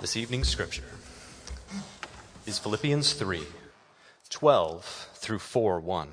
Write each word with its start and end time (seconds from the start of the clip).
This 0.00 0.16
evening's 0.16 0.48
scripture 0.48 0.88
is 2.46 2.58
Philippians 2.58 3.12
3 3.12 3.42
12 4.30 5.10
through 5.12 5.40
4 5.40 5.78
1. 5.78 6.08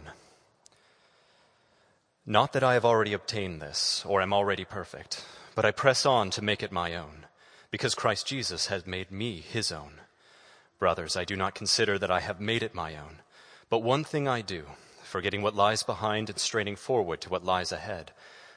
Not 2.26 2.52
that 2.52 2.66
I 2.66 2.74
have 2.74 2.84
already 2.84 3.14
obtained 3.14 3.62
this 3.62 4.04
or 4.06 4.22
am 4.22 4.34
already 4.34 4.66
perfect, 4.66 5.26
but 5.56 5.64
I 5.64 5.72
press 5.72 6.06
on 6.06 6.32
to 6.32 6.44
make 6.44 6.62
it 6.62 6.70
my 6.70 6.96
own, 6.96 7.28
because 7.72 7.96
Christ 7.96 8.28
Jesus 8.28 8.68
has 8.68 8.86
made 8.86 9.10
me 9.10 9.40
his 9.40 9.72
own. 9.72 10.02
Brothers, 10.80 11.16
I 11.16 11.24
do 11.24 11.38
not 11.38 11.56
consider 11.56 11.98
that 11.98 12.12
I 12.12 12.20
have 12.20 12.42
made 12.42 12.64
it 12.64 12.76
my 12.76 12.98
own, 12.98 13.22
but 13.70 13.84
one 13.84 14.04
thing 14.04 14.28
I 14.28 14.42
do, 14.42 14.66
forgetting 15.02 15.42
what 15.42 15.56
lies 15.56 15.84
behind 15.84 16.30
and 16.30 16.40
straining 16.40 16.76
forward 16.76 17.22
to 17.22 17.30
what 17.30 17.46
lies 17.46 17.72
ahead. 17.72 18.12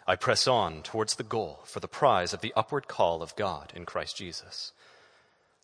I 0.09 0.17
press 0.17 0.49
on 0.49 0.83
towards 0.83 1.15
the 1.15 1.23
goal 1.23 1.61
for 1.67 1.79
the 1.79 1.87
prize 1.87 2.35
of 2.35 2.41
the 2.41 2.53
upward 2.57 2.89
call 2.89 3.23
of 3.23 3.37
God 3.37 3.73
in 3.77 3.87
Christ 3.87 4.17
Jesus. 4.17 4.73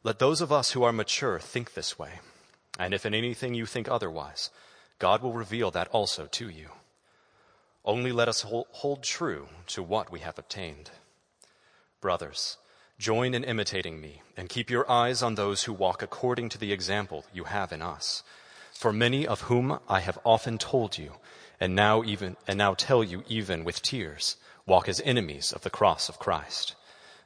Let 0.07 0.21
those 0.21 0.41
of 0.41 0.53
us 0.53 0.71
who 0.71 0.85
are 0.85 0.93
mature 0.93 1.41
think 1.41 1.75
this 1.75 1.99
way, 1.99 2.21
and 2.79 2.95
if 2.95 3.05
in 3.05 3.13
anything 3.13 3.55
you 3.55 3.67
think 3.67 3.89
otherwise, 3.89 4.51
God 5.01 5.21
will 5.21 5.33
reveal 5.33 5.73
that 5.73 5.89
also 5.89 6.27
to 6.27 6.49
you. 6.49 6.69
Only 7.85 8.13
let 8.13 8.29
us 8.29 8.43
hold 8.47 9.03
true 9.03 9.49
to 9.67 9.83
what 9.83 10.13
we 10.13 10.21
have 10.21 10.39
obtained. 10.39 10.93
Brothers, 12.01 12.57
join 13.01 13.35
in 13.35 13.43
imitating 13.43 14.01
me, 14.01 14.23
and 14.37 14.49
keep 14.49 14.71
your 14.71 14.89
eyes 14.89 15.25
on 15.25 15.35
those 15.35 15.65
who 15.65 15.73
walk 15.73 16.03
according 16.03 16.51
to 16.51 16.59
the 16.59 16.71
example 16.73 17.25
you 17.35 17.43
have 17.43 17.73
in 17.73 17.83
us. 17.83 18.23
For 18.71 18.93
many 18.93 19.27
of 19.27 19.41
whom 19.51 19.81
I 19.89 19.99
have 19.99 20.21
often 20.23 20.57
told 20.57 20.99
you, 20.99 21.15
and 21.59 21.75
now 21.75 22.05
even 22.05 22.37
and 22.47 22.59
now 22.59 22.75
tell 22.75 23.03
you 23.03 23.25
even 23.27 23.65
with 23.65 23.83
tears, 23.83 24.37
walk 24.67 24.89
as 24.89 25.03
enemies 25.05 25.53
of 25.53 25.63
the 25.63 25.77
cross 25.79 26.09
of 26.09 26.21
Christ. 26.21 26.77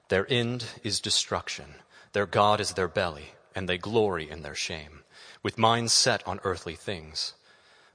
Their 0.09 0.27
end 0.33 0.65
is 0.83 0.99
destruction. 0.99 1.75
Their 2.13 2.27
God 2.27 2.61
is 2.61 2.73
their 2.73 2.89
belly, 2.89 3.35
and 3.55 3.69
they 3.69 3.79
glory 3.79 4.29
in 4.29 4.43
their 4.43 4.55
shame, 4.55 5.05
with 5.43 5.59
minds 5.59 5.93
set 5.93 6.27
on 6.27 6.41
earthly 6.43 6.75
things. 6.75 7.35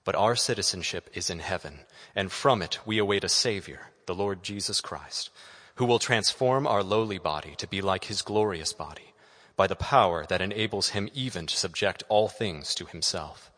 But 0.05 0.15
our 0.15 0.35
citizenship 0.35 1.09
is 1.13 1.29
in 1.29 1.39
heaven, 1.39 1.81
and 2.15 2.31
from 2.31 2.61
it 2.61 2.79
we 2.85 2.97
await 2.97 3.23
a 3.23 3.29
Savior, 3.29 3.91
the 4.05 4.15
Lord 4.15 4.43
Jesus 4.43 4.79
Christ, 4.79 5.31
who 5.75 5.85
will 5.85 5.99
transform 5.99 6.65
our 6.65 6.83
lowly 6.83 7.17
body 7.17 7.55
to 7.57 7.67
be 7.67 7.81
like 7.81 8.05
his 8.05 8.21
glorious 8.21 8.71
body, 8.71 9.13
by 9.57 9.67
the 9.67 9.75
power 9.75 10.25
that 10.27 10.41
enables 10.41 10.89
him 10.89 11.09
even 11.13 11.47
to 11.47 11.57
subject 11.57 12.03
all 12.07 12.29
things 12.29 12.73
to 12.75 12.85
himself. 12.85 13.51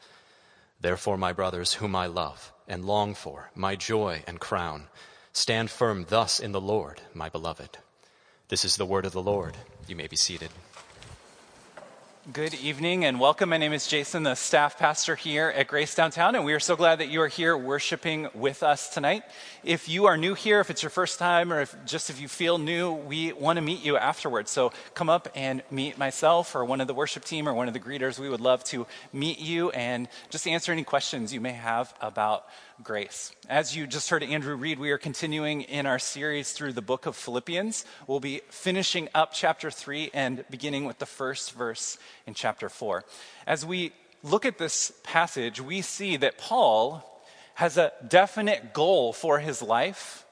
Therefore, 0.79 1.17
my 1.17 1.33
brothers, 1.33 1.73
whom 1.73 1.95
I 1.95 2.07
love 2.07 2.53
and 2.67 2.85
long 2.85 3.13
for, 3.13 3.51
my 3.55 3.75
joy 3.75 4.23
and 4.27 4.39
crown, 4.39 4.87
stand 5.33 5.69
firm 5.69 6.05
thus 6.09 6.39
in 6.39 6.51
the 6.51 6.61
Lord, 6.61 7.01
my 7.13 7.29
beloved. 7.29 7.77
This 8.47 8.63
is 8.63 8.77
the 8.77 8.85
word 8.85 9.05
of 9.05 9.11
the 9.11 9.21
Lord. 9.21 9.57
You 9.87 9.95
may 9.95 10.07
be 10.07 10.17
seated. 10.17 10.49
Good 12.33 12.53
evening 12.55 13.05
and 13.05 13.21
welcome. 13.21 13.47
My 13.47 13.57
name 13.57 13.71
is 13.71 13.87
Jason, 13.87 14.23
the 14.23 14.35
staff 14.35 14.77
pastor 14.77 15.15
here 15.15 15.47
at 15.55 15.69
Grace 15.69 15.95
Downtown, 15.95 16.35
and 16.35 16.43
we 16.43 16.51
are 16.51 16.59
so 16.59 16.75
glad 16.75 16.99
that 16.99 17.07
you 17.07 17.21
are 17.21 17.29
here 17.29 17.55
worshiping 17.55 18.27
with 18.33 18.63
us 18.63 18.89
tonight. 18.89 19.23
If 19.63 19.87
you 19.87 20.07
are 20.07 20.17
new 20.17 20.33
here, 20.33 20.59
if 20.59 20.69
it's 20.69 20.83
your 20.83 20.89
first 20.89 21.19
time, 21.19 21.53
or 21.53 21.61
if 21.61 21.73
just 21.85 22.09
if 22.09 22.19
you 22.19 22.27
feel 22.27 22.57
new, 22.57 22.91
we 22.91 23.31
want 23.31 23.55
to 23.55 23.61
meet 23.61 23.81
you 23.81 23.95
afterwards. 23.95 24.51
So 24.51 24.73
come 24.93 25.09
up 25.09 25.29
and 25.35 25.63
meet 25.71 25.97
myself 25.97 26.53
or 26.53 26.65
one 26.65 26.81
of 26.81 26.87
the 26.87 26.93
worship 26.93 27.23
team 27.23 27.47
or 27.47 27.53
one 27.53 27.69
of 27.69 27.73
the 27.73 27.79
greeters. 27.79 28.19
We 28.19 28.27
would 28.27 28.41
love 28.41 28.65
to 28.65 28.87
meet 29.13 29.39
you 29.39 29.69
and 29.69 30.09
just 30.29 30.49
answer 30.49 30.73
any 30.73 30.83
questions 30.83 31.33
you 31.33 31.39
may 31.39 31.53
have 31.53 31.93
about 32.01 32.43
grace. 32.83 33.31
As 33.49 33.75
you 33.75 33.87
just 33.87 34.09
heard 34.09 34.23
Andrew 34.23 34.55
read, 34.55 34.77
we 34.77 34.91
are 34.91 34.97
continuing 34.97 35.61
in 35.61 35.85
our 35.85 35.97
series 35.97 36.51
through 36.51 36.73
the 36.73 36.81
book 36.81 37.05
of 37.05 37.15
Philippians. 37.15 37.85
We'll 38.05 38.19
be 38.19 38.41
finishing 38.49 39.09
up 39.15 39.33
chapter 39.33 39.71
3 39.71 40.11
and 40.13 40.45
beginning 40.49 40.85
with 40.85 40.99
the 40.99 41.05
first 41.05 41.53
verse 41.53 41.97
in 42.27 42.33
chapter 42.35 42.69
4. 42.69 43.03
As 43.47 43.65
we 43.65 43.93
look 44.21 44.45
at 44.45 44.59
this 44.59 44.91
passage, 45.03 45.59
we 45.59 45.81
see 45.81 46.17
that 46.17 46.37
Paul 46.37 47.03
has 47.55 47.77
a 47.77 47.91
definite 48.07 48.73
goal 48.73 49.11
for 49.11 49.39
his 49.39 49.61
life, 49.61 50.25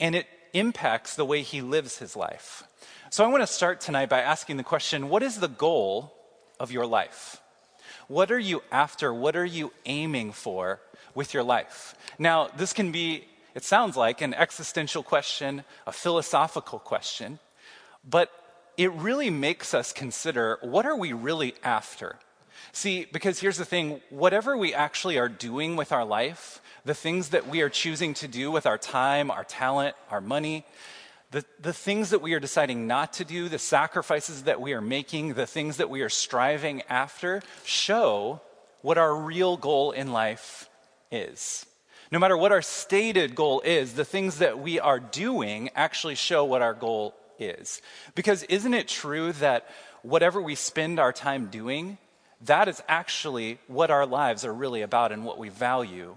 and 0.00 0.16
it 0.16 0.26
impacts 0.52 1.14
the 1.14 1.24
way 1.24 1.42
he 1.42 1.60
lives 1.62 1.98
his 1.98 2.16
life. 2.16 2.64
So 3.10 3.24
I 3.24 3.28
want 3.28 3.42
to 3.42 3.46
start 3.46 3.80
tonight 3.80 4.08
by 4.08 4.20
asking 4.20 4.56
the 4.56 4.64
question 4.64 5.08
what 5.08 5.22
is 5.22 5.38
the 5.38 5.48
goal 5.48 6.12
of 6.58 6.72
your 6.72 6.86
life? 6.86 7.40
What 8.08 8.32
are 8.32 8.38
you 8.38 8.62
after? 8.72 9.14
What 9.14 9.36
are 9.36 9.44
you 9.44 9.72
aiming 9.86 10.32
for 10.32 10.80
with 11.18 11.34
your 11.34 11.42
life? 11.42 11.96
Now, 12.16 12.46
this 12.56 12.72
can 12.72 12.92
be, 12.92 13.24
it 13.56 13.64
sounds 13.64 13.96
like, 13.96 14.22
an 14.22 14.34
existential 14.34 15.02
question, 15.02 15.64
a 15.84 15.90
philosophical 15.90 16.78
question, 16.78 17.40
but 18.08 18.30
it 18.76 18.92
really 18.92 19.28
makes 19.28 19.74
us 19.74 19.92
consider 19.92 20.58
what 20.60 20.86
are 20.86 20.96
we 20.96 21.12
really 21.12 21.54
after? 21.64 22.20
See, 22.70 23.04
because 23.12 23.40
here's 23.40 23.58
the 23.58 23.64
thing 23.64 24.00
whatever 24.10 24.56
we 24.56 24.72
actually 24.72 25.18
are 25.18 25.28
doing 25.28 25.74
with 25.74 25.90
our 25.90 26.04
life, 26.04 26.62
the 26.84 26.94
things 26.94 27.30
that 27.30 27.48
we 27.48 27.62
are 27.62 27.68
choosing 27.68 28.14
to 28.14 28.28
do 28.28 28.52
with 28.52 28.64
our 28.64 28.78
time, 28.78 29.28
our 29.32 29.42
talent, 29.42 29.96
our 30.10 30.20
money, 30.20 30.64
the, 31.32 31.44
the 31.60 31.72
things 31.72 32.10
that 32.10 32.22
we 32.22 32.32
are 32.34 32.40
deciding 32.40 32.86
not 32.86 33.14
to 33.14 33.24
do, 33.24 33.48
the 33.48 33.58
sacrifices 33.58 34.44
that 34.44 34.60
we 34.60 34.72
are 34.72 34.80
making, 34.80 35.34
the 35.34 35.46
things 35.48 35.78
that 35.78 35.90
we 35.90 36.00
are 36.02 36.08
striving 36.08 36.82
after, 36.88 37.42
show 37.64 38.40
what 38.82 38.98
our 38.98 39.14
real 39.16 39.56
goal 39.56 39.90
in 39.90 40.12
life 40.12 40.70
is. 41.10 41.66
No 42.10 42.18
matter 42.18 42.36
what 42.36 42.52
our 42.52 42.62
stated 42.62 43.34
goal 43.34 43.60
is, 43.60 43.92
the 43.92 44.04
things 44.04 44.38
that 44.38 44.58
we 44.58 44.80
are 44.80 44.98
doing 44.98 45.70
actually 45.74 46.14
show 46.14 46.44
what 46.44 46.62
our 46.62 46.74
goal 46.74 47.14
is. 47.38 47.82
Because 48.14 48.42
isn't 48.44 48.74
it 48.74 48.88
true 48.88 49.32
that 49.34 49.68
whatever 50.02 50.40
we 50.40 50.54
spend 50.54 50.98
our 50.98 51.12
time 51.12 51.46
doing, 51.46 51.98
that 52.42 52.68
is 52.68 52.82
actually 52.88 53.58
what 53.66 53.90
our 53.90 54.06
lives 54.06 54.44
are 54.44 54.54
really 54.54 54.82
about 54.82 55.12
and 55.12 55.24
what 55.24 55.38
we 55.38 55.48
value 55.48 56.16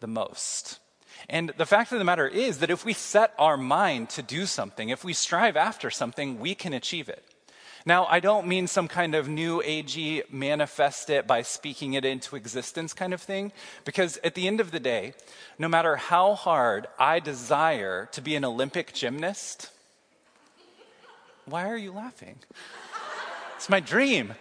the 0.00 0.06
most? 0.06 0.78
And 1.28 1.52
the 1.56 1.66
fact 1.66 1.90
of 1.92 1.98
the 1.98 2.04
matter 2.04 2.28
is 2.28 2.58
that 2.58 2.70
if 2.70 2.84
we 2.84 2.92
set 2.92 3.34
our 3.38 3.56
mind 3.56 4.10
to 4.10 4.22
do 4.22 4.46
something, 4.46 4.90
if 4.90 5.04
we 5.04 5.14
strive 5.14 5.56
after 5.56 5.90
something, 5.90 6.38
we 6.38 6.54
can 6.54 6.72
achieve 6.72 7.08
it. 7.08 7.24
Now, 7.86 8.06
I 8.06 8.20
don't 8.20 8.46
mean 8.46 8.66
some 8.66 8.88
kind 8.88 9.14
of 9.14 9.28
new 9.28 9.60
agey 9.62 10.22
manifest 10.32 11.10
it 11.10 11.26
by 11.26 11.42
speaking 11.42 11.92
it 11.92 12.04
into 12.04 12.34
existence 12.34 12.94
kind 12.94 13.12
of 13.12 13.20
thing, 13.20 13.52
because 13.84 14.18
at 14.24 14.34
the 14.34 14.46
end 14.48 14.60
of 14.60 14.70
the 14.70 14.80
day, 14.80 15.12
no 15.58 15.68
matter 15.68 15.96
how 15.96 16.34
hard 16.34 16.86
I 16.98 17.20
desire 17.20 18.08
to 18.12 18.22
be 18.22 18.36
an 18.36 18.44
Olympic 18.44 18.94
gymnast, 18.94 19.70
why 21.44 21.68
are 21.68 21.76
you 21.76 21.92
laughing? 21.92 22.36
It's 23.56 23.68
my 23.68 23.80
dream. 23.80 24.34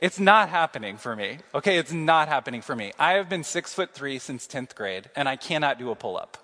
It's 0.00 0.18
not 0.18 0.48
happening 0.48 0.96
for 0.96 1.14
me. 1.14 1.38
Okay, 1.54 1.78
it's 1.78 1.92
not 1.92 2.28
happening 2.28 2.62
for 2.62 2.74
me. 2.74 2.92
I 2.98 3.12
have 3.12 3.28
been 3.28 3.44
six 3.44 3.72
foot 3.72 3.94
three 3.94 4.18
since 4.18 4.46
10th 4.48 4.74
grade, 4.74 5.08
and 5.14 5.28
I 5.28 5.36
cannot 5.36 5.78
do 5.78 5.90
a 5.92 5.94
pull 5.94 6.16
up. 6.16 6.43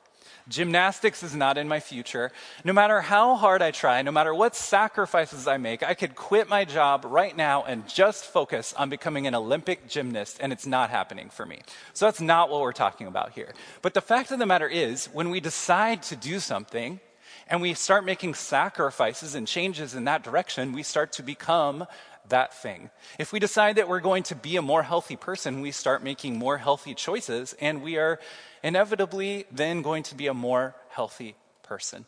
Gymnastics 0.51 1.23
is 1.23 1.35
not 1.35 1.57
in 1.57 1.69
my 1.69 1.79
future. 1.79 2.33
No 2.65 2.73
matter 2.73 3.01
how 3.01 3.37
hard 3.37 3.63
I 3.63 3.71
try, 3.71 4.03
no 4.03 4.11
matter 4.11 4.35
what 4.35 4.57
sacrifices 4.57 5.47
I 5.47 5.59
make, 5.59 5.85
I 5.85 5.95
could 5.95 6.17
quit 6.17 6.49
my 6.49 6.65
job 6.65 7.07
right 7.07 7.37
now 7.37 7.63
and 7.63 7.89
just 7.89 8.25
focus 8.25 8.75
on 8.77 8.91
becoming 8.91 9.29
an 9.29 9.35
Olympic 9.37 9.89
gymnast, 9.89 10.39
and 10.41 10.53
it's 10.53 10.67
not 10.67 10.91
happening 10.91 11.31
for 11.31 11.47
me. 11.47 11.61
So 11.93 12.07
that's 12.07 12.21
not 12.21 12.51
what 12.51 12.63
we're 12.63 12.73
talking 12.73 13.07
about 13.07 13.31
here. 13.33 13.55
But 13.81 13.95
the 13.95 14.01
fact 14.01 14.33
of 14.33 14.41
the 14.41 14.47
matter 14.47 14.69
is, 14.69 15.07
when 15.13 15.31
we 15.31 15.39
decide 15.39 16.03
to 16.05 16.17
do 16.17 16.41
something, 16.41 16.99
and 17.47 17.61
we 17.61 17.75
start 17.75 18.05
making 18.05 18.35
sacrifices 18.35 19.35
and 19.35 19.47
changes 19.47 19.95
in 19.95 20.05
that 20.05 20.23
direction, 20.23 20.73
we 20.73 20.83
start 20.83 21.13
to 21.13 21.23
become 21.23 21.85
that 22.29 22.55
thing. 22.55 22.91
If 23.19 23.33
we 23.33 23.41
decide 23.41 23.77
that 23.77 23.89
we're 23.89 24.01
going 24.01 24.23
to 24.25 24.35
be 24.35 24.57
a 24.57 24.63
more 24.63 24.83
healthy 24.83 25.17
person, 25.17 25.61
we 25.61 25.71
start 25.71 26.03
making 26.03 26.39
more 26.39 26.59
healthy 26.59 26.95
choices, 26.95 27.55
and 27.61 27.83
we 27.83 27.97
are 27.97 28.21
inevitably 28.63 29.47
then 29.51 29.83
going 29.83 30.03
to 30.05 30.15
be 30.15 30.27
a 30.27 30.35
more 30.35 30.75
healthy 30.91 31.35
person. 31.63 32.07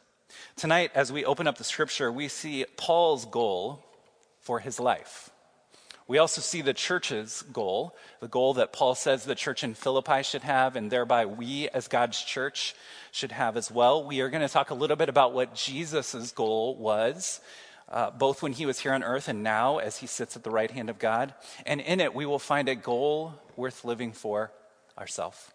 Tonight, 0.56 0.91
as 0.95 1.12
we 1.12 1.25
open 1.25 1.47
up 1.47 1.59
the 1.59 1.65
scripture, 1.65 2.11
we 2.11 2.28
see 2.28 2.65
Paul's 2.77 3.27
goal 3.27 3.84
for 4.41 4.61
his 4.61 4.81
life. 4.81 5.31
We 6.09 6.19
also 6.19 6.41
see 6.41 6.63
the 6.63 6.75
church's 6.75 7.42
goal, 7.53 7.97
the 8.21 8.28
goal 8.28 8.54
that 8.54 8.72
Paul 8.72 8.95
says 8.95 9.25
the 9.25 9.34
church 9.34 9.63
in 9.63 9.75
Philippi 9.75 10.22
should 10.22 10.42
have, 10.42 10.77
and 10.77 10.91
thereby 10.91 11.27
we 11.27 11.69
as 11.69 11.89
God's 11.89 12.21
church 12.21 12.75
should 13.13 13.33
have 13.33 13.57
as 13.57 13.71
well. 13.71 14.04
We 14.04 14.21
are 14.21 14.28
going 14.28 14.47
to 14.47 14.53
talk 14.53 14.71
a 14.71 14.75
little 14.75 14.97
bit 14.97 15.09
about 15.09 15.33
what 15.33 15.54
Jesus' 15.54 16.33
goal 16.33 16.77
was 16.77 17.41
uh, 17.92 18.10
both 18.10 18.42
when 18.42 18.53
he 18.53 18.66
was 18.66 18.80
here 18.80 18.94
on 18.94 19.04
earth 19.04 19.28
and 19.28 19.42
now 19.42 19.78
as 19.78 19.98
he 19.98 20.06
sits 20.06 20.34
at 20.34 20.42
the 20.42 20.50
right 20.50 20.71
hand 20.71 20.89
of 20.89 20.98
God. 20.98 21.34
And 21.66 21.80
in 21.80 22.00
it, 22.00 22.15
we 22.15 22.27
will 22.27 22.39
find 22.39 22.68
a 22.68 22.74
goal 22.74 23.34
worth 23.54 23.84
living 23.84 24.12
for 24.12 24.50
ourselves. 24.98 25.50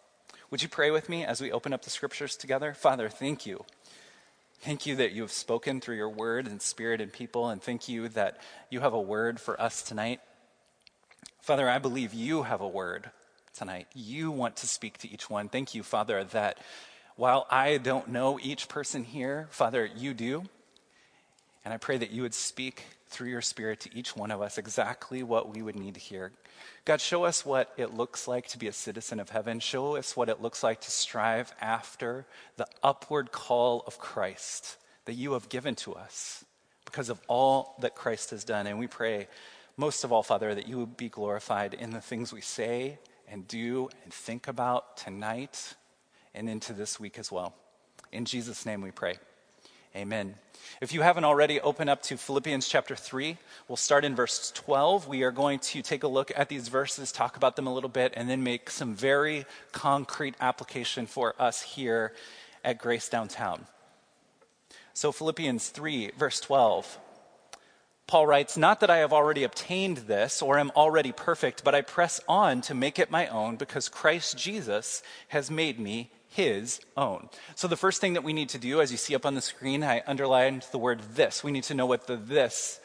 Would 0.52 0.62
you 0.62 0.70
pray 0.70 0.92
with 0.92 1.10
me 1.10 1.26
as 1.26 1.42
we 1.42 1.52
open 1.52 1.74
up 1.74 1.82
the 1.82 1.90
scriptures 1.90 2.38
together? 2.38 2.74
Father, 2.74 3.10
thank 3.10 3.46
you. 3.46 3.66
Thank 4.62 4.86
you 4.86 4.96
that 4.96 5.12
you 5.12 5.22
have 5.24 5.32
spoken 5.32 5.82
through 5.82 5.98
your 5.98 6.10
word 6.10 6.48
and 6.48 6.62
spirit 6.62 7.02
and 7.02 7.12
people, 7.12 7.50
and 7.50 7.62
thank 7.62 7.90
you 7.90 8.08
that 8.10 8.40
you 8.70 8.80
have 8.80 8.94
a 8.94 9.02
word 9.02 9.40
for 9.40 9.60
us 9.62 9.82
tonight. 9.82 10.20
Father, 11.42 11.70
I 11.70 11.80
believe 11.80 12.14
you 12.14 12.44
have 12.44 12.62
a 12.62 12.68
word 12.68 13.12
tonight. 13.54 13.88
You 13.94 14.32
want 14.32 14.58
to 14.58 14.68
speak 14.68 14.98
to 15.00 15.12
each 15.12 15.30
one. 15.30 15.50
Thank 15.50 15.76
you, 15.76 15.84
Father, 15.84 16.24
that 16.26 16.60
while 17.16 17.48
I 17.50 17.78
don't 17.78 18.10
know 18.10 18.40
each 18.42 18.68
person 18.68 19.04
here, 19.04 19.48
Father, 19.50 19.86
you 19.86 20.14
do. 20.14 20.44
And 21.68 21.74
I 21.74 21.78
pray 21.78 21.98
that 21.98 22.12
you 22.12 22.22
would 22.22 22.34
speak 22.34 22.86
through 23.10 23.28
your 23.28 23.42
Spirit 23.42 23.82
to 23.82 23.90
each 23.94 24.16
one 24.16 24.32
of 24.32 24.42
us 24.42 24.58
exactly 24.58 25.22
what 25.22 25.54
we 25.54 25.62
would 25.62 25.76
need 25.76 25.96
to 25.96 26.00
hear. 26.00 26.32
God, 26.86 27.02
show 27.02 27.26
us 27.26 27.46
what 27.46 27.74
it 27.76 27.94
looks 27.94 28.26
like 28.26 28.48
to 28.48 28.58
be 28.58 28.70
a 28.70 28.72
citizen 28.72 29.20
of 29.20 29.32
heaven. 29.32 29.60
Show 29.60 29.98
us 29.98 30.16
what 30.16 30.30
it 30.30 30.42
looks 30.42 30.64
like 30.64 30.80
to 30.80 30.92
strive 30.92 31.54
after 31.60 32.26
the 32.56 32.68
upward 32.82 33.34
call 33.34 33.84
of 33.86 34.00
Christ 34.00 34.78
that 35.04 35.16
you 35.16 35.34
have 35.34 35.50
given 35.50 35.76
to 35.76 35.94
us 35.94 36.46
because 36.86 37.10
of 37.10 37.20
all 37.28 37.76
that 37.82 37.96
Christ 37.96 38.30
has 38.30 38.46
done. 38.46 38.66
And 38.66 38.80
we 38.80 38.88
pray, 38.88 39.28
most 39.76 40.06
of 40.06 40.14
all, 40.14 40.24
Father, 40.24 40.56
that 40.56 40.70
you 40.70 40.78
would 40.78 40.96
be 40.96 41.10
glorified 41.10 41.74
in 41.74 41.92
the 41.92 42.00
things 42.00 42.32
we 42.32 42.40
say 42.40 42.98
and 43.28 43.46
do 43.46 43.90
and 44.06 44.14
think 44.14 44.48
about 44.48 44.96
tonight 44.96 45.76
and 46.34 46.48
into 46.48 46.72
this 46.72 46.98
week 46.98 47.20
as 47.20 47.30
well. 47.30 47.54
In 48.14 48.24
Jesus' 48.24 48.66
name 48.66 48.80
we 48.80 48.92
pray. 48.92 49.18
Amen. 49.98 50.36
If 50.80 50.94
you 50.94 51.02
haven't 51.02 51.26
already, 51.26 51.60
open 51.60 51.90
up 51.90 52.04
to 52.04 52.18
Philippians 52.18 52.68
chapter 52.68 52.96
3. 52.96 53.36
We'll 53.68 53.78
start 53.78 54.06
in 54.06 54.16
verse 54.16 54.52
12. 54.52 55.08
We 55.08 55.24
are 55.24 55.32
going 55.32 55.58
to 55.58 55.82
take 55.82 56.04
a 56.04 56.08
look 56.08 56.32
at 56.36 56.50
these 56.50 56.68
verses, 56.68 57.12
talk 57.12 57.36
about 57.36 57.56
them 57.56 57.66
a 57.66 57.74
little 57.74 57.90
bit, 57.90 58.14
and 58.16 58.30
then 58.30 58.44
make 58.44 58.70
some 58.70 58.94
very 58.94 59.48
concrete 59.72 60.36
application 60.40 61.08
for 61.08 61.34
us 61.40 61.64
here 61.64 62.14
at 62.64 62.78
Grace 62.78 63.10
Downtown. 63.10 63.66
So, 64.94 65.12
Philippians 65.12 65.70
3, 65.70 66.12
verse 66.16 66.40
12. 66.42 67.00
Paul 68.06 68.28
writes, 68.28 68.56
Not 68.56 68.82
that 68.82 68.92
I 68.92 68.98
have 68.98 69.14
already 69.14 69.44
obtained 69.44 69.98
this 69.98 70.44
or 70.44 70.60
am 70.60 70.72
already 70.76 71.12
perfect, 71.12 71.64
but 71.64 71.74
I 71.74 71.82
press 71.82 72.22
on 72.30 72.62
to 72.62 72.76
make 72.76 73.00
it 73.00 73.10
my 73.10 73.26
own 73.30 73.56
because 73.56 73.90
Christ 73.90 74.38
Jesus 74.38 75.02
has 75.30 75.50
made 75.50 75.80
me 75.80 76.12
his 76.38 76.80
own. 76.96 77.30
So, 77.56 77.68
the 77.68 77.76
first 77.76 78.00
thing 78.00 78.14
that 78.14 78.24
we 78.24 78.32
need 78.32 78.50
to 78.50 78.60
do, 78.60 78.80
as 78.80 78.92
you 78.92 78.98
see 78.98 79.16
up 79.16 79.26
on 79.26 79.34
the 79.34 79.42
screen, 79.42 79.84
I 79.84 80.04
underlined 80.06 80.68
the 80.72 80.78
word 80.78 81.02
this. 81.16 81.44
We 81.44 81.52
need 81.52 81.64
to 81.64 81.74
know 81.74 81.88
what 81.88 82.06
the 82.06 82.16
this 82.16 82.80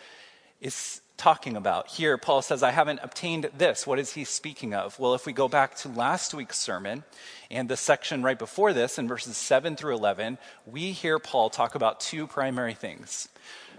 is 0.62 1.02
talking 1.18 1.54
about. 1.54 1.88
Here, 1.88 2.16
Paul 2.16 2.40
says, 2.40 2.62
I 2.62 2.70
haven't 2.70 3.00
obtained 3.02 3.50
this. 3.56 3.86
What 3.86 3.98
is 3.98 4.14
he 4.14 4.24
speaking 4.24 4.72
of? 4.72 4.98
Well, 4.98 5.14
if 5.14 5.26
we 5.26 5.34
go 5.34 5.48
back 5.48 5.74
to 5.76 5.88
last 5.90 6.32
week's 6.32 6.58
sermon 6.58 7.04
and 7.50 7.68
the 7.68 7.76
section 7.76 8.22
right 8.22 8.38
before 8.38 8.72
this, 8.72 8.98
in 8.98 9.06
verses 9.06 9.36
7 9.36 9.76
through 9.76 9.96
11, 9.96 10.38
we 10.64 10.92
hear 10.92 11.18
Paul 11.18 11.50
talk 11.50 11.74
about 11.74 12.00
two 12.00 12.26
primary 12.26 12.74
things. 12.74 13.28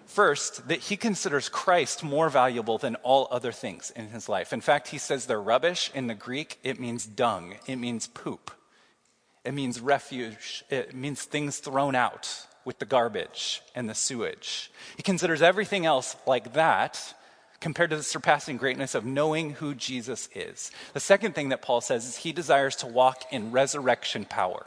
First, 0.06 0.68
that 0.68 0.82
he 0.82 0.98
considers 0.98 1.50
Christ 1.50 2.04
more 2.04 2.30
valuable 2.30 2.78
than 2.78 2.96
all 2.98 3.28
other 3.32 3.52
things 3.52 3.92
in 3.96 4.10
his 4.10 4.30
life. 4.30 4.54
In 4.54 4.62
fact, 4.62 4.90
he 4.90 5.00
says 5.00 5.26
they're 5.26 5.42
rubbish. 5.42 5.90
In 5.96 6.06
the 6.06 6.14
Greek, 6.14 6.60
it 6.62 6.80
means 6.80 7.08
dung, 7.08 7.56
it 7.66 7.78
means 7.78 8.06
poop. 8.06 8.52
It 9.44 9.54
means 9.54 9.80
refuge. 9.80 10.64
It 10.70 10.96
means 10.96 11.24
things 11.24 11.58
thrown 11.58 11.96
out 11.96 12.48
with 12.66 12.80
the 12.80 12.86
garbage 12.86 13.62
and 13.76 13.90
the 13.90 13.96
sewage. 13.96 14.72
He 14.96 15.04
considers 15.04 15.42
everything 15.42 15.86
else 15.86 16.16
like 16.26 16.54
that 16.54 17.14
compared 17.60 17.90
to 17.90 17.98
the 17.98 18.04
surpassing 18.04 18.58
greatness 18.58 18.96
of 18.96 19.06
knowing 19.06 19.52
who 19.52 19.74
Jesus 19.74 20.30
is. 20.36 20.72
The 20.94 21.00
second 21.00 21.34
thing 21.34 21.50
that 21.50 21.62
Paul 21.62 21.82
says 21.82 22.06
is 22.06 22.18
he 22.18 22.32
desires 22.32 22.76
to 22.78 22.88
walk 22.88 23.24
in 23.32 23.52
resurrection 23.52 24.26
power. 24.26 24.66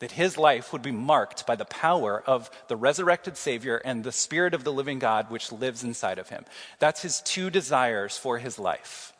That 0.00 0.12
his 0.12 0.36
life 0.36 0.72
would 0.72 0.82
be 0.82 0.92
marked 0.92 1.46
by 1.46 1.56
the 1.56 1.64
power 1.64 2.22
of 2.26 2.50
the 2.68 2.76
resurrected 2.76 3.36
Savior 3.36 3.76
and 3.76 4.02
the 4.02 4.12
Spirit 4.12 4.54
of 4.54 4.64
the 4.64 4.72
living 4.72 4.98
God 4.98 5.30
which 5.30 5.52
lives 5.52 5.84
inside 5.84 6.18
of 6.18 6.28
him. 6.28 6.44
That's 6.78 7.02
his 7.02 7.20
two 7.20 7.48
desires 7.50 8.18
for 8.18 8.38
his 8.38 8.58
life. 8.58 9.12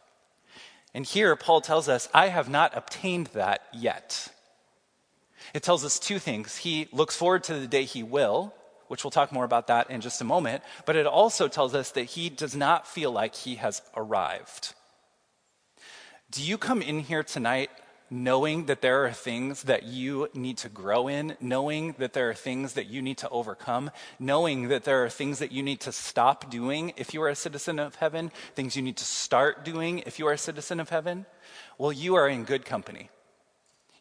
And 0.92 1.04
here, 1.04 1.34
Paul 1.36 1.60
tells 1.60 1.88
us, 1.88 2.08
I 2.12 2.28
have 2.28 2.48
not 2.48 2.76
obtained 2.76 3.28
that 3.28 3.62
yet. 3.72 4.28
It 5.54 5.62
tells 5.62 5.84
us 5.84 5.98
two 6.00 6.18
things. 6.18 6.56
He 6.56 6.88
looks 6.92 7.16
forward 7.16 7.44
to 7.44 7.54
the 7.54 7.68
day 7.68 7.84
he 7.84 8.02
will, 8.02 8.52
which 8.88 9.04
we'll 9.04 9.12
talk 9.12 9.32
more 9.32 9.44
about 9.44 9.68
that 9.68 9.88
in 9.88 10.00
just 10.00 10.20
a 10.20 10.24
moment, 10.24 10.62
but 10.84 10.96
it 10.96 11.06
also 11.06 11.48
tells 11.48 11.74
us 11.74 11.92
that 11.92 12.04
he 12.04 12.28
does 12.28 12.54
not 12.54 12.86
feel 12.86 13.12
like 13.12 13.34
he 13.34 13.54
has 13.54 13.80
arrived. 13.96 14.74
Do 16.30 16.42
you 16.42 16.58
come 16.58 16.82
in 16.82 16.98
here 16.98 17.22
tonight 17.22 17.70
knowing 18.10 18.66
that 18.66 18.82
there 18.82 19.04
are 19.04 19.12
things 19.12 19.62
that 19.62 19.84
you 19.84 20.28
need 20.34 20.58
to 20.58 20.68
grow 20.68 21.08
in, 21.08 21.36
knowing 21.40 21.94
that 21.98 22.12
there 22.12 22.28
are 22.28 22.34
things 22.34 22.74
that 22.74 22.86
you 22.86 23.00
need 23.00 23.18
to 23.18 23.28
overcome, 23.30 23.90
knowing 24.18 24.68
that 24.68 24.84
there 24.84 25.04
are 25.04 25.08
things 25.08 25.38
that 25.38 25.52
you 25.52 25.62
need 25.62 25.80
to 25.80 25.90
stop 25.90 26.50
doing 26.50 26.92
if 26.96 27.14
you 27.14 27.22
are 27.22 27.28
a 27.28 27.34
citizen 27.34 27.78
of 27.78 27.94
heaven, 27.96 28.30
things 28.54 28.76
you 28.76 28.82
need 28.82 28.96
to 28.96 29.04
start 29.04 29.64
doing 29.64 30.00
if 30.00 30.18
you 30.18 30.26
are 30.26 30.32
a 30.32 30.38
citizen 30.38 30.80
of 30.80 30.90
heaven? 30.90 31.26
Well, 31.78 31.92
you 31.92 32.14
are 32.14 32.28
in 32.28 32.44
good 32.44 32.64
company. 32.64 33.10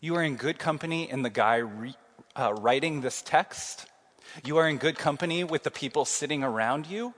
You 0.03 0.17
are 0.17 0.21
in 0.21 0.35
good 0.35 0.59
company 0.59 1.09
in 1.09 1.21
the 1.21 1.29
guy 1.29 1.55
re, 1.55 1.95
uh, 2.35 2.53
writing 2.55 2.99
this 2.99 3.21
text. 3.21 3.85
You 4.43 4.57
are 4.57 4.67
in 4.67 4.77
good 4.77 4.97
company 4.97 5.45
with 5.45 5.63
the 5.63 5.71
people 5.71 6.03
sitting 6.03 6.43
around 6.43 6.87
you. 6.87 7.13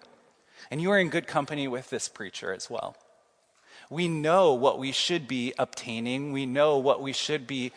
And 0.69 0.79
you 0.79 0.91
are 0.91 0.99
in 0.99 1.09
good 1.09 1.25
company 1.25 1.67
with 1.67 1.89
this 1.89 2.07
preacher 2.07 2.53
as 2.53 2.69
well. 2.69 2.95
We 3.89 4.07
know 4.07 4.53
what 4.53 4.77
we 4.77 4.91
should 4.91 5.27
be 5.27 5.51
obtaining. 5.57 6.31
We 6.31 6.45
know 6.45 6.77
what 6.77 7.01
we 7.01 7.11
should 7.11 7.47
be 7.47 7.71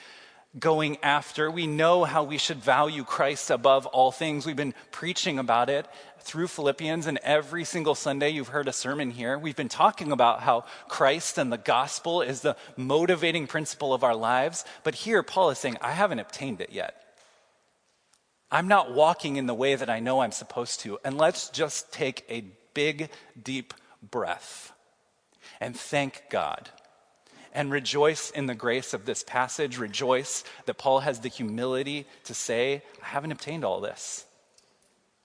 going 0.59 0.99
after. 1.03 1.51
We 1.51 1.67
know 1.67 2.05
how 2.05 2.25
we 2.25 2.37
should 2.37 2.59
value 2.59 3.03
Christ 3.03 3.51
above 3.51 3.87
all 3.87 4.13
things. 4.13 4.45
We've 4.45 4.57
been 4.57 4.75
preaching 4.91 5.39
about 5.39 5.71
it 5.71 5.87
through 6.29 6.47
Philippians, 6.47 7.07
and 7.07 7.19
every 7.23 7.65
single 7.65 7.95
Sunday 7.95 8.29
you've 8.29 8.49
heard 8.49 8.69
a 8.69 8.73
sermon 8.73 9.11
here. 9.11 9.39
We've 9.39 9.57
been 9.57 9.71
talking 9.71 10.13
about 10.13 10.43
how 10.43 10.67
Christ 10.87 11.39
and 11.39 11.51
the 11.51 11.57
gospel 11.57 12.21
is 12.21 12.43
the 12.43 12.55
motivating 12.77 13.47
principle 13.47 13.95
of 13.95 14.05
our 14.05 14.15
lives. 14.15 14.67
But 14.85 14.95
here, 14.95 15.23
Paul 15.23 15.49
is 15.49 15.59
saying, 15.59 15.79
I 15.81 15.93
haven't 15.93 16.19
obtained 16.19 16.61
it 16.61 16.71
yet. 16.71 17.03
I'm 18.51 18.69
not 18.69 18.93
walking 18.93 19.37
in 19.37 19.47
the 19.47 19.55
way 19.55 19.75
that 19.75 19.89
I 19.89 20.01
know 20.01 20.21
I'm 20.21 20.33
supposed 20.33 20.81
to. 20.81 20.99
And 21.03 21.17
let's 21.17 21.49
just 21.49 21.93
take 21.93 22.27
a 22.29 22.45
big, 22.75 23.09
deep 23.43 23.73
breath 24.03 24.73
and 25.61 25.75
thank 25.75 26.25
God 26.29 26.69
and 27.55 27.71
rejoice 27.71 28.31
in 28.31 28.45
the 28.45 28.55
grace 28.55 28.93
of 28.93 29.07
this 29.07 29.23
passage. 29.23 29.79
Rejoice 29.79 30.45
that 30.67 30.77
Paul 30.77 31.01
has 31.01 31.21
the 31.21 31.31
humility 31.31 32.07
to 32.25 32.35
say, 32.35 32.83
I 33.03 33.07
haven't 33.07 33.33
obtained 33.33 33.65
all 33.65 33.81
this. 33.81 34.27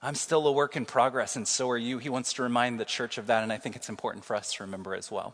I'm 0.04 0.16
still 0.16 0.46
a 0.48 0.52
work 0.52 0.76
in 0.76 0.86
progress, 0.86 1.38
and 1.38 1.48
so 1.48 1.70
are 1.70 1.78
you. 1.78 1.98
He 1.98 2.10
wants 2.10 2.34
to 2.34 2.44
remind 2.44 2.78
the 2.78 2.86
church 2.86 3.18
of 3.18 3.28
that, 3.28 3.42
and 3.42 3.54
I 3.54 3.58
think 3.58 3.78
it's 3.78 3.88
important 3.88 4.26
for 4.26 4.36
us 4.36 4.54
to 4.56 4.64
remember 4.64 4.94
as 4.94 5.10
well. 5.10 5.34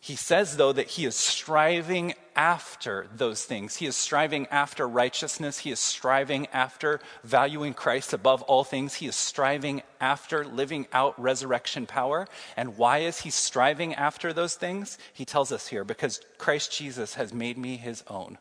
He 0.00 0.16
says, 0.16 0.56
though, 0.56 0.72
that 0.72 0.88
he 0.88 1.04
is 1.04 1.14
striving 1.14 2.14
after 2.34 3.06
those 3.14 3.44
things. 3.44 3.76
He 3.76 3.86
is 3.86 3.96
striving 3.96 4.46
after 4.48 4.88
righteousness. 4.88 5.58
He 5.58 5.70
is 5.70 5.78
striving 5.78 6.48
after 6.48 7.00
valuing 7.22 7.74
Christ 7.74 8.12
above 8.12 8.42
all 8.42 8.64
things. 8.64 8.94
He 8.94 9.06
is 9.06 9.16
striving 9.16 9.82
after 10.00 10.44
living 10.44 10.86
out 10.92 11.20
resurrection 11.20 11.86
power. 11.86 12.26
And 12.56 12.76
why 12.76 12.98
is 12.98 13.20
he 13.20 13.30
striving 13.30 13.94
after 13.94 14.32
those 14.32 14.54
things? 14.54 14.98
He 15.12 15.24
tells 15.24 15.50
us 15.50 15.68
here 15.68 15.84
because 15.84 16.20
Christ 16.38 16.76
Jesus 16.76 17.14
has 17.14 17.32
made 17.32 17.58
me 17.58 17.76
his 17.76 18.02
own 18.08 18.38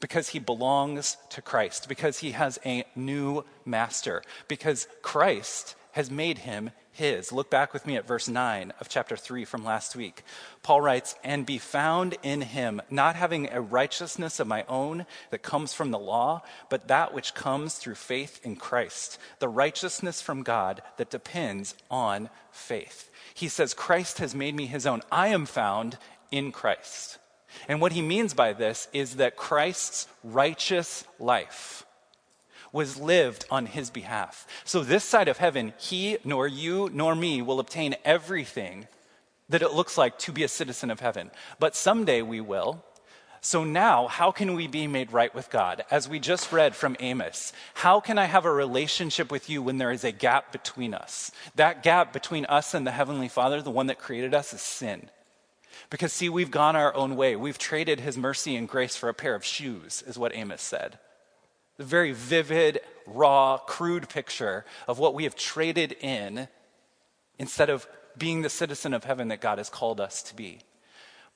because 0.00 0.30
he 0.30 0.38
belongs 0.38 1.16
to 1.30 1.42
Christ, 1.42 1.88
because 1.88 2.18
he 2.18 2.32
has 2.32 2.58
a 2.64 2.84
new 2.94 3.44
master, 3.64 4.22
because 4.48 4.88
Christ 5.02 5.74
has 5.92 6.10
made 6.10 6.38
him 6.38 6.70
his. 6.96 7.30
Look 7.30 7.50
back 7.50 7.72
with 7.72 7.86
me 7.86 7.96
at 7.96 8.06
verse 8.06 8.28
9 8.28 8.72
of 8.80 8.88
chapter 8.88 9.16
3 9.16 9.44
from 9.44 9.64
last 9.64 9.94
week. 9.94 10.22
Paul 10.62 10.80
writes, 10.80 11.14
And 11.22 11.46
be 11.46 11.58
found 11.58 12.16
in 12.22 12.40
him, 12.40 12.82
not 12.90 13.16
having 13.16 13.50
a 13.50 13.60
righteousness 13.60 14.40
of 14.40 14.46
my 14.46 14.64
own 14.68 15.06
that 15.30 15.42
comes 15.42 15.72
from 15.72 15.90
the 15.90 15.98
law, 15.98 16.42
but 16.70 16.88
that 16.88 17.14
which 17.14 17.34
comes 17.34 17.74
through 17.74 17.94
faith 17.94 18.40
in 18.44 18.56
Christ, 18.56 19.18
the 19.38 19.48
righteousness 19.48 20.20
from 20.20 20.42
God 20.42 20.82
that 20.96 21.10
depends 21.10 21.74
on 21.90 22.30
faith. 22.50 23.10
He 23.34 23.48
says, 23.48 23.74
Christ 23.74 24.18
has 24.18 24.34
made 24.34 24.54
me 24.54 24.66
his 24.66 24.86
own. 24.86 25.02
I 25.12 25.28
am 25.28 25.46
found 25.46 25.98
in 26.30 26.52
Christ. 26.52 27.18
And 27.68 27.80
what 27.80 27.92
he 27.92 28.02
means 28.02 28.34
by 28.34 28.52
this 28.52 28.88
is 28.92 29.16
that 29.16 29.36
Christ's 29.36 30.08
righteous 30.22 31.04
life 31.18 31.84
was 32.72 32.98
lived 32.98 33.46
on 33.50 33.66
his 33.66 33.90
behalf. 33.90 34.46
So, 34.64 34.82
this 34.82 35.04
side 35.04 35.28
of 35.28 35.38
heaven, 35.38 35.72
he, 35.78 36.18
nor 36.24 36.46
you, 36.46 36.90
nor 36.92 37.14
me 37.14 37.40
will 37.42 37.60
obtain 37.60 37.96
everything 38.04 38.86
that 39.48 39.62
it 39.62 39.72
looks 39.72 39.96
like 39.96 40.18
to 40.18 40.32
be 40.32 40.42
a 40.42 40.48
citizen 40.48 40.90
of 40.90 41.00
heaven. 41.00 41.30
But 41.58 41.76
someday 41.76 42.22
we 42.22 42.40
will. 42.40 42.84
So, 43.40 43.62
now, 43.64 44.08
how 44.08 44.32
can 44.32 44.54
we 44.54 44.66
be 44.66 44.86
made 44.88 45.12
right 45.12 45.32
with 45.34 45.50
God? 45.50 45.84
As 45.90 46.08
we 46.08 46.18
just 46.18 46.52
read 46.52 46.74
from 46.74 46.96
Amos, 46.98 47.52
how 47.74 48.00
can 48.00 48.18
I 48.18 48.24
have 48.24 48.44
a 48.44 48.50
relationship 48.50 49.30
with 49.30 49.48
you 49.48 49.62
when 49.62 49.78
there 49.78 49.92
is 49.92 50.04
a 50.04 50.10
gap 50.10 50.50
between 50.52 50.94
us? 50.94 51.30
That 51.54 51.82
gap 51.82 52.12
between 52.12 52.44
us 52.46 52.74
and 52.74 52.86
the 52.86 52.90
Heavenly 52.90 53.28
Father, 53.28 53.62
the 53.62 53.70
one 53.70 53.86
that 53.86 53.98
created 53.98 54.34
us, 54.34 54.52
is 54.52 54.60
sin. 54.60 55.10
Because, 55.90 56.12
see, 56.12 56.28
we've 56.28 56.50
gone 56.50 56.76
our 56.76 56.94
own 56.94 57.16
way. 57.16 57.36
We've 57.36 57.58
traded 57.58 58.00
his 58.00 58.16
mercy 58.16 58.56
and 58.56 58.68
grace 58.68 58.96
for 58.96 59.08
a 59.08 59.14
pair 59.14 59.34
of 59.34 59.44
shoes, 59.44 60.02
is 60.06 60.18
what 60.18 60.34
Amos 60.34 60.62
said. 60.62 60.98
The 61.76 61.84
very 61.84 62.12
vivid, 62.12 62.80
raw, 63.06 63.58
crude 63.58 64.08
picture 64.08 64.64
of 64.88 64.98
what 64.98 65.14
we 65.14 65.24
have 65.24 65.36
traded 65.36 65.92
in 66.00 66.48
instead 67.38 67.70
of 67.70 67.86
being 68.16 68.42
the 68.42 68.50
citizen 68.50 68.94
of 68.94 69.04
heaven 69.04 69.28
that 69.28 69.40
God 69.40 69.58
has 69.58 69.68
called 69.68 70.00
us 70.00 70.22
to 70.24 70.34
be. 70.34 70.60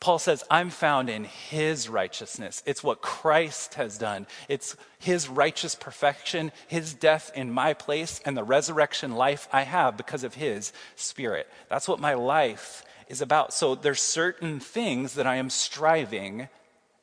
Paul 0.00 0.18
says, 0.18 0.42
I'm 0.50 0.70
found 0.70 1.10
in 1.10 1.24
his 1.24 1.86
righteousness. 1.86 2.62
It's 2.64 2.82
what 2.82 3.02
Christ 3.02 3.74
has 3.74 3.98
done. 3.98 4.26
It's 4.48 4.74
his 4.98 5.28
righteous 5.28 5.74
perfection, 5.74 6.52
his 6.68 6.94
death 6.94 7.30
in 7.34 7.52
my 7.52 7.74
place, 7.74 8.18
and 8.24 8.34
the 8.34 8.42
resurrection 8.42 9.12
life 9.12 9.46
I 9.52 9.62
have 9.62 9.98
because 9.98 10.24
of 10.24 10.34
his 10.34 10.72
spirit. 10.96 11.46
That's 11.68 11.86
what 11.86 12.00
my 12.00 12.14
life 12.14 12.82
is 13.10 13.20
about. 13.20 13.52
So 13.52 13.74
there's 13.74 14.00
certain 14.00 14.60
things 14.60 15.14
that 15.14 15.26
I 15.26 15.36
am 15.36 15.50
striving 15.50 16.48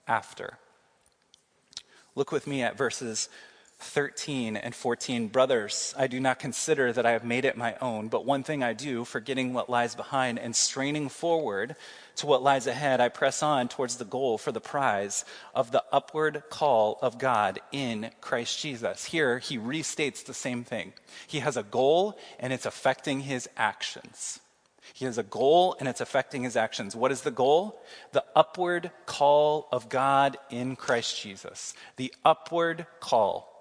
after. 0.07 0.57
Look 2.15 2.31
with 2.31 2.47
me 2.47 2.63
at 2.63 2.77
verses 2.77 3.29
13 3.79 4.57
and 4.57 4.73
14 4.73 5.27
Brothers, 5.27 5.93
I 5.95 6.07
do 6.07 6.19
not 6.19 6.39
consider 6.39 6.91
that 6.91 7.05
I 7.05 7.11
have 7.11 7.23
made 7.23 7.45
it 7.45 7.55
my 7.55 7.75
own, 7.79 8.07
but 8.07 8.25
one 8.25 8.41
thing 8.41 8.63
I 8.63 8.73
do, 8.73 9.05
forgetting 9.05 9.53
what 9.53 9.69
lies 9.69 9.93
behind 9.93 10.39
and 10.39 10.55
straining 10.55 11.09
forward 11.09 11.75
to 12.15 12.25
what 12.25 12.41
lies 12.41 12.65
ahead, 12.65 12.99
I 12.99 13.09
press 13.09 13.43
on 13.43 13.67
towards 13.67 13.97
the 13.97 14.05
goal 14.05 14.39
for 14.39 14.51
the 14.51 14.59
prize 14.59 15.25
of 15.53 15.71
the 15.71 15.83
upward 15.91 16.43
call 16.49 16.97
of 17.03 17.19
God 17.19 17.59
in 17.71 18.09
Christ 18.19 18.59
Jesus. 18.59 19.05
Here, 19.05 19.37
he 19.37 19.59
restates 19.59 20.25
the 20.25 20.33
same 20.33 20.63
thing. 20.63 20.93
He 21.27 21.39
has 21.39 21.55
a 21.55 21.63
goal, 21.63 22.17
and 22.39 22.51
it's 22.51 22.65
affecting 22.65 23.19
his 23.19 23.47
actions. 23.57 24.39
He 24.93 25.05
has 25.05 25.17
a 25.17 25.23
goal 25.23 25.75
and 25.79 25.87
it's 25.87 26.01
affecting 26.01 26.43
his 26.43 26.55
actions. 26.55 26.95
What 26.95 27.11
is 27.11 27.21
the 27.21 27.31
goal? 27.31 27.81
The 28.11 28.23
upward 28.35 28.91
call 29.05 29.67
of 29.71 29.89
God 29.89 30.37
in 30.49 30.75
Christ 30.75 31.21
Jesus. 31.21 31.73
The 31.97 32.13
upward 32.25 32.85
call. 32.99 33.53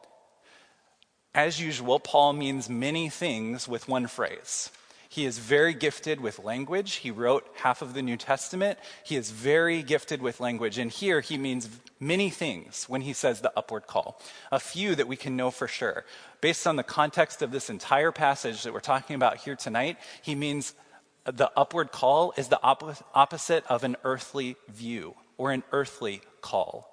As 1.35 1.61
usual, 1.61 2.00
Paul 2.00 2.33
means 2.33 2.71
many 2.71 3.11
things 3.11 3.68
with 3.68 3.88
one 3.88 4.06
phrase. 4.06 4.71
He 5.09 5.25
is 5.25 5.38
very 5.38 5.73
gifted 5.73 6.21
with 6.21 6.38
language. 6.38 6.97
He 6.97 7.11
wrote 7.11 7.47
half 7.54 7.80
of 7.80 7.95
the 7.95 8.02
New 8.02 8.16
Testament. 8.16 8.78
He 9.04 9.16
is 9.16 9.30
very 9.30 9.83
gifted 9.83 10.21
with 10.21 10.40
language. 10.40 10.78
And 10.78 10.90
here 10.90 11.21
he 11.21 11.38
means 11.38 11.68
many 12.00 12.28
things 12.28 12.85
when 12.87 13.00
he 13.00 13.12
says 13.12 13.40
the 13.40 13.52
upward 13.56 13.87
call. 13.87 14.21
A 14.50 14.59
few 14.59 14.95
that 14.95 15.09
we 15.09 15.16
can 15.16 15.37
know 15.37 15.50
for 15.50 15.68
sure. 15.68 16.04
Based 16.40 16.66
on 16.66 16.76
the 16.76 16.83
context 16.83 17.40
of 17.40 17.50
this 17.50 17.71
entire 17.71 18.12
passage 18.12 18.62
that 18.62 18.73
we're 18.73 18.80
talking 18.80 19.16
about 19.16 19.38
here 19.38 19.56
tonight, 19.56 19.97
he 20.23 20.35
means 20.35 20.75
the 21.26 21.50
upward 21.56 21.90
call 21.92 22.33
is 22.37 22.49
the 22.49 22.61
opposite 22.62 23.64
of 23.66 23.85
an 23.85 23.97
earthly 24.04 24.56
view 24.68 25.14
or 25.37 25.52
an 25.52 25.64
earthly 25.73 26.23
call. 26.40 26.92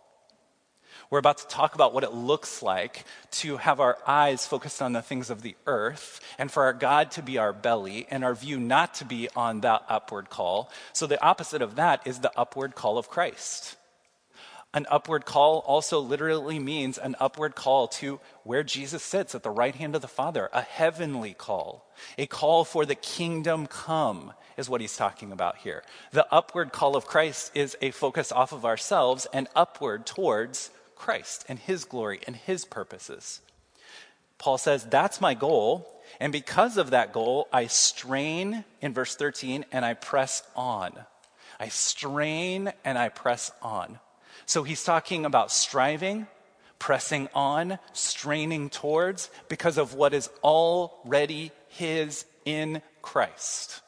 We're 1.09 1.19
about 1.19 1.37
to 1.39 1.47
talk 1.47 1.75
about 1.75 1.93
what 1.93 2.03
it 2.03 2.13
looks 2.13 2.61
like 2.61 3.05
to 3.31 3.57
have 3.57 3.79
our 3.79 3.97
eyes 4.07 4.45
focused 4.45 4.81
on 4.81 4.93
the 4.93 5.01
things 5.01 5.29
of 5.29 5.41
the 5.41 5.55
earth 5.67 6.19
and 6.37 6.51
for 6.51 6.63
our 6.63 6.73
God 6.73 7.11
to 7.11 7.21
be 7.21 7.37
our 7.37 7.53
belly 7.53 8.07
and 8.09 8.23
our 8.23 8.33
view 8.33 8.59
not 8.59 8.95
to 8.95 9.05
be 9.05 9.29
on 9.35 9.61
that 9.61 9.83
upward 9.89 10.29
call. 10.29 10.71
So, 10.91 11.07
the 11.07 11.21
opposite 11.23 11.61
of 11.61 11.75
that 11.75 12.05
is 12.05 12.19
the 12.19 12.31
upward 12.37 12.75
call 12.75 12.97
of 12.97 13.09
Christ. 13.09 13.75
An 14.75 14.87
upward 14.89 15.25
call 15.25 15.59
also 15.59 15.99
literally 15.99 16.57
means 16.57 16.97
an 16.97 17.15
upward 17.19 17.53
call 17.53 17.87
to 17.89 18.19
where 18.43 18.63
Jesus 18.63 19.03
sits 19.03 19.35
at 19.35 19.43
the 19.43 19.51
right 19.51 19.75
hand 19.75 19.95
of 19.95 20.01
the 20.01 20.07
Father, 20.07 20.49
a 20.51 20.61
heavenly 20.61 21.35
call, 21.35 21.87
a 22.17 22.25
call 22.25 22.65
for 22.65 22.83
the 22.83 22.95
kingdom 22.95 23.67
come, 23.67 24.33
is 24.57 24.69
what 24.69 24.81
he's 24.81 24.97
talking 24.97 25.31
about 25.31 25.57
here. 25.57 25.83
The 26.11 26.25
upward 26.33 26.71
call 26.71 26.95
of 26.95 27.05
Christ 27.05 27.51
is 27.53 27.77
a 27.81 27.91
focus 27.91 28.31
off 28.31 28.51
of 28.51 28.65
ourselves 28.65 29.27
and 29.31 29.47
upward 29.55 30.07
towards 30.07 30.71
Christ 30.95 31.45
and 31.47 31.59
his 31.59 31.85
glory 31.85 32.21
and 32.25 32.35
his 32.35 32.65
purposes. 32.65 33.41
Paul 34.39 34.57
says, 34.57 34.85
That's 34.85 35.21
my 35.21 35.35
goal. 35.35 35.89
And 36.19 36.31
because 36.31 36.77
of 36.77 36.91
that 36.91 37.13
goal, 37.13 37.47
I 37.51 37.67
strain 37.67 38.65
in 38.81 38.93
verse 38.93 39.15
13 39.15 39.65
and 39.71 39.85
I 39.85 39.93
press 39.93 40.43
on. 40.55 40.93
I 41.59 41.69
strain 41.69 42.73
and 42.83 42.97
I 42.97 43.09
press 43.09 43.51
on. 43.61 43.99
So 44.45 44.63
he's 44.63 44.83
talking 44.83 45.25
about 45.25 45.51
striving, 45.51 46.27
pressing 46.79 47.29
on, 47.33 47.79
straining 47.93 48.69
towards 48.69 49.29
because 49.47 49.77
of 49.77 49.93
what 49.93 50.13
is 50.13 50.29
already 50.43 51.51
his 51.69 52.25
in 52.45 52.81
Christ. 53.01 53.81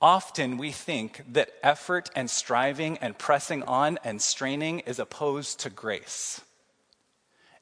Often 0.00 0.58
we 0.58 0.70
think 0.70 1.24
that 1.32 1.50
effort 1.62 2.10
and 2.14 2.30
striving 2.30 2.98
and 2.98 3.18
pressing 3.18 3.64
on 3.64 3.98
and 4.04 4.22
straining 4.22 4.80
is 4.80 4.98
opposed 4.98 5.60
to 5.60 5.70
grace. 5.70 6.40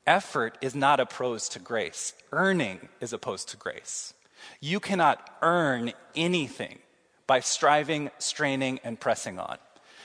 Effort 0.07 0.59
is 0.61 0.75
not 0.75 1.00
opposed 1.00 1.52
to 1.52 1.59
grace, 1.59 2.12
earning 2.33 2.88
is 3.00 3.12
opposed 3.12 3.49
to 3.49 3.57
grace. 3.57 4.14
You 4.61 4.81
cannot 4.81 5.28
earn 5.43 5.93
anything 6.14 6.78
by 7.26 7.40
striving, 7.40 8.11
straining, 8.19 8.78
and 8.85 9.00
pressing 9.00 9.38
on. 9.38 9.59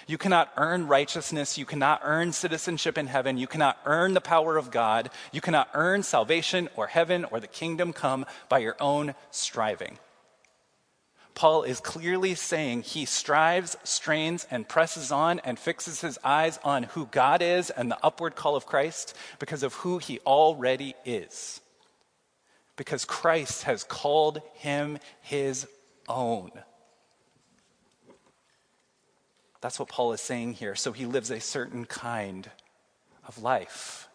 You 0.08 0.18
cannot 0.18 0.52
earn 0.58 0.88
righteousness. 0.88 1.58
You 1.58 1.66
cannot 1.66 2.02
earn 2.04 2.32
citizenship 2.32 2.98
in 2.98 3.08
heaven. 3.08 3.38
You 3.38 3.48
cannot 3.48 3.80
earn 3.86 4.14
the 4.14 4.22
power 4.22 4.58
of 4.58 4.72
God. 4.72 5.10
You 5.32 5.42
cannot 5.42 5.70
earn 5.74 6.04
salvation 6.04 6.70
or 6.76 6.88
heaven 6.88 7.26
or 7.26 7.40
the 7.40 7.48
kingdom 7.48 7.94
come 7.94 8.26
by 8.50 8.60
your 8.60 8.76
own 8.80 9.16
striving. 9.32 9.98
Paul 11.34 11.64
is 11.64 11.80
clearly 11.80 12.36
saying 12.36 12.82
he 12.82 13.06
strives, 13.06 13.78
strains, 13.84 14.46
and 14.52 14.68
presses 14.68 15.12
on 15.12 15.40
and 15.40 15.58
fixes 15.58 16.02
his 16.02 16.20
eyes 16.24 16.60
on 16.64 16.84
who 16.84 17.06
God 17.06 17.42
is 17.42 17.70
and 17.70 17.90
the 17.90 17.98
upward 18.04 18.36
call 18.36 18.56
of 18.56 18.66
Christ 18.66 19.16
because 19.40 19.64
of 19.64 19.74
who 19.76 19.98
he 19.98 20.20
already 20.20 20.94
is. 21.06 21.62
Because 22.76 23.06
Christ 23.06 23.64
has 23.64 23.84
called 23.84 24.42
him 24.56 25.00
his 25.22 25.68
own. 26.08 26.52
That's 29.62 29.80
what 29.80 29.90
Paul 29.90 30.14
is 30.14 30.22
saying 30.22 30.54
here. 30.54 30.76
So 30.76 30.92
he 30.92 31.06
lives 31.06 31.32
a 31.32 31.40
certain 31.40 31.86
kind 31.86 32.50
of 33.28 33.42
life, 33.42 34.10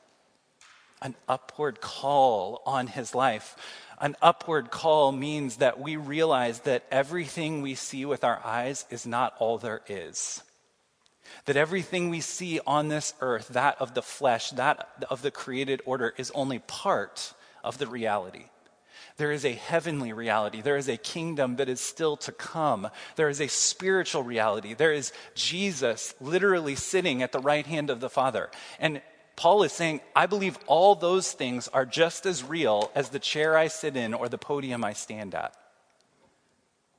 an 1.00 1.14
upward 1.28 1.80
call 1.80 2.62
on 2.66 2.88
his 2.88 3.14
life 3.14 3.56
an 3.98 4.16
upward 4.20 4.70
call 4.70 5.12
means 5.12 5.56
that 5.56 5.80
we 5.80 5.96
realize 5.96 6.60
that 6.60 6.84
everything 6.90 7.62
we 7.62 7.74
see 7.74 8.04
with 8.04 8.24
our 8.24 8.44
eyes 8.44 8.84
is 8.90 9.06
not 9.06 9.34
all 9.38 9.58
there 9.58 9.80
is. 9.88 10.42
That 11.46 11.56
everything 11.56 12.10
we 12.10 12.20
see 12.20 12.60
on 12.66 12.88
this 12.88 13.14
earth, 13.20 13.48
that 13.48 13.80
of 13.80 13.94
the 13.94 14.02
flesh, 14.02 14.50
that 14.50 15.04
of 15.10 15.22
the 15.22 15.30
created 15.30 15.80
order, 15.86 16.12
is 16.18 16.30
only 16.32 16.58
part 16.58 17.32
of 17.64 17.78
the 17.78 17.86
reality. 17.86 18.44
There 19.16 19.32
is 19.32 19.44
a 19.44 19.52
heavenly 19.52 20.12
reality. 20.12 20.60
There 20.60 20.76
is 20.76 20.88
a 20.88 20.96
kingdom 20.96 21.56
that 21.56 21.68
is 21.68 21.80
still 21.80 22.16
to 22.18 22.32
come. 22.32 22.88
There 23.16 23.30
is 23.30 23.40
a 23.40 23.48
spiritual 23.48 24.22
reality. 24.22 24.74
There 24.74 24.92
is 24.92 25.12
Jesus 25.34 26.14
literally 26.20 26.74
sitting 26.74 27.22
at 27.22 27.32
the 27.32 27.40
right 27.40 27.66
hand 27.66 27.88
of 27.88 28.00
the 28.00 28.10
Father. 28.10 28.50
And 28.78 29.00
Paul 29.34 29.62
is 29.62 29.72
saying, 29.72 30.00
I 30.14 30.26
believe 30.26 30.58
all 30.66 30.94
those 30.94 31.32
things 31.32 31.68
are 31.68 31.86
just 31.86 32.26
as 32.26 32.44
real 32.44 32.90
as 32.94 33.08
the 33.08 33.18
chair 33.18 33.56
I 33.56 33.68
sit 33.68 33.96
in 33.96 34.12
or 34.12 34.28
the 34.28 34.38
podium 34.38 34.84
I 34.84 34.92
stand 34.92 35.34
at. 35.34 35.54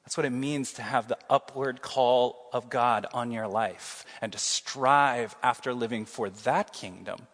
That's 0.04 0.18
what 0.18 0.26
it 0.26 0.32
means 0.32 0.74
to 0.74 0.82
have 0.82 1.08
the 1.08 1.18
upward 1.30 1.82
call 1.82 2.50
of 2.54 2.70
God 2.70 3.06
on 3.14 3.32
your 3.32 3.48
life 3.48 4.06
and 4.22 4.32
to 4.32 4.38
strive 4.38 5.36
after 5.44 5.74
living 5.74 6.06
for 6.06 6.30
that 6.30 6.72
kingdom. 6.72 7.28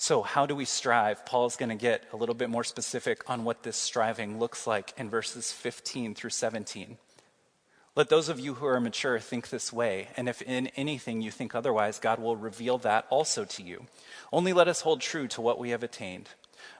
So, 0.00 0.22
how 0.22 0.46
do 0.46 0.54
we 0.54 0.64
strive? 0.64 1.26
Paul's 1.26 1.56
going 1.56 1.70
to 1.70 1.74
get 1.74 2.04
a 2.12 2.16
little 2.16 2.36
bit 2.36 2.48
more 2.48 2.62
specific 2.62 3.28
on 3.28 3.42
what 3.42 3.64
this 3.64 3.76
striving 3.76 4.38
looks 4.38 4.64
like 4.64 4.94
in 4.96 5.10
verses 5.10 5.50
15 5.50 6.14
through 6.14 6.30
17. 6.30 6.98
Let 7.96 8.08
those 8.08 8.28
of 8.28 8.38
you 8.38 8.54
who 8.54 8.66
are 8.66 8.78
mature 8.78 9.18
think 9.18 9.48
this 9.48 9.72
way, 9.72 10.06
and 10.16 10.28
if 10.28 10.40
in 10.40 10.68
anything 10.76 11.20
you 11.20 11.32
think 11.32 11.52
otherwise, 11.52 11.98
God 11.98 12.20
will 12.20 12.36
reveal 12.36 12.78
that 12.78 13.08
also 13.10 13.44
to 13.46 13.62
you. 13.64 13.86
Only 14.32 14.52
let 14.52 14.68
us 14.68 14.82
hold 14.82 15.00
true 15.00 15.26
to 15.26 15.40
what 15.40 15.58
we 15.58 15.70
have 15.70 15.82
attained. 15.82 16.28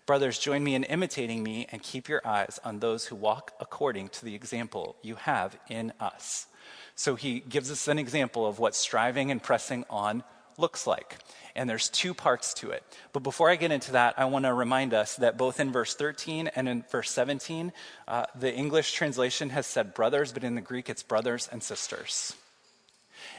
Brothers, 0.06 0.38
join 0.38 0.62
me 0.62 0.76
in 0.76 0.84
imitating 0.84 1.42
me 1.42 1.66
and 1.72 1.82
keep 1.82 2.08
your 2.08 2.24
eyes 2.24 2.60
on 2.64 2.78
those 2.78 3.06
who 3.06 3.16
walk 3.16 3.52
according 3.58 4.10
to 4.10 4.24
the 4.24 4.36
example 4.36 4.94
you 5.02 5.16
have 5.16 5.58
in 5.68 5.92
us. 5.98 6.46
So 6.94 7.16
he 7.16 7.40
gives 7.40 7.68
us 7.68 7.88
an 7.88 7.98
example 7.98 8.46
of 8.46 8.60
what 8.60 8.76
striving 8.76 9.32
and 9.32 9.42
pressing 9.42 9.84
on 9.90 10.22
looks 10.56 10.86
like 10.86 11.18
and 11.58 11.68
there's 11.68 11.88
two 11.88 12.14
parts 12.14 12.54
to 12.54 12.70
it. 12.70 12.82
But 13.12 13.24
before 13.24 13.50
I 13.50 13.56
get 13.56 13.72
into 13.72 13.92
that, 13.92 14.14
I 14.16 14.24
want 14.26 14.44
to 14.44 14.54
remind 14.54 14.94
us 14.94 15.16
that 15.16 15.36
both 15.36 15.58
in 15.60 15.72
verse 15.72 15.94
13 15.94 16.48
and 16.54 16.68
in 16.68 16.84
verse 16.90 17.10
17, 17.10 17.72
uh, 18.06 18.26
the 18.38 18.54
English 18.54 18.92
translation 18.92 19.50
has 19.50 19.66
said 19.66 19.92
brothers, 19.92 20.32
but 20.32 20.44
in 20.44 20.54
the 20.54 20.60
Greek 20.60 20.88
it's 20.88 21.02
brothers 21.02 21.48
and 21.50 21.62
sisters. 21.62 22.34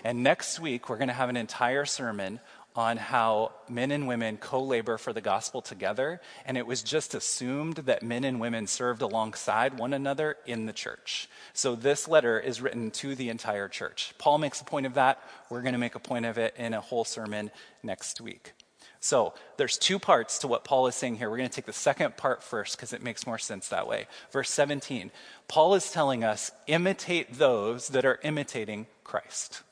And 0.04 0.22
next 0.22 0.60
week, 0.60 0.90
we're 0.90 0.98
going 0.98 1.08
to 1.08 1.14
have 1.14 1.30
an 1.30 1.38
entire 1.38 1.86
sermon 1.86 2.42
on 2.76 2.98
how 2.98 3.52
men 3.68 3.92
and 3.92 4.08
women 4.08 4.38
co 4.38 4.64
labor 4.64 4.98
for 4.98 5.12
the 5.12 5.22
gospel 5.22 5.62
together. 5.62 6.22
And 6.46 6.58
it 6.58 6.68
was 6.68 6.84
just 6.84 7.14
assumed 7.14 7.78
that 7.78 8.04
men 8.04 8.24
and 8.24 8.40
women 8.40 8.68
served 8.68 9.02
alongside 9.02 9.78
one 9.78 9.94
another 9.94 10.38
in 10.46 10.66
the 10.66 10.74
church. 10.74 11.28
So 11.54 11.76
this 11.76 12.08
letter 12.08 12.40
is 12.40 12.62
written 12.62 12.92
to 12.92 13.16
the 13.16 13.30
entire 13.30 13.68
church. 13.68 14.14
Paul 14.18 14.38
makes 14.38 14.62
a 14.62 14.66
point 14.66 14.86
of 14.86 14.94
that. 14.94 15.22
We're 15.50 15.62
going 15.62 15.74
to 15.74 15.80
make 15.80 15.96
a 15.96 16.00
point 16.00 16.26
of 16.26 16.38
it 16.38 16.56
in 16.58 16.74
a 16.74 16.82
whole 16.82 17.06
sermon 17.06 17.52
next 17.84 18.22
week. 18.22 18.54
So 19.02 19.34
there's 19.58 19.78
two 19.78 19.98
parts 19.98 20.40
to 20.40 20.48
what 20.48 20.66
Paul 20.66 20.88
is 20.88 20.96
saying 20.96 21.18
here. 21.18 21.30
We're 21.30 21.38
going 21.38 21.50
to 21.50 21.56
take 21.56 21.66
the 21.66 21.74
second 21.74 22.18
part 22.18 22.44
first 22.44 22.76
because 22.76 22.92
it 22.92 23.02
makes 23.02 23.26
more 23.26 23.38
sense 23.38 23.70
that 23.70 23.88
way. 23.88 24.08
Verse 24.32 24.50
17 24.52 25.12
Paul 25.48 25.74
is 25.76 25.92
telling 25.92 26.24
us 26.24 26.52
imitate 26.68 27.36
those 27.36 27.90
that 27.90 28.06
are 28.06 28.20
imitating 28.24 28.88
Christ. 29.04 29.64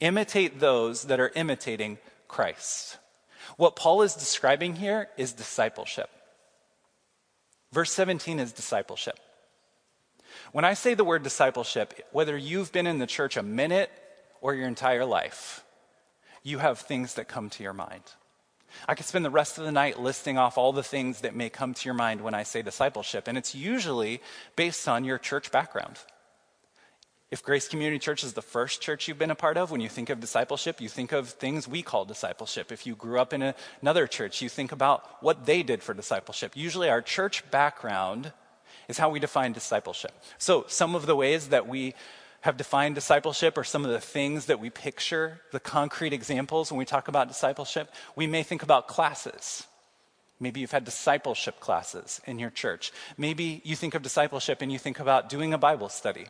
Imitate 0.00 0.60
those 0.60 1.04
that 1.04 1.20
are 1.20 1.32
imitating 1.34 1.98
Christ. 2.28 2.98
What 3.56 3.76
Paul 3.76 4.02
is 4.02 4.14
describing 4.14 4.76
here 4.76 5.08
is 5.16 5.32
discipleship. 5.32 6.10
Verse 7.72 7.92
17 7.92 8.38
is 8.38 8.52
discipleship. 8.52 9.18
When 10.52 10.64
I 10.64 10.74
say 10.74 10.94
the 10.94 11.04
word 11.04 11.22
discipleship, 11.22 12.06
whether 12.12 12.36
you've 12.36 12.72
been 12.72 12.86
in 12.86 12.98
the 12.98 13.06
church 13.06 13.36
a 13.36 13.42
minute 13.42 13.90
or 14.40 14.54
your 14.54 14.68
entire 14.68 15.04
life, 15.04 15.64
you 16.42 16.58
have 16.58 16.78
things 16.78 17.14
that 17.14 17.28
come 17.28 17.50
to 17.50 17.62
your 17.62 17.72
mind. 17.72 18.02
I 18.88 18.94
could 18.94 19.06
spend 19.06 19.24
the 19.24 19.30
rest 19.30 19.58
of 19.58 19.64
the 19.64 19.72
night 19.72 20.00
listing 20.00 20.36
off 20.36 20.58
all 20.58 20.72
the 20.72 20.82
things 20.82 21.20
that 21.20 21.34
may 21.34 21.48
come 21.48 21.74
to 21.74 21.84
your 21.84 21.94
mind 21.94 22.20
when 22.20 22.34
I 22.34 22.42
say 22.42 22.62
discipleship, 22.62 23.28
and 23.28 23.38
it's 23.38 23.54
usually 23.54 24.20
based 24.56 24.88
on 24.88 25.04
your 25.04 25.18
church 25.18 25.50
background. 25.50 25.98
If 27.30 27.42
Grace 27.42 27.68
Community 27.68 27.98
Church 27.98 28.22
is 28.22 28.34
the 28.34 28.42
first 28.42 28.80
church 28.80 29.08
you've 29.08 29.18
been 29.18 29.30
a 29.30 29.34
part 29.34 29.56
of, 29.56 29.70
when 29.70 29.80
you 29.80 29.88
think 29.88 30.10
of 30.10 30.20
discipleship, 30.20 30.80
you 30.80 30.88
think 30.88 31.12
of 31.12 31.30
things 31.30 31.66
we 31.66 31.82
call 31.82 32.04
discipleship. 32.04 32.70
If 32.70 32.86
you 32.86 32.94
grew 32.94 33.18
up 33.18 33.32
in 33.32 33.42
a, 33.42 33.54
another 33.80 34.06
church, 34.06 34.40
you 34.40 34.48
think 34.48 34.72
about 34.72 35.22
what 35.22 35.46
they 35.46 35.62
did 35.62 35.82
for 35.82 35.94
discipleship. 35.94 36.52
Usually, 36.54 36.88
our 36.88 37.02
church 37.02 37.48
background 37.50 38.32
is 38.88 38.98
how 38.98 39.08
we 39.08 39.18
define 39.18 39.52
discipleship. 39.52 40.12
So, 40.38 40.64
some 40.68 40.94
of 40.94 41.06
the 41.06 41.16
ways 41.16 41.48
that 41.48 41.66
we 41.66 41.94
have 42.42 42.58
defined 42.58 42.94
discipleship 42.94 43.56
or 43.56 43.64
some 43.64 43.86
of 43.86 43.90
the 43.90 44.00
things 44.00 44.46
that 44.46 44.60
we 44.60 44.68
picture, 44.68 45.40
the 45.50 45.58
concrete 45.58 46.12
examples 46.12 46.70
when 46.70 46.78
we 46.78 46.84
talk 46.84 47.08
about 47.08 47.26
discipleship, 47.26 47.90
we 48.16 48.26
may 48.26 48.42
think 48.42 48.62
about 48.62 48.86
classes. 48.86 49.66
Maybe 50.38 50.60
you've 50.60 50.70
had 50.70 50.84
discipleship 50.84 51.58
classes 51.58 52.20
in 52.26 52.38
your 52.38 52.50
church. 52.50 52.92
Maybe 53.16 53.62
you 53.64 53.76
think 53.76 53.94
of 53.94 54.02
discipleship 54.02 54.60
and 54.60 54.70
you 54.70 54.78
think 54.78 55.00
about 55.00 55.30
doing 55.30 55.54
a 55.54 55.58
Bible 55.58 55.88
study. 55.88 56.26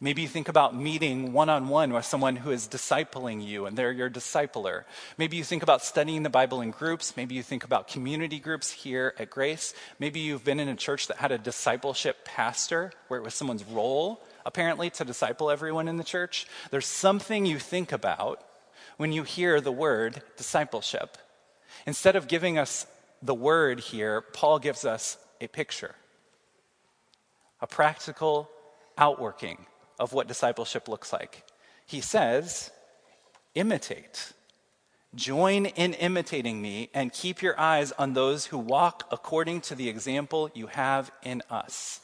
Maybe 0.00 0.22
you 0.22 0.28
think 0.28 0.48
about 0.48 0.74
meeting 0.74 1.32
one 1.32 1.48
on 1.48 1.68
one 1.68 1.92
with 1.92 2.04
someone 2.04 2.34
who 2.36 2.50
is 2.50 2.66
discipling 2.66 3.46
you 3.46 3.66
and 3.66 3.76
they're 3.76 3.92
your 3.92 4.10
discipler. 4.10 4.84
Maybe 5.18 5.36
you 5.36 5.44
think 5.44 5.62
about 5.62 5.82
studying 5.82 6.24
the 6.24 6.30
Bible 6.30 6.60
in 6.60 6.72
groups. 6.72 7.16
Maybe 7.16 7.36
you 7.36 7.42
think 7.44 7.62
about 7.62 7.86
community 7.86 8.40
groups 8.40 8.72
here 8.72 9.14
at 9.18 9.30
Grace. 9.30 9.72
Maybe 10.00 10.18
you've 10.18 10.44
been 10.44 10.58
in 10.58 10.68
a 10.68 10.74
church 10.74 11.06
that 11.06 11.18
had 11.18 11.30
a 11.30 11.38
discipleship 11.38 12.24
pastor 12.24 12.92
where 13.06 13.20
it 13.20 13.22
was 13.22 13.34
someone's 13.34 13.64
role, 13.64 14.20
apparently, 14.44 14.90
to 14.90 15.04
disciple 15.04 15.48
everyone 15.48 15.86
in 15.86 15.96
the 15.96 16.04
church. 16.04 16.48
There's 16.70 16.86
something 16.86 17.46
you 17.46 17.60
think 17.60 17.92
about 17.92 18.44
when 18.96 19.12
you 19.12 19.22
hear 19.22 19.60
the 19.60 19.72
word 19.72 20.22
discipleship. 20.36 21.18
Instead 21.86 22.16
of 22.16 22.26
giving 22.26 22.58
us 22.58 22.86
the 23.22 23.34
word 23.34 23.78
here, 23.78 24.20
Paul 24.20 24.58
gives 24.58 24.84
us 24.84 25.18
a 25.40 25.46
picture, 25.46 25.94
a 27.60 27.66
practical 27.68 28.50
outworking 28.98 29.66
of 29.98 30.12
what 30.12 30.28
discipleship 30.28 30.88
looks 30.88 31.12
like. 31.12 31.44
He 31.86 32.00
says, 32.00 32.70
imitate. 33.54 34.32
Join 35.14 35.66
in 35.66 35.94
imitating 35.94 36.60
me 36.60 36.90
and 36.92 37.12
keep 37.12 37.40
your 37.40 37.58
eyes 37.58 37.92
on 37.92 38.14
those 38.14 38.46
who 38.46 38.58
walk 38.58 39.06
according 39.12 39.60
to 39.62 39.74
the 39.74 39.88
example 39.88 40.50
you 40.54 40.66
have 40.66 41.12
in 41.22 41.42
us. 41.48 42.00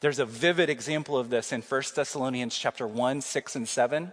There's 0.00 0.18
a 0.18 0.24
vivid 0.24 0.70
example 0.70 1.18
of 1.18 1.30
this 1.30 1.52
in 1.52 1.62
1 1.62 1.82
Thessalonians 1.94 2.56
chapter 2.56 2.86
1, 2.86 3.20
6 3.20 3.56
and 3.56 3.68
7, 3.68 4.12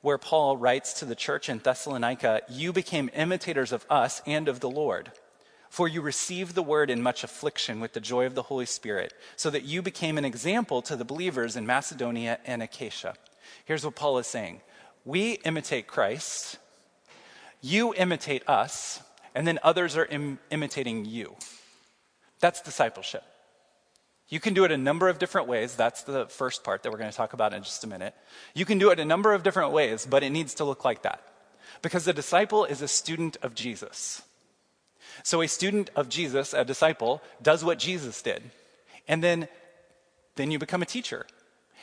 where 0.00 0.16
Paul 0.16 0.56
writes 0.56 0.94
to 0.94 1.04
the 1.04 1.14
church 1.14 1.48
in 1.48 1.58
Thessalonica, 1.58 2.42
"You 2.48 2.72
became 2.72 3.10
imitators 3.12 3.72
of 3.72 3.84
us 3.90 4.22
and 4.26 4.48
of 4.48 4.60
the 4.60 4.70
Lord." 4.70 5.12
For 5.70 5.86
you 5.86 6.02
received 6.02 6.56
the 6.56 6.64
word 6.64 6.90
in 6.90 7.00
much 7.00 7.22
affliction 7.22 7.78
with 7.78 7.92
the 7.92 8.00
joy 8.00 8.26
of 8.26 8.34
the 8.34 8.42
Holy 8.42 8.66
Spirit, 8.66 9.14
so 9.36 9.50
that 9.50 9.64
you 9.64 9.82
became 9.82 10.18
an 10.18 10.24
example 10.24 10.82
to 10.82 10.96
the 10.96 11.04
believers 11.04 11.56
in 11.56 11.64
Macedonia 11.64 12.40
and 12.44 12.60
Achaia. 12.60 13.14
Here's 13.64 13.84
what 13.84 13.94
Paul 13.94 14.18
is 14.18 14.26
saying 14.26 14.60
We 15.04 15.34
imitate 15.44 15.86
Christ, 15.86 16.58
you 17.60 17.94
imitate 17.94 18.46
us, 18.48 19.00
and 19.32 19.46
then 19.46 19.60
others 19.62 19.96
are 19.96 20.06
Im- 20.06 20.40
imitating 20.50 21.04
you. 21.04 21.36
That's 22.40 22.60
discipleship. 22.60 23.22
You 24.28 24.40
can 24.40 24.54
do 24.54 24.64
it 24.64 24.72
a 24.72 24.76
number 24.76 25.08
of 25.08 25.18
different 25.18 25.46
ways. 25.46 25.76
That's 25.76 26.02
the 26.02 26.26
first 26.26 26.64
part 26.64 26.82
that 26.82 26.90
we're 26.90 26.98
going 26.98 27.10
to 27.10 27.16
talk 27.16 27.32
about 27.32 27.52
in 27.52 27.62
just 27.62 27.84
a 27.84 27.88
minute. 27.88 28.14
You 28.54 28.64
can 28.64 28.78
do 28.78 28.90
it 28.90 28.98
a 28.98 29.04
number 29.04 29.34
of 29.34 29.44
different 29.44 29.72
ways, 29.72 30.06
but 30.08 30.22
it 30.22 30.30
needs 30.30 30.54
to 30.54 30.64
look 30.64 30.84
like 30.84 31.02
that. 31.02 31.22
Because 31.82 32.04
the 32.04 32.12
disciple 32.12 32.64
is 32.64 32.82
a 32.82 32.88
student 32.88 33.36
of 33.42 33.54
Jesus. 33.54 34.22
So 35.22 35.42
a 35.42 35.48
student 35.48 35.90
of 35.96 36.08
Jesus, 36.08 36.54
a 36.54 36.64
disciple, 36.64 37.22
does 37.42 37.64
what 37.64 37.78
Jesus 37.78 38.22
did. 38.22 38.42
And 39.08 39.22
then, 39.22 39.48
then 40.36 40.50
you 40.50 40.58
become 40.58 40.82
a 40.82 40.86
teacher. 40.86 41.26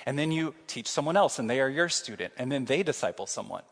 And 0.06 0.18
then 0.18 0.32
you 0.32 0.56
teach 0.68 0.88
someone 0.88 1.18
else, 1.18 1.40
and 1.40 1.50
they 1.50 1.60
are 1.60 1.70
your 1.70 1.90
student. 1.90 2.34
And 2.38 2.52
then 2.52 2.66
they 2.66 2.84
disciple 2.84 3.26
someone. 3.26 3.64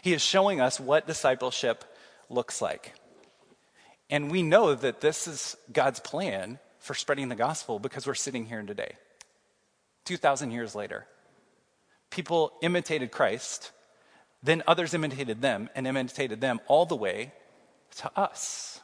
He 0.00 0.14
is 0.14 0.22
showing 0.22 0.60
us 0.60 0.80
what 0.80 1.06
discipleship 1.06 1.84
looks 2.30 2.62
like. 2.62 2.94
And 4.10 4.30
we 4.30 4.42
know 4.42 4.74
that 4.74 5.00
this 5.00 5.26
is 5.26 5.56
God's 5.72 6.00
plan 6.00 6.58
for 6.78 6.94
spreading 6.94 7.28
the 7.28 7.34
gospel 7.34 7.78
because 7.78 8.06
we're 8.06 8.14
sitting 8.14 8.44
here 8.44 8.62
today, 8.62 8.96
2,000 10.04 10.50
years 10.50 10.74
later. 10.74 11.06
People 12.10 12.52
imitated 12.60 13.10
Christ, 13.10 13.70
then 14.42 14.62
others 14.66 14.92
imitated 14.92 15.40
them 15.40 15.70
and 15.74 15.86
imitated 15.86 16.42
them 16.42 16.60
all 16.66 16.84
the 16.84 16.96
way 16.96 17.32
to 17.96 18.10
us. 18.18 18.81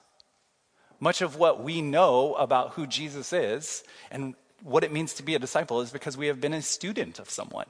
Much 1.00 1.22
of 1.22 1.37
what 1.37 1.62
we 1.62 1.80
know 1.80 2.34
about 2.34 2.72
who 2.72 2.87
Jesus 2.87 3.32
is 3.32 3.84
and 4.11 4.34
what 4.62 4.84
it 4.84 4.92
means 4.92 5.14
to 5.14 5.22
be 5.22 5.34
a 5.34 5.38
disciple 5.38 5.80
is 5.80 5.90
because 5.90 6.16
we 6.16 6.26
have 6.26 6.40
been 6.40 6.54
a 6.54 6.62
student 6.62 7.18
of 7.18 7.30
someone. 7.30 7.66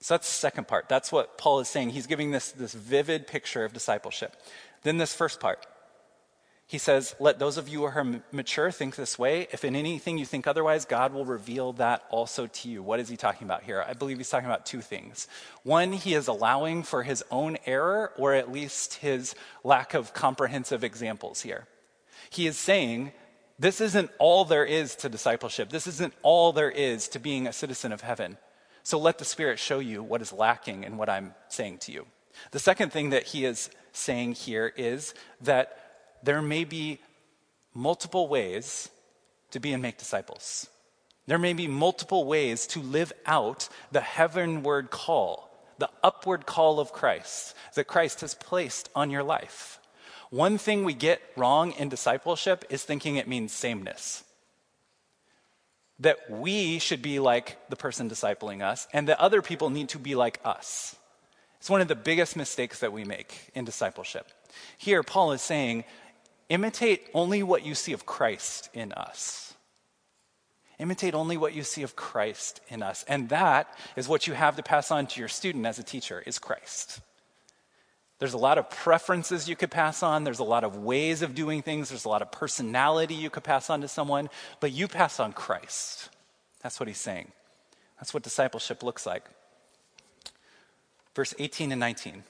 So 0.00 0.14
that's 0.14 0.28
the 0.28 0.38
second 0.38 0.66
part. 0.66 0.88
That's 0.88 1.12
what 1.12 1.36
Paul 1.36 1.60
is 1.60 1.68
saying. 1.68 1.90
He's 1.90 2.06
giving 2.06 2.30
this, 2.30 2.52
this 2.52 2.72
vivid 2.72 3.26
picture 3.26 3.64
of 3.64 3.74
discipleship. 3.74 4.34
Then, 4.82 4.96
this 4.96 5.14
first 5.14 5.40
part. 5.40 5.66
He 6.66 6.78
says, 6.78 7.14
Let 7.20 7.38
those 7.38 7.58
of 7.58 7.68
you 7.68 7.80
who 7.80 7.84
are 7.84 8.22
mature 8.32 8.70
think 8.70 8.96
this 8.96 9.18
way. 9.18 9.46
If 9.50 9.62
in 9.62 9.76
anything 9.76 10.16
you 10.16 10.24
think 10.24 10.46
otherwise, 10.46 10.86
God 10.86 11.12
will 11.12 11.26
reveal 11.26 11.74
that 11.74 12.04
also 12.10 12.46
to 12.46 12.68
you. 12.68 12.82
What 12.82 13.00
is 13.00 13.10
he 13.10 13.16
talking 13.18 13.46
about 13.46 13.64
here? 13.64 13.84
I 13.86 13.92
believe 13.92 14.16
he's 14.16 14.30
talking 14.30 14.48
about 14.48 14.64
two 14.64 14.80
things. 14.80 15.28
One, 15.64 15.92
he 15.92 16.14
is 16.14 16.28
allowing 16.28 16.84
for 16.84 17.02
his 17.02 17.22
own 17.30 17.58
error, 17.66 18.12
or 18.16 18.32
at 18.32 18.50
least 18.50 18.94
his 18.94 19.34
lack 19.64 19.92
of 19.92 20.14
comprehensive 20.14 20.82
examples 20.82 21.42
here. 21.42 21.66
He 22.28 22.46
is 22.46 22.58
saying, 22.58 23.12
this 23.58 23.80
isn't 23.80 24.10
all 24.18 24.44
there 24.44 24.64
is 24.64 24.94
to 24.96 25.08
discipleship. 25.08 25.70
This 25.70 25.86
isn't 25.86 26.14
all 26.22 26.52
there 26.52 26.70
is 26.70 27.08
to 27.08 27.18
being 27.18 27.46
a 27.46 27.52
citizen 27.52 27.92
of 27.92 28.00
heaven. 28.00 28.38
So 28.82 28.98
let 28.98 29.18
the 29.18 29.24
Spirit 29.24 29.58
show 29.58 29.78
you 29.78 30.02
what 30.02 30.22
is 30.22 30.32
lacking 30.32 30.84
in 30.84 30.96
what 30.96 31.08
I'm 31.08 31.34
saying 31.48 31.78
to 31.78 31.92
you. 31.92 32.06
The 32.52 32.58
second 32.58 32.92
thing 32.92 33.10
that 33.10 33.24
he 33.24 33.44
is 33.44 33.70
saying 33.92 34.32
here 34.32 34.72
is 34.76 35.14
that 35.42 35.76
there 36.22 36.40
may 36.40 36.64
be 36.64 37.00
multiple 37.74 38.28
ways 38.28 38.88
to 39.50 39.60
be 39.60 39.72
and 39.72 39.82
make 39.82 39.98
disciples. 39.98 40.68
There 41.26 41.38
may 41.38 41.52
be 41.52 41.68
multiple 41.68 42.24
ways 42.24 42.66
to 42.68 42.80
live 42.80 43.12
out 43.26 43.68
the 43.92 44.00
heavenward 44.00 44.90
call, 44.90 45.50
the 45.78 45.90
upward 46.02 46.46
call 46.46 46.80
of 46.80 46.92
Christ 46.92 47.54
that 47.74 47.86
Christ 47.86 48.22
has 48.22 48.34
placed 48.34 48.88
on 48.94 49.10
your 49.10 49.22
life. 49.22 49.79
One 50.30 50.58
thing 50.58 50.84
we 50.84 50.94
get 50.94 51.20
wrong 51.36 51.72
in 51.72 51.88
discipleship 51.88 52.64
is 52.70 52.84
thinking 52.84 53.16
it 53.16 53.28
means 53.28 53.52
sameness. 53.52 54.24
That 55.98 56.30
we 56.30 56.78
should 56.78 57.02
be 57.02 57.18
like 57.18 57.58
the 57.68 57.76
person 57.76 58.08
discipling 58.08 58.62
us, 58.62 58.86
and 58.92 59.08
that 59.08 59.20
other 59.20 59.42
people 59.42 59.70
need 59.70 59.90
to 59.90 59.98
be 59.98 60.14
like 60.14 60.40
us. 60.44 60.96
It's 61.58 61.68
one 61.68 61.82
of 61.82 61.88
the 61.88 61.94
biggest 61.94 62.36
mistakes 62.36 62.78
that 62.78 62.92
we 62.92 63.04
make 63.04 63.50
in 63.54 63.64
discipleship. 63.64 64.30
Here, 64.78 65.02
Paul 65.02 65.32
is 65.32 65.42
saying, 65.42 65.84
imitate 66.48 67.06
only 67.12 67.42
what 67.42 67.66
you 67.66 67.74
see 67.74 67.92
of 67.92 68.06
Christ 68.06 68.70
in 68.72 68.92
us. 68.92 69.52
Imitate 70.78 71.14
only 71.14 71.36
what 71.36 71.54
you 71.54 71.62
see 71.62 71.82
of 71.82 71.96
Christ 71.96 72.60
in 72.68 72.82
us. 72.82 73.04
And 73.06 73.28
that 73.28 73.76
is 73.96 74.08
what 74.08 74.26
you 74.26 74.32
have 74.32 74.56
to 74.56 74.62
pass 74.62 74.90
on 74.90 75.06
to 75.08 75.20
your 75.20 75.28
student 75.28 75.66
as 75.66 75.78
a 75.78 75.82
teacher, 75.82 76.22
is 76.24 76.38
Christ. 76.38 77.00
There's 78.20 78.34
a 78.34 78.38
lot 78.38 78.58
of 78.58 78.68
preferences 78.68 79.48
you 79.48 79.56
could 79.56 79.70
pass 79.70 80.02
on. 80.02 80.24
There's 80.24 80.38
a 80.38 80.44
lot 80.44 80.62
of 80.62 80.76
ways 80.76 81.22
of 81.22 81.34
doing 81.34 81.62
things. 81.62 81.88
There's 81.88 82.04
a 82.04 82.08
lot 82.10 82.20
of 82.20 82.30
personality 82.30 83.14
you 83.14 83.30
could 83.30 83.44
pass 83.44 83.70
on 83.70 83.80
to 83.80 83.88
someone, 83.88 84.28
but 84.60 84.72
you 84.72 84.88
pass 84.88 85.18
on 85.18 85.32
Christ. 85.32 86.10
That's 86.62 86.78
what 86.78 86.86
he's 86.86 87.00
saying. 87.00 87.32
That's 87.98 88.12
what 88.12 88.22
discipleship 88.22 88.82
looks 88.82 89.06
like. 89.06 89.24
Verse 91.14 91.34
18 91.38 91.72
and 91.72 91.80
19. 91.80 92.22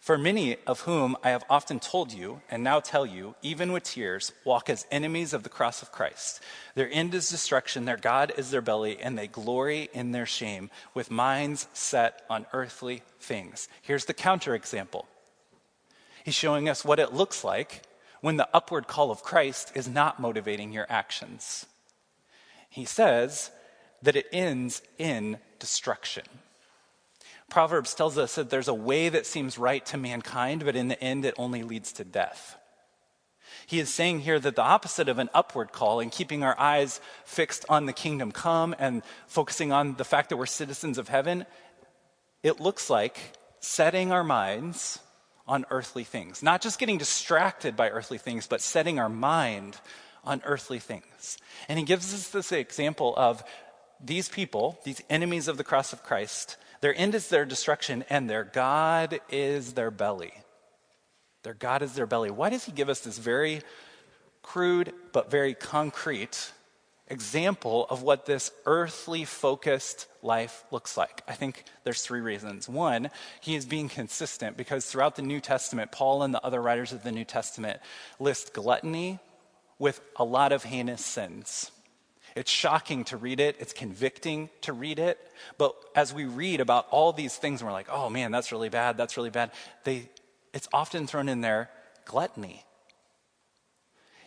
For 0.00 0.16
many 0.16 0.56
of 0.66 0.80
whom 0.80 1.14
I 1.22 1.28
have 1.28 1.44
often 1.50 1.78
told 1.78 2.10
you, 2.10 2.40
and 2.50 2.64
now 2.64 2.80
tell 2.80 3.04
you, 3.04 3.34
even 3.42 3.70
with 3.70 3.84
tears, 3.84 4.32
walk 4.46 4.70
as 4.70 4.86
enemies 4.90 5.34
of 5.34 5.42
the 5.42 5.50
cross 5.50 5.82
of 5.82 5.92
Christ. 5.92 6.40
Their 6.74 6.90
end 6.90 7.14
is 7.14 7.28
destruction, 7.28 7.84
their 7.84 7.98
God 7.98 8.32
is 8.38 8.50
their 8.50 8.62
belly, 8.62 8.98
and 8.98 9.18
they 9.18 9.26
glory 9.26 9.90
in 9.92 10.12
their 10.12 10.24
shame, 10.24 10.70
with 10.94 11.10
minds 11.10 11.68
set 11.74 12.22
on 12.30 12.46
earthly 12.54 13.02
things. 13.18 13.68
Here's 13.82 14.06
the 14.06 14.14
counterexample 14.14 15.04
He's 16.24 16.34
showing 16.34 16.68
us 16.68 16.84
what 16.84 16.98
it 16.98 17.12
looks 17.12 17.44
like 17.44 17.82
when 18.22 18.38
the 18.38 18.48
upward 18.54 18.86
call 18.86 19.10
of 19.10 19.22
Christ 19.22 19.72
is 19.74 19.86
not 19.86 20.18
motivating 20.18 20.72
your 20.72 20.86
actions. 20.88 21.66
He 22.70 22.86
says 22.86 23.50
that 24.02 24.16
it 24.16 24.26
ends 24.32 24.80
in 24.96 25.38
destruction. 25.58 26.24
Proverbs 27.50 27.94
tells 27.94 28.16
us 28.16 28.36
that 28.36 28.48
there's 28.48 28.68
a 28.68 28.74
way 28.74 29.08
that 29.08 29.26
seems 29.26 29.58
right 29.58 29.84
to 29.86 29.96
mankind, 29.96 30.64
but 30.64 30.76
in 30.76 30.88
the 30.88 31.02
end, 31.02 31.24
it 31.24 31.34
only 31.36 31.62
leads 31.62 31.92
to 31.94 32.04
death. 32.04 32.56
He 33.66 33.78
is 33.78 33.92
saying 33.92 34.20
here 34.20 34.40
that 34.40 34.56
the 34.56 34.62
opposite 34.62 35.08
of 35.08 35.18
an 35.18 35.30
upward 35.34 35.72
call 35.72 36.00
and 36.00 36.10
keeping 36.10 36.42
our 36.42 36.58
eyes 36.58 37.00
fixed 37.24 37.64
on 37.68 37.86
the 37.86 37.92
kingdom 37.92 38.32
come 38.32 38.74
and 38.78 39.02
focusing 39.26 39.70
on 39.70 39.94
the 39.94 40.04
fact 40.04 40.30
that 40.30 40.36
we're 40.36 40.46
citizens 40.46 40.98
of 40.98 41.08
heaven, 41.08 41.46
it 42.42 42.60
looks 42.60 42.90
like 42.90 43.18
setting 43.60 44.10
our 44.10 44.24
minds 44.24 44.98
on 45.46 45.66
earthly 45.70 46.04
things. 46.04 46.42
Not 46.42 46.62
just 46.62 46.78
getting 46.78 46.98
distracted 46.98 47.76
by 47.76 47.90
earthly 47.90 48.18
things, 48.18 48.46
but 48.46 48.60
setting 48.60 48.98
our 48.98 49.08
mind 49.08 49.76
on 50.24 50.42
earthly 50.44 50.78
things. 50.78 51.38
And 51.68 51.78
he 51.78 51.84
gives 51.84 52.14
us 52.14 52.28
this 52.28 52.52
example 52.52 53.14
of 53.16 53.42
these 54.04 54.28
people, 54.28 54.78
these 54.84 55.02
enemies 55.10 55.48
of 55.48 55.56
the 55.56 55.64
cross 55.64 55.92
of 55.92 56.02
Christ, 56.02 56.56
their 56.80 56.94
end 56.96 57.14
is 57.14 57.28
their 57.28 57.44
destruction, 57.44 58.04
and 58.08 58.28
their 58.28 58.44
God 58.44 59.20
is 59.28 59.74
their 59.74 59.90
belly. 59.90 60.32
Their 61.42 61.54
God 61.54 61.82
is 61.82 61.94
their 61.94 62.06
belly. 62.06 62.30
Why 62.30 62.50
does 62.50 62.64
he 62.64 62.72
give 62.72 62.88
us 62.88 63.00
this 63.00 63.18
very 63.18 63.62
crude 64.42 64.92
but 65.12 65.30
very 65.30 65.54
concrete 65.54 66.52
example 67.10 67.86
of 67.90 68.02
what 68.02 68.24
this 68.24 68.52
earthly 68.66 69.24
focused 69.24 70.06
life 70.22 70.64
looks 70.70 70.96
like. 70.96 71.22
I 71.28 71.32
think 71.32 71.64
there's 71.84 72.02
three 72.02 72.20
reasons. 72.20 72.68
One, 72.68 73.10
he 73.40 73.56
is 73.56 73.66
being 73.66 73.88
consistent 73.88 74.56
because 74.56 74.86
throughout 74.86 75.16
the 75.16 75.22
New 75.22 75.40
Testament, 75.40 75.92
Paul 75.92 76.22
and 76.22 76.32
the 76.32 76.44
other 76.44 76.62
writers 76.62 76.92
of 76.92 77.02
the 77.02 77.12
New 77.12 77.24
Testament 77.24 77.80
list 78.20 78.54
gluttony 78.54 79.18
with 79.78 80.00
a 80.16 80.24
lot 80.24 80.52
of 80.52 80.62
heinous 80.64 81.04
sins. 81.04 81.72
It's 82.36 82.50
shocking 82.50 83.04
to 83.04 83.16
read 83.16 83.40
it, 83.40 83.56
it's 83.58 83.72
convicting 83.72 84.50
to 84.62 84.72
read 84.72 84.98
it, 84.98 85.18
but 85.58 85.74
as 85.94 86.12
we 86.12 86.24
read 86.24 86.60
about 86.60 86.86
all 86.90 87.12
these 87.12 87.36
things 87.36 87.60
and 87.60 87.68
we're 87.68 87.72
like, 87.72 87.88
"Oh 87.90 88.08
man, 88.10 88.30
that's 88.30 88.52
really 88.52 88.68
bad, 88.68 88.96
that's 88.96 89.16
really 89.16 89.30
bad." 89.30 89.50
They 89.84 90.08
it's 90.52 90.68
often 90.72 91.06
thrown 91.06 91.28
in 91.28 91.40
there 91.40 91.70
gluttony 92.04 92.64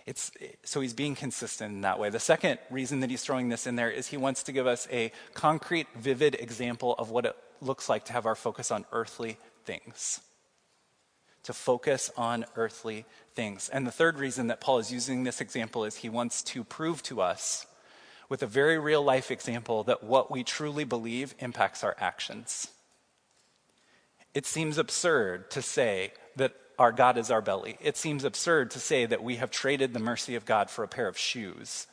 it's, 0.05 0.31
so 0.63 0.81
he's 0.81 0.93
being 0.93 1.15
consistent 1.15 1.73
in 1.73 1.81
that 1.81 1.97
way. 1.97 2.09
The 2.09 2.19
second 2.19 2.59
reason 2.69 2.99
that 2.99 3.09
he's 3.09 3.21
throwing 3.21 3.49
this 3.49 3.65
in 3.65 3.75
there 3.75 3.89
is 3.89 4.07
he 4.07 4.17
wants 4.17 4.43
to 4.43 4.51
give 4.51 4.67
us 4.67 4.87
a 4.91 5.11
concrete, 5.33 5.87
vivid 5.95 6.35
example 6.35 6.93
of 6.95 7.09
what 7.09 7.25
it 7.25 7.35
looks 7.61 7.87
like 7.87 8.05
to 8.05 8.13
have 8.13 8.25
our 8.25 8.35
focus 8.35 8.69
on 8.69 8.85
earthly 8.91 9.37
things. 9.63 10.19
To 11.43 11.53
focus 11.53 12.11
on 12.17 12.45
earthly 12.55 13.05
things. 13.33 13.69
And 13.69 13.87
the 13.87 13.91
third 13.91 14.19
reason 14.19 14.47
that 14.47 14.59
Paul 14.59 14.79
is 14.79 14.91
using 14.91 15.23
this 15.23 15.39
example 15.39 15.85
is 15.85 15.97
he 15.97 16.09
wants 16.09 16.43
to 16.43 16.63
prove 16.63 17.01
to 17.03 17.21
us, 17.21 17.65
with 18.33 18.41
a 18.41 18.47
very 18.47 18.79
real 18.79 19.03
life 19.03 19.29
example, 19.29 19.83
that 19.83 20.03
what 20.03 20.31
we 20.31 20.43
truly 20.43 20.83
believe 20.83 21.35
impacts 21.37 21.83
our 21.83 21.95
actions. 21.99 22.67
It 24.33 24.47
seems 24.47 24.79
absurd 24.79 25.51
to 25.51 25.61
say 25.61 26.13
that 26.35 26.55
our 26.79 26.91
God 26.91 27.19
is 27.19 27.29
our 27.29 27.43
belly. 27.43 27.77
It 27.79 27.95
seems 27.95 28.23
absurd 28.23 28.71
to 28.71 28.79
say 28.79 29.05
that 29.05 29.21
we 29.21 29.35
have 29.35 29.51
traded 29.51 29.93
the 29.93 29.99
mercy 29.99 30.33
of 30.33 30.45
God 30.45 30.71
for 30.71 30.83
a 30.83 30.87
pair 30.87 31.07
of 31.07 31.15
shoes. 31.15 31.85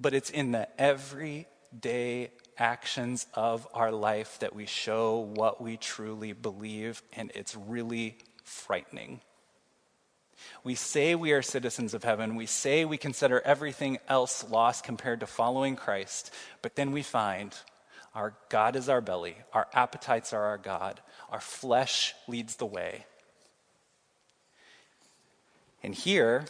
But 0.00 0.14
it's 0.14 0.30
in 0.30 0.52
the 0.52 0.68
everyday 0.80 2.30
actions 2.56 3.26
of 3.34 3.68
our 3.74 3.92
life 3.92 4.38
that 4.38 4.54
we 4.54 4.64
show 4.64 5.18
what 5.18 5.60
we 5.60 5.76
truly 5.76 6.32
believe, 6.32 7.02
and 7.12 7.30
it's 7.34 7.54
really 7.54 8.16
frightening. 8.42 9.20
We 10.68 10.74
say 10.74 11.14
we 11.14 11.32
are 11.32 11.40
citizens 11.40 11.94
of 11.94 12.04
heaven. 12.04 12.36
We 12.36 12.44
say 12.44 12.84
we 12.84 12.98
consider 12.98 13.40
everything 13.40 13.96
else 14.06 14.44
lost 14.50 14.84
compared 14.84 15.20
to 15.20 15.26
following 15.26 15.76
Christ, 15.76 16.30
but 16.60 16.76
then 16.76 16.92
we 16.92 17.02
find 17.02 17.56
our 18.14 18.34
God 18.50 18.76
is 18.76 18.90
our 18.90 19.00
belly, 19.00 19.36
our 19.54 19.66
appetites 19.72 20.34
are 20.34 20.42
our 20.42 20.58
God, 20.58 21.00
our 21.30 21.40
flesh 21.40 22.12
leads 22.26 22.56
the 22.56 22.66
way. 22.66 23.06
And 25.82 25.94
here, 25.94 26.44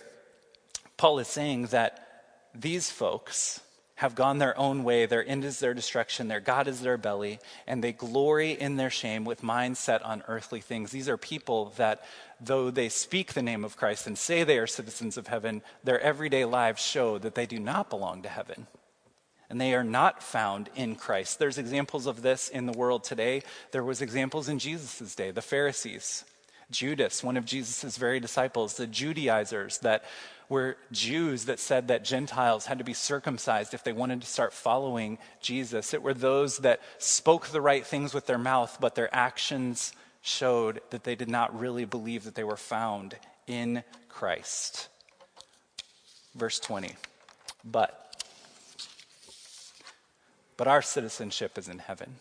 Paul 0.97 1.21
is 1.21 1.29
saying 1.29 1.67
that 1.67 2.25
these 2.53 2.91
folks 2.91 3.61
have 3.99 4.15
gone 4.15 4.39
their 4.39 4.57
own 4.57 4.85
way. 4.85 5.07
Their 5.07 5.27
end 5.27 5.45
is 5.45 5.59
their 5.59 5.75
destruction. 5.75 6.29
Their 6.29 6.39
God 6.39 6.69
is 6.69 6.81
their 6.81 6.97
belly. 6.97 7.41
And 7.67 7.83
they 7.83 7.93
glory 7.93 8.53
in 8.53 8.77
their 8.77 8.91
shame 8.91 9.25
with 9.25 9.43
minds 9.43 9.81
set 9.81 10.05
on 10.05 10.23
earthly 10.29 10.61
things. 10.61 10.93
These 10.93 11.09
are 11.09 11.17
people 11.17 11.73
that, 11.79 12.05
though 12.41 12.71
they 12.71 12.91
speak 12.91 13.33
the 13.33 13.43
name 13.43 13.65
of 13.65 13.77
Christ 13.77 14.07
and 14.07 14.17
say 14.17 14.45
they 14.45 14.59
are 14.59 14.69
citizens 14.69 15.17
of 15.17 15.27
heaven, 15.27 15.63
their 15.83 16.01
everyday 16.01 16.45
lives 16.45 16.81
show 16.81 17.19
that 17.19 17.35
they 17.35 17.45
do 17.45 17.59
not 17.59 17.91
belong 17.91 18.23
to 18.23 18.29
heaven 18.29 18.69
and 19.51 19.61
they 19.61 19.75
are 19.75 19.83
not 19.83 20.23
found 20.23 20.71
in 20.77 20.95
Christ. 20.95 21.41
There's 21.41 21.59
examples 21.59 22.07
of 22.07 22.23
this 22.23 22.49
in 22.49 22.67
the 22.67 22.73
world 22.73 23.03
today. 23.03 23.43
There 23.73 23.83
was 23.83 24.01
examples 24.01 24.49
in 24.49 24.61
Jesus' 24.61 25.15
day, 25.17 25.33
the 25.33 25.43
Pharisees, 25.43 26.25
Judas, 26.71 27.25
one 27.25 27.37
of 27.37 27.45
Jesus' 27.45 27.97
very 27.97 28.21
disciples, 28.21 28.77
the 28.77 28.87
Judaizers 28.87 29.79
that 29.79 30.05
were 30.49 30.77
Jews 30.93 31.47
that 31.47 31.59
said 31.59 31.89
that 31.89 32.05
Gentiles 32.05 32.67
had 32.67 32.79
to 32.79 32.85
be 32.85 32.95
circumcised 32.95 33.75
if 33.75 33.85
they 33.85 33.93
wanted 33.93 34.21
to 34.23 34.27
start 34.27 34.53
following 34.53 35.19
Jesus. 35.41 35.93
It 35.93 36.03
were 36.03 36.15
those 36.15 36.59
that 36.59 36.81
spoke 36.99 37.49
the 37.49 37.61
right 37.61 37.85
things 37.85 38.15
with 38.15 38.27
their 38.27 38.39
mouth, 38.39 38.79
but 38.81 38.95
their 38.95 39.15
actions 39.15 39.93
showed 40.23 40.81
that 40.91 41.05
they 41.05 41.15
did 41.15 41.29
not 41.29 41.59
really 41.59 41.85
believe 41.85 42.25
that 42.25 42.35
they 42.35 42.45
were 42.45 42.57
found 42.57 43.17
in 43.47 43.83
Christ. 44.09 44.89
Verse 46.35 46.61
20. 46.61 46.97
But 47.65 48.09
but 50.59 50.67
our 50.67 50.83
citizenship 50.83 51.57
is 51.57 51.69
in 51.69 51.79
heaven. 51.79 52.17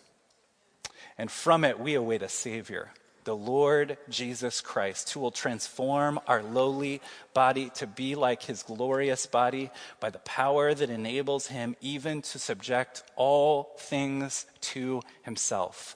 And 1.18 1.30
from 1.32 1.66
it, 1.66 1.80
we 1.80 1.96
await 1.96 2.22
a 2.22 2.30
Savior, 2.30 2.92
the 3.28 3.36
Lord 3.36 3.98
Jesus 4.10 4.62
Christ, 4.62 5.12
who 5.12 5.20
will 5.20 5.32
transform 5.32 6.18
our 6.28 6.42
lowly 6.42 7.02
body 7.34 7.70
to 7.76 7.86
be 7.86 8.16
like 8.16 8.42
his 8.44 8.64
glorious 8.64 9.26
body 9.26 9.70
by 10.00 10.10
the 10.10 10.20
power 10.20 10.74
that 10.74 10.90
enables 10.90 11.48
him 11.48 11.76
even 11.82 12.22
to 12.22 12.40
subject 12.40 13.04
all 13.18 13.76
things 13.80 14.46
to 14.62 15.02
himself. 15.24 15.94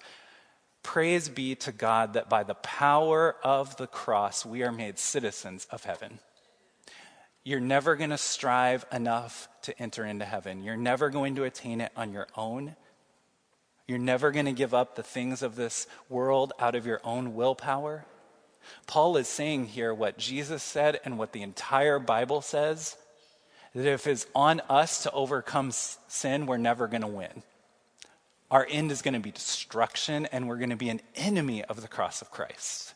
Praise 0.83 1.29
be 1.29 1.55
to 1.55 1.71
God 1.71 2.15
that 2.15 2.27
by 2.27 2.43
the 2.43 2.55
power 2.55 3.37
of 3.45 3.77
the 3.77 3.87
cross, 3.87 4.45
we 4.45 4.63
are 4.63 4.73
made 4.73 4.99
citizens 4.99 5.65
of 5.71 5.85
heaven. 5.85 6.19
You're 7.45 7.61
never 7.61 7.95
going 7.95 8.09
to 8.09 8.17
strive 8.17 8.83
enough 8.91 9.47
to 9.61 9.81
enter 9.81 10.03
into 10.03 10.25
heaven. 10.25 10.63
You're 10.63 10.75
never 10.75 11.09
going 11.09 11.35
to 11.35 11.45
attain 11.45 11.79
it 11.79 11.93
on 11.95 12.11
your 12.11 12.27
own. 12.35 12.75
You're 13.87 13.97
never 13.97 14.31
going 14.31 14.45
to 14.45 14.51
give 14.51 14.73
up 14.73 14.95
the 14.95 15.03
things 15.03 15.41
of 15.41 15.55
this 15.55 15.87
world 16.09 16.53
out 16.59 16.75
of 16.75 16.85
your 16.85 17.01
own 17.03 17.35
willpower. 17.35 18.05
Paul 18.87 19.17
is 19.17 19.27
saying 19.27 19.67
here 19.67 19.93
what 19.93 20.17
Jesus 20.17 20.63
said 20.63 20.99
and 21.03 21.17
what 21.17 21.33
the 21.33 21.41
entire 21.41 21.99
Bible 21.99 22.41
says 22.41 22.95
that 23.73 23.87
if 23.87 24.07
it's 24.07 24.27
on 24.35 24.61
us 24.69 25.03
to 25.03 25.11
overcome 25.11 25.71
sin, 25.71 26.45
we're 26.45 26.57
never 26.57 26.87
going 26.87 27.01
to 27.01 27.07
win. 27.07 27.43
Our 28.49 28.67
end 28.69 28.91
is 28.91 29.01
going 29.01 29.13
to 29.13 29.19
be 29.21 29.31
destruction, 29.31 30.25
and 30.25 30.47
we're 30.47 30.57
going 30.57 30.71
to 30.71 30.75
be 30.75 30.89
an 30.89 31.01
enemy 31.15 31.63
of 31.63 31.81
the 31.81 31.87
cross 31.87 32.21
of 32.21 32.31
Christ. 32.31 32.93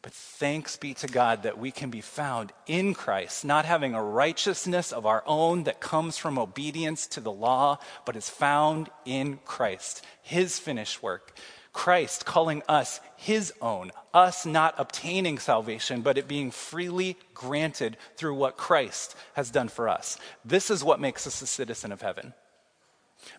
But 0.00 0.12
thanks 0.12 0.76
be 0.76 0.94
to 0.94 1.08
God 1.08 1.42
that 1.42 1.58
we 1.58 1.70
can 1.72 1.90
be 1.90 2.00
found 2.00 2.52
in 2.66 2.94
Christ, 2.94 3.44
not 3.44 3.64
having 3.64 3.94
a 3.94 4.02
righteousness 4.02 4.92
of 4.92 5.06
our 5.06 5.24
own 5.26 5.64
that 5.64 5.80
comes 5.80 6.16
from 6.16 6.38
obedience 6.38 7.06
to 7.08 7.20
the 7.20 7.32
law, 7.32 7.78
but 8.04 8.14
is 8.14 8.30
found 8.30 8.90
in 9.04 9.40
Christ, 9.44 10.04
his 10.22 10.58
finished 10.58 11.02
work. 11.02 11.36
Christ 11.72 12.24
calling 12.24 12.62
us 12.68 13.00
his 13.16 13.52
own, 13.60 13.92
us 14.14 14.46
not 14.46 14.74
obtaining 14.78 15.38
salvation, 15.38 16.02
but 16.02 16.16
it 16.16 16.28
being 16.28 16.50
freely 16.50 17.16
granted 17.34 17.96
through 18.16 18.34
what 18.34 18.56
Christ 18.56 19.16
has 19.34 19.50
done 19.50 19.68
for 19.68 19.88
us. 19.88 20.18
This 20.44 20.70
is 20.70 20.84
what 20.84 21.00
makes 21.00 21.26
us 21.26 21.42
a 21.42 21.46
citizen 21.46 21.92
of 21.92 22.02
heaven. 22.02 22.34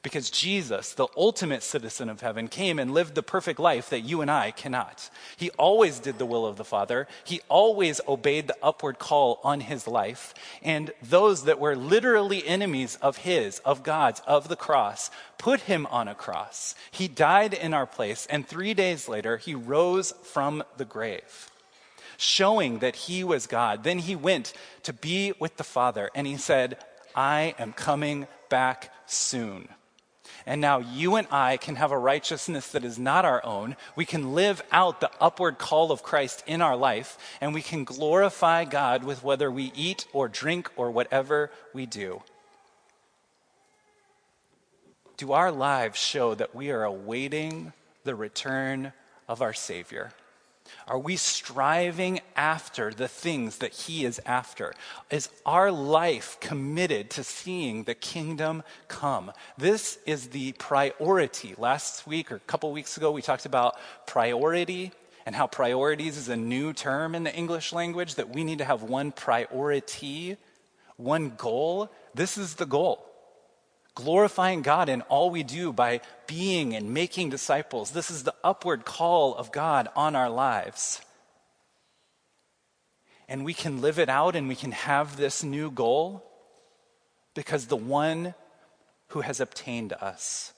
Because 0.02 0.30
Jesus, 0.30 0.93
the 0.93 1.08
ultimate 1.17 1.63
citizen 1.63 2.10
of 2.10 2.21
heaven, 2.21 2.47
came 2.47 2.80
and 2.80 2.93
lived 2.93 3.15
the 3.15 3.23
perfect 3.23 3.60
life 3.60 3.89
that 3.89 4.02
you 4.02 4.21
and 4.21 4.32
I 4.32 4.52
cannot. 4.52 5.10
He 5.38 5.49
always 5.52 5.99
did 5.99 6.17
the 6.17 6.25
will 6.25 6.45
of 6.45 6.58
the 6.58 6.63
Father. 6.63 7.08
He 7.23 7.41
always 7.49 7.99
obeyed 8.08 8.47
the 8.47 8.58
upward 8.63 8.99
call 8.99 9.39
on 9.43 9.62
his 9.62 9.88
life. 9.88 10.34
And 10.63 10.91
those 11.02 11.43
that 11.43 11.60
were 11.60 11.75
literally 11.75 12.47
enemies 12.47 12.97
of 13.02 13.17
his, 13.17 13.60
of 13.60 13.84
God's, 13.84 14.21
of 14.21 14.47
the 14.47 14.56
cross, 14.56 15.12
put 15.38 15.62
him 15.62 15.86
on 15.88 16.08
a 16.08 16.15
cross. 16.15 16.75
He 16.91 17.08
died 17.08 17.54
in 17.54 17.73
our 17.73 17.86
place, 17.86 18.28
and 18.30 18.47
three 18.47 18.73
days 18.73 19.08
later, 19.08 19.38
he 19.38 19.56
rose 19.56 20.13
from 20.23 20.63
the 20.78 20.86
grave, 20.86 21.49
showing 22.17 22.80
that 22.80 22.95
he 22.95 23.23
was 23.23 23.47
God. 23.47 23.84
Then 23.84 23.99
he 23.99 24.15
went 24.15 24.54
to 24.84 24.93
be 24.93 25.34
with 25.39 25.58
the 25.58 25.63
Father, 25.63 26.10
and 26.13 26.28
he 26.28 26.38
said, 26.38 26.78
I 27.15 27.56
am 27.58 27.73
coming 27.73 28.28
back 28.49 28.93
soon. 29.06 29.67
And 30.46 30.62
now 30.62 30.80
you 30.80 31.15
and 31.15 31.28
I 31.32 31.58
can 31.58 31.76
have 31.76 31.92
a 31.92 31.98
righteousness 31.98 32.72
that 32.72 32.86
is 32.86 32.98
not 32.98 33.26
our 33.26 33.44
own. 33.46 33.76
We 33.96 34.06
can 34.06 34.34
live 34.34 34.62
out 34.72 35.02
the 35.02 35.12
upward 35.20 35.58
call 35.58 35.92
of 35.92 36.04
Christ 36.04 36.44
in 36.48 36.62
our 36.62 36.76
life, 36.76 37.18
and 37.42 37.54
we 37.54 37.62
can 37.62 37.84
glorify 37.84 38.65
God 38.65 39.04
with 39.04 39.24
whether 39.24 39.52
we 39.52 39.72
eat 39.76 40.06
or 40.13 40.28
drink 40.28 40.70
or 40.76 40.92
whatever 40.92 41.52
we 41.74 41.86
do. 41.86 42.22
Do 45.18 45.34
our 45.34 45.52
lives 45.52 46.00
show 46.00 46.34
that 46.36 46.56
we 46.56 46.72
are 46.72 46.84
awaiting 46.84 47.74
the 48.06 48.15
return 48.15 48.94
of 49.28 49.42
our 49.42 49.54
Savior? 49.54 50.12
Are 50.88 51.00
we 51.00 51.16
striving 51.16 52.22
after 52.36 52.92
the 52.92 53.08
things 53.08 53.58
that 53.58 53.74
He 53.74 54.06
is 54.06 54.20
after? 54.26 54.74
Is 55.10 55.30
our 55.46 55.72
life 55.72 56.38
committed 56.40 57.10
to 57.12 57.24
seeing 57.24 57.84
the 57.84 57.96
kingdom 57.96 58.64
come? 58.88 59.32
This 59.58 60.00
is 60.06 60.30
the 60.30 60.54
priority. 60.54 61.56
Last 61.58 62.08
week 62.08 62.32
or 62.32 62.36
a 62.36 62.40
couple 62.40 62.72
weeks 62.72 62.98
ago, 62.98 63.12
we 63.12 63.22
talked 63.22 63.46
about 63.46 63.78
priority 64.06 64.92
and 65.26 65.36
how 65.36 65.48
priorities 65.48 66.18
is 66.18 66.30
a 66.30 66.38
new 66.38 66.74
term 66.74 67.14
in 67.14 67.24
the 67.24 67.36
English 67.36 67.74
language, 67.74 68.16
that 68.16 68.30
we 68.30 68.44
need 68.44 68.58
to 68.60 68.66
have 68.66 68.84
one 68.84 69.12
priority, 69.12 70.38
one 70.98 71.34
goal. 71.38 71.92
This 72.16 72.38
is 72.38 72.56
the 72.56 72.66
goal 72.66 73.09
glorifying 74.00 74.62
God 74.62 74.88
in 74.88 75.02
all 75.04 75.30
we 75.30 75.44
do 75.44 75.74
by 75.74 76.00
being 76.26 76.74
and 76.74 76.94
making 76.94 77.30
disciples. 77.30 77.92
This 77.92 78.10
is 78.10 78.24
the 78.24 78.36
upward 78.44 78.86
call 78.86 79.36
of 79.36 79.52
God 79.52 79.90
on 79.94 80.16
our 80.16 80.30
lives. 80.30 81.02
And 83.28 83.44
we 83.44 83.54
can 83.54 83.82
live 83.82 84.00
it 84.00 84.08
out 84.10 84.36
and 84.38 84.48
we 84.48 84.56
can 84.56 84.72
have 84.72 85.18
this 85.18 85.44
new 85.44 85.70
goal 85.70 86.24
because 87.36 87.68
the 87.68 87.76
one 87.76 88.34
who 89.10 89.22
has 89.22 89.42
obtained 89.42 89.92
us. 89.94 90.54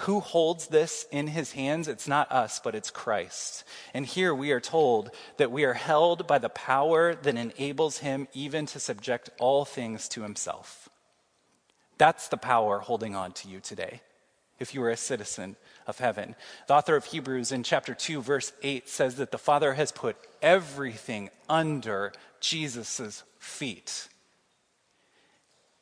Who 0.00 0.20
holds 0.20 0.66
this 0.66 1.06
in 1.10 1.28
his 1.28 1.52
hands? 1.52 1.88
It's 1.88 2.06
not 2.06 2.30
us, 2.30 2.60
but 2.62 2.74
it's 2.74 2.90
Christ. 2.90 3.64
And 3.94 4.04
here 4.04 4.34
we 4.34 4.52
are 4.52 4.60
told 4.60 5.10
that 5.38 5.50
we 5.50 5.64
are 5.64 5.72
held 5.72 6.26
by 6.26 6.38
the 6.38 6.50
power 6.50 7.14
that 7.14 7.34
enables 7.34 7.98
him 7.98 8.28
even 8.34 8.66
to 8.66 8.78
subject 8.78 9.30
all 9.38 9.64
things 9.64 10.06
to 10.10 10.22
himself. 10.22 10.85
That's 11.98 12.28
the 12.28 12.36
power 12.36 12.78
holding 12.78 13.14
on 13.14 13.32
to 13.32 13.48
you 13.48 13.60
today, 13.60 14.00
if 14.58 14.74
you 14.74 14.82
are 14.82 14.90
a 14.90 14.96
citizen 14.96 15.56
of 15.86 15.98
heaven. 15.98 16.34
The 16.66 16.74
author 16.74 16.96
of 16.96 17.06
Hebrews 17.06 17.52
in 17.52 17.62
chapter 17.62 17.94
2, 17.94 18.20
verse 18.20 18.52
8 18.62 18.88
says 18.88 19.16
that 19.16 19.30
the 19.30 19.38
Father 19.38 19.74
has 19.74 19.92
put 19.92 20.16
everything 20.42 21.30
under 21.48 22.12
Jesus' 22.40 23.22
feet. 23.38 24.08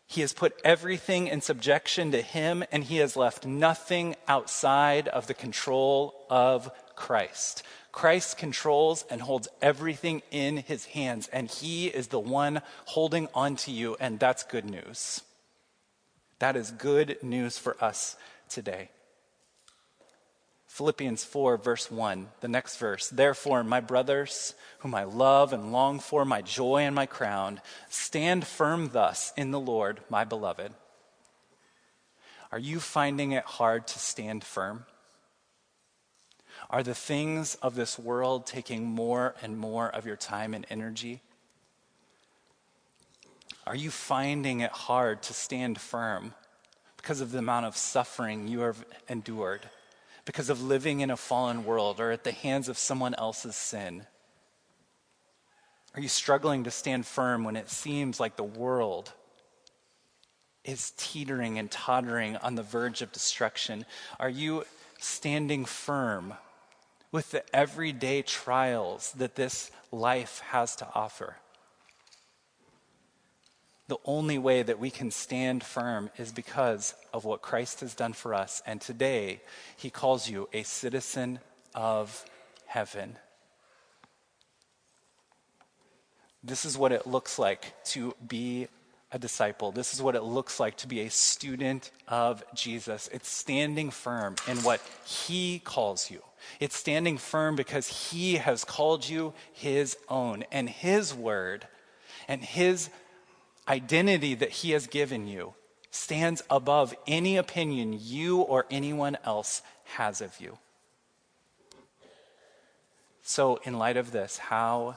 He 0.06 0.20
has 0.20 0.32
put 0.32 0.60
everything 0.62 1.26
in 1.26 1.40
subjection 1.40 2.12
to 2.12 2.22
him, 2.22 2.62
and 2.70 2.84
he 2.84 2.98
has 2.98 3.16
left 3.16 3.46
nothing 3.46 4.14
outside 4.28 5.08
of 5.08 5.26
the 5.26 5.34
control 5.34 6.14
of 6.30 6.70
Christ. 6.94 7.64
Christ 7.90 8.38
controls 8.38 9.04
and 9.10 9.22
holds 9.22 9.48
everything 9.62 10.22
in 10.30 10.58
his 10.58 10.84
hands, 10.84 11.28
and 11.32 11.50
he 11.50 11.86
is 11.86 12.08
the 12.08 12.20
one 12.20 12.60
holding 12.84 13.28
on 13.34 13.56
to 13.56 13.72
you, 13.72 13.96
and 13.98 14.20
that's 14.20 14.44
good 14.44 14.64
news. 14.64 15.22
That 16.38 16.56
is 16.56 16.70
good 16.70 17.18
news 17.22 17.58
for 17.58 17.82
us 17.82 18.16
today. 18.48 18.90
Philippians 20.66 21.22
4, 21.22 21.56
verse 21.56 21.88
1, 21.88 22.28
the 22.40 22.48
next 22.48 22.78
verse. 22.78 23.08
Therefore, 23.08 23.62
my 23.62 23.78
brothers, 23.78 24.54
whom 24.80 24.92
I 24.92 25.04
love 25.04 25.52
and 25.52 25.70
long 25.70 26.00
for, 26.00 26.24
my 26.24 26.42
joy 26.42 26.78
and 26.78 26.96
my 26.96 27.06
crown, 27.06 27.60
stand 27.88 28.44
firm 28.44 28.90
thus 28.92 29.32
in 29.36 29.52
the 29.52 29.60
Lord, 29.60 30.00
my 30.10 30.24
beloved. 30.24 30.72
Are 32.50 32.58
you 32.58 32.80
finding 32.80 33.30
it 33.30 33.44
hard 33.44 33.86
to 33.86 33.98
stand 34.00 34.42
firm? 34.42 34.84
Are 36.68 36.82
the 36.82 36.94
things 36.94 37.54
of 37.56 37.76
this 37.76 37.96
world 37.96 38.44
taking 38.44 38.84
more 38.84 39.36
and 39.42 39.56
more 39.56 39.88
of 39.88 40.06
your 40.06 40.16
time 40.16 40.54
and 40.54 40.66
energy? 40.70 41.22
Are 43.66 43.76
you 43.76 43.90
finding 43.90 44.60
it 44.60 44.70
hard 44.70 45.22
to 45.22 45.32
stand 45.32 45.80
firm 45.80 46.34
because 46.98 47.20
of 47.20 47.32
the 47.32 47.38
amount 47.38 47.66
of 47.66 47.76
suffering 47.76 48.46
you 48.46 48.60
have 48.60 48.84
endured, 49.08 49.68
because 50.24 50.50
of 50.50 50.62
living 50.62 51.00
in 51.00 51.10
a 51.10 51.16
fallen 51.16 51.64
world 51.64 51.98
or 51.98 52.10
at 52.10 52.24
the 52.24 52.32
hands 52.32 52.68
of 52.68 52.76
someone 52.76 53.14
else's 53.14 53.56
sin? 53.56 54.06
Are 55.94 56.00
you 56.00 56.08
struggling 56.08 56.64
to 56.64 56.70
stand 56.70 57.06
firm 57.06 57.44
when 57.44 57.56
it 57.56 57.70
seems 57.70 58.18
like 58.18 58.36
the 58.36 58.42
world 58.42 59.12
is 60.64 60.92
teetering 60.96 61.58
and 61.58 61.70
tottering 61.70 62.36
on 62.38 62.56
the 62.56 62.62
verge 62.62 63.00
of 63.00 63.12
destruction? 63.12 63.86
Are 64.18 64.30
you 64.30 64.64
standing 64.98 65.64
firm 65.64 66.34
with 67.12 67.30
the 67.30 67.44
everyday 67.54 68.22
trials 68.22 69.12
that 69.12 69.36
this 69.36 69.70
life 69.92 70.40
has 70.50 70.74
to 70.76 70.88
offer? 70.94 71.36
The 73.86 73.98
only 74.04 74.38
way 74.38 74.62
that 74.62 74.78
we 74.78 74.90
can 74.90 75.10
stand 75.10 75.62
firm 75.62 76.10
is 76.16 76.32
because 76.32 76.94
of 77.12 77.24
what 77.24 77.42
Christ 77.42 77.80
has 77.80 77.94
done 77.94 78.14
for 78.14 78.34
us. 78.34 78.62
And 78.66 78.80
today, 78.80 79.42
he 79.76 79.90
calls 79.90 80.28
you 80.28 80.48
a 80.52 80.62
citizen 80.62 81.38
of 81.74 82.24
heaven. 82.66 83.16
This 86.42 86.64
is 86.64 86.78
what 86.78 86.92
it 86.92 87.06
looks 87.06 87.38
like 87.38 87.72
to 87.86 88.14
be 88.26 88.68
a 89.12 89.18
disciple. 89.18 89.70
This 89.70 89.94
is 89.94 90.02
what 90.02 90.16
it 90.16 90.22
looks 90.22 90.58
like 90.58 90.76
to 90.78 90.88
be 90.88 91.00
a 91.00 91.10
student 91.10 91.90
of 92.08 92.42
Jesus. 92.54 93.08
It's 93.12 93.28
standing 93.28 93.90
firm 93.90 94.36
in 94.48 94.58
what 94.58 94.80
he 95.06 95.60
calls 95.60 96.10
you. 96.10 96.20
It's 96.58 96.76
standing 96.76 97.16
firm 97.16 97.54
because 97.54 98.10
he 98.10 98.36
has 98.36 98.64
called 98.64 99.08
you 99.08 99.34
his 99.52 99.96
own. 100.08 100.44
And 100.50 100.68
his 100.68 101.14
word 101.14 101.66
and 102.28 102.42
his 102.42 102.90
identity 103.68 104.34
that 104.34 104.50
He 104.50 104.72
has 104.72 104.86
given 104.86 105.26
you 105.26 105.54
stands 105.90 106.42
above 106.50 106.94
any 107.06 107.36
opinion 107.36 107.96
you 108.00 108.40
or 108.40 108.66
anyone 108.70 109.16
else 109.24 109.62
has 109.84 110.20
of 110.20 110.40
you. 110.40 110.58
So, 113.22 113.60
in 113.64 113.78
light 113.78 113.96
of 113.96 114.12
this, 114.12 114.36
how 114.36 114.96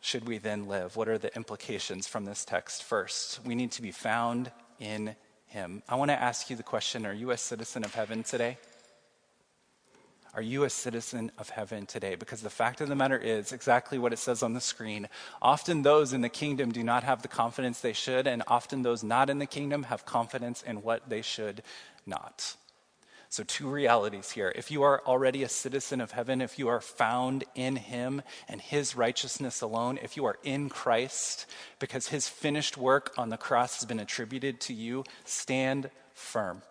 should 0.00 0.28
we 0.28 0.38
then 0.38 0.68
live? 0.68 0.96
What 0.96 1.08
are 1.08 1.18
the 1.18 1.34
implications 1.34 2.06
from 2.06 2.24
this 2.24 2.44
text? 2.44 2.82
First, 2.82 3.40
we 3.44 3.54
need 3.54 3.72
to 3.72 3.82
be 3.82 3.90
found 3.90 4.52
in 4.78 5.16
Him. 5.46 5.82
I 5.88 5.96
want 5.96 6.10
to 6.10 6.20
ask 6.20 6.50
you 6.50 6.56
the 6.56 6.62
question 6.62 7.06
Are 7.06 7.12
you 7.12 7.30
a 7.30 7.38
citizen 7.38 7.84
of 7.84 7.94
heaven 7.94 8.22
today? 8.22 8.58
Are 10.34 10.42
you 10.42 10.64
a 10.64 10.70
citizen 10.70 11.30
of 11.36 11.50
heaven 11.50 11.84
today? 11.84 12.14
Because 12.14 12.40
the 12.40 12.48
fact 12.48 12.80
of 12.80 12.88
the 12.88 12.96
matter 12.96 13.18
is 13.18 13.52
exactly 13.52 13.98
what 13.98 14.14
it 14.14 14.18
says 14.18 14.42
on 14.42 14.54
the 14.54 14.62
screen. 14.62 15.08
Often 15.42 15.82
those 15.82 16.14
in 16.14 16.22
the 16.22 16.30
kingdom 16.30 16.72
do 16.72 16.82
not 16.82 17.04
have 17.04 17.20
the 17.20 17.28
confidence 17.28 17.80
they 17.80 17.92
should, 17.92 18.26
and 18.26 18.42
often 18.46 18.82
those 18.82 19.04
not 19.04 19.28
in 19.28 19.38
the 19.38 19.46
kingdom 19.46 19.82
have 19.84 20.06
confidence 20.06 20.62
in 20.62 20.80
what 20.80 21.06
they 21.10 21.20
should 21.20 21.62
not. 22.06 22.56
So, 23.28 23.42
two 23.44 23.68
realities 23.68 24.30
here. 24.30 24.52
If 24.54 24.70
you 24.70 24.82
are 24.82 25.02
already 25.06 25.42
a 25.42 25.48
citizen 25.48 26.00
of 26.00 26.12
heaven, 26.12 26.40
if 26.40 26.58
you 26.58 26.68
are 26.68 26.82
found 26.82 27.44
in 27.54 27.76
Him 27.76 28.22
and 28.48 28.60
His 28.60 28.94
righteousness 28.96 29.60
alone, 29.60 29.98
if 30.02 30.16
you 30.16 30.24
are 30.24 30.38
in 30.42 30.70
Christ 30.70 31.46
because 31.78 32.08
His 32.08 32.28
finished 32.28 32.78
work 32.78 33.14
on 33.18 33.28
the 33.28 33.38
cross 33.38 33.80
has 33.80 33.86
been 33.86 34.00
attributed 34.00 34.60
to 34.62 34.74
you, 34.74 35.04
stand 35.24 35.90
firm. 36.14 36.62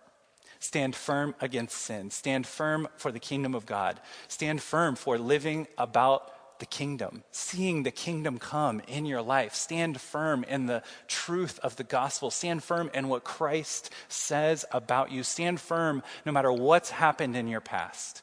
Stand 0.62 0.95
firm 0.95 1.34
against 1.41 1.76
sin. 1.76 2.12
Stand 2.12 2.45
firm 2.45 2.88
for 2.95 3.12
the 3.12 3.19
kingdom 3.19 3.56
of 3.56 3.65
God. 3.65 4.00
Stand 4.28 4.62
firm 4.62 4.95
for 4.95 5.17
living 5.17 5.67
about 5.76 6.60
the 6.60 6.67
kingdom, 6.67 7.24
seeing 7.32 7.82
the 7.82 7.89
kingdom 7.89 8.38
come 8.38 8.80
in 8.88 9.08
your 9.08 9.24
life. 9.24 9.56
Stand 9.56 10.00
firm 10.00 10.43
in 10.43 10.67
the 10.67 10.84
truth 11.08 11.60
of 11.63 11.78
the 11.78 11.84
gospel. 11.84 12.30
Stand 12.30 12.63
firm 12.63 12.91
in 12.93 13.08
what 13.08 13.24
Christ 13.24 13.89
says 14.08 14.63
about 14.71 15.12
you. 15.12 15.24
Stand 15.24 15.60
firm 15.60 16.04
no 16.28 16.32
matter 16.32 16.54
what's 16.54 16.91
happened 16.91 17.36
in 17.36 17.47
your 17.47 17.60
past. 17.60 18.21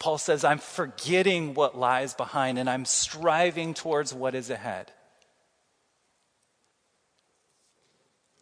Paul 0.00 0.18
says, 0.18 0.42
I'm 0.42 0.58
forgetting 0.58 1.54
what 1.54 1.78
lies 1.78 2.14
behind 2.14 2.58
and 2.58 2.68
I'm 2.68 2.84
striving 2.84 3.74
towards 3.74 4.12
what 4.12 4.34
is 4.34 4.50
ahead. 4.50 4.90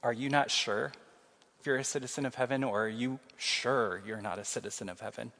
Are 0.02 0.14
you 0.14 0.30
not 0.30 0.50
sure 0.50 0.92
you're 1.68 1.76
a 1.76 1.84
citizen 1.84 2.24
of 2.24 2.34
heaven, 2.34 2.64
or 2.64 2.84
are 2.84 2.88
you 2.88 3.20
sure 3.36 4.02
you're 4.06 4.22
not 4.22 4.38
a 4.38 4.44
citizen 4.44 4.88
of 4.88 5.00
heaven? 5.00 5.30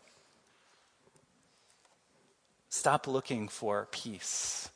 Stop 2.68 3.06
looking 3.06 3.48
for 3.48 3.88
peace 3.90 4.68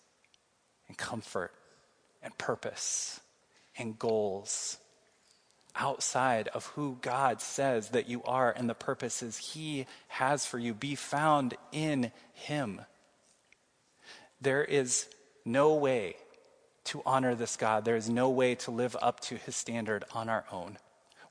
and 0.88 0.96
comfort 0.96 1.52
and 2.22 2.36
purpose 2.38 3.20
and 3.76 3.98
goals 3.98 4.78
outside 5.76 6.48
of 6.48 6.64
who 6.68 6.96
God 7.02 7.42
says 7.42 7.90
that 7.90 8.08
you 8.08 8.22
are 8.24 8.50
and 8.50 8.66
the 8.66 8.74
purposes 8.74 9.36
He 9.36 9.84
has 10.08 10.46
for 10.46 10.58
you. 10.58 10.72
Be 10.72 10.94
found 10.94 11.52
in 11.70 12.12
Him. 12.32 12.80
There 14.40 14.64
is 14.64 15.06
no 15.44 15.74
way 15.74 16.16
to 16.84 17.02
honor 17.04 17.34
this 17.34 17.58
God, 17.58 17.84
there 17.84 17.96
is 17.96 18.08
no 18.08 18.30
way 18.30 18.54
to 18.54 18.70
live 18.70 18.96
up 19.02 19.20
to 19.20 19.36
His 19.36 19.54
standard 19.54 20.04
on 20.14 20.30
our 20.30 20.46
own. 20.50 20.78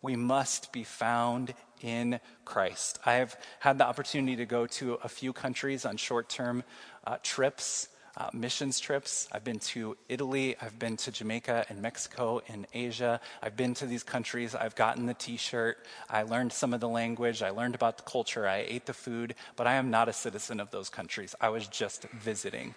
We 0.01 0.15
must 0.15 0.71
be 0.71 0.83
found 0.83 1.53
in 1.81 2.19
Christ. 2.45 2.99
I 3.05 3.13
have 3.13 3.37
had 3.59 3.77
the 3.77 3.85
opportunity 3.85 4.35
to 4.37 4.45
go 4.45 4.65
to 4.67 4.95
a 5.03 5.09
few 5.09 5.33
countries 5.33 5.85
on 5.85 5.97
short 5.97 6.29
term 6.29 6.63
uh, 7.05 7.17
trips 7.23 7.87
uh, 8.17 8.29
missions 8.33 8.79
trips. 8.79 9.27
I've 9.31 9.43
been 9.43 9.59
to 9.59 9.97
Italy, 10.09 10.55
I've 10.61 10.77
been 10.77 10.97
to 10.97 11.11
Jamaica 11.11 11.65
and 11.69 11.81
Mexico 11.81 12.41
and 12.47 12.67
Asia. 12.73 13.19
I've 13.41 13.55
been 13.55 13.73
to 13.75 13.85
these 13.85 14.03
countries, 14.03 14.55
I've 14.55 14.75
gotten 14.75 15.05
the 15.05 15.13
t 15.13 15.37
shirt, 15.37 15.85
I 16.09 16.23
learned 16.23 16.53
some 16.53 16.73
of 16.73 16.79
the 16.79 16.89
language, 16.89 17.41
I 17.41 17.49
learned 17.51 17.75
about 17.75 17.97
the 17.97 18.03
culture, 18.03 18.47
I 18.47 18.65
ate 18.67 18.85
the 18.85 18.93
food, 18.93 19.35
but 19.55 19.67
I 19.67 19.75
am 19.75 19.89
not 19.89 20.09
a 20.09 20.13
citizen 20.13 20.59
of 20.59 20.71
those 20.71 20.89
countries. 20.89 21.35
I 21.39 21.49
was 21.49 21.67
just 21.67 22.03
visiting. 22.09 22.75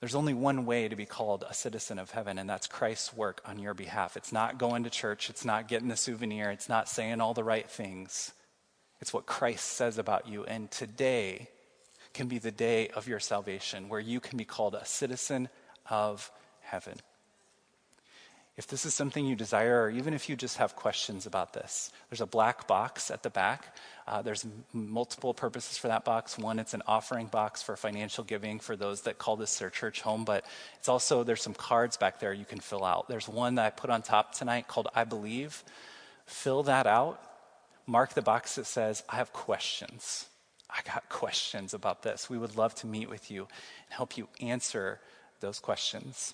There's 0.00 0.14
only 0.14 0.34
one 0.34 0.66
way 0.66 0.88
to 0.88 0.96
be 0.96 1.06
called 1.06 1.44
a 1.48 1.54
citizen 1.54 1.98
of 1.98 2.10
heaven, 2.10 2.38
and 2.38 2.48
that's 2.48 2.66
Christ's 2.66 3.14
work 3.14 3.40
on 3.44 3.58
your 3.58 3.74
behalf. 3.74 4.16
It's 4.16 4.32
not 4.32 4.58
going 4.58 4.84
to 4.84 4.90
church, 4.90 5.30
it's 5.30 5.44
not 5.44 5.68
getting 5.68 5.88
the 5.88 5.96
souvenir, 5.96 6.50
it's 6.50 6.68
not 6.68 6.88
saying 6.88 7.20
all 7.20 7.34
the 7.34 7.44
right 7.44 7.68
things. 7.68 8.32
It's 9.00 9.12
what 9.12 9.26
Christ 9.26 9.64
says 9.64 9.98
about 9.98 10.28
you. 10.28 10.44
And 10.44 10.70
today, 10.70 11.48
can 12.16 12.28
be 12.28 12.38
the 12.38 12.50
day 12.50 12.88
of 12.88 13.06
your 13.06 13.20
salvation, 13.20 13.90
where 13.90 14.00
you 14.00 14.20
can 14.20 14.38
be 14.38 14.44
called 14.44 14.74
a 14.74 14.86
citizen 14.86 15.50
of 15.90 16.30
heaven. 16.60 16.96
If 18.56 18.66
this 18.68 18.86
is 18.86 18.94
something 18.94 19.26
you 19.26 19.36
desire, 19.36 19.82
or 19.82 19.90
even 19.90 20.14
if 20.14 20.30
you 20.30 20.36
just 20.36 20.56
have 20.56 20.76
questions 20.76 21.26
about 21.26 21.52
this, 21.52 21.92
there's 22.08 22.22
a 22.22 22.26
black 22.26 22.66
box 22.66 23.10
at 23.10 23.22
the 23.22 23.28
back. 23.28 23.76
Uh, 24.08 24.22
there's 24.22 24.46
m- 24.46 24.64
multiple 24.72 25.34
purposes 25.34 25.76
for 25.76 25.88
that 25.88 26.06
box. 26.06 26.38
One, 26.38 26.58
it's 26.58 26.72
an 26.72 26.82
offering 26.86 27.26
box 27.26 27.62
for 27.62 27.76
financial 27.76 28.24
giving 28.24 28.58
for 28.58 28.74
those 28.74 29.02
that 29.02 29.18
call 29.18 29.36
this 29.36 29.58
their 29.58 29.68
church 29.68 30.00
home, 30.00 30.24
but 30.24 30.46
it's 30.78 30.88
also, 30.88 31.22
there's 31.22 31.42
some 31.42 31.52
cards 31.52 31.98
back 31.98 32.18
there 32.18 32.32
you 32.32 32.46
can 32.46 32.60
fill 32.60 32.82
out. 32.82 33.08
There's 33.08 33.28
one 33.28 33.56
that 33.56 33.66
I 33.66 33.70
put 33.70 33.90
on 33.90 34.00
top 34.00 34.34
tonight 34.34 34.68
called 34.68 34.88
I 34.94 35.04
Believe. 35.04 35.62
Fill 36.24 36.62
that 36.62 36.86
out. 36.86 37.20
Mark 37.86 38.14
the 38.14 38.22
box 38.22 38.54
that 38.54 38.66
says, 38.66 39.02
I 39.06 39.16
have 39.16 39.34
questions. 39.34 40.26
I 40.70 40.80
got 40.82 41.10
questions 41.10 41.74
about 41.74 42.02
this. 42.02 42.30
We 42.30 42.38
would 42.38 42.56
love 42.56 42.74
to 42.76 42.86
meet 42.86 43.10
with 43.10 43.30
you 43.30 43.42
and 43.42 43.90
help 43.90 44.16
you 44.16 44.28
answer 44.40 44.98
those 45.40 45.60
questions. 45.60 46.32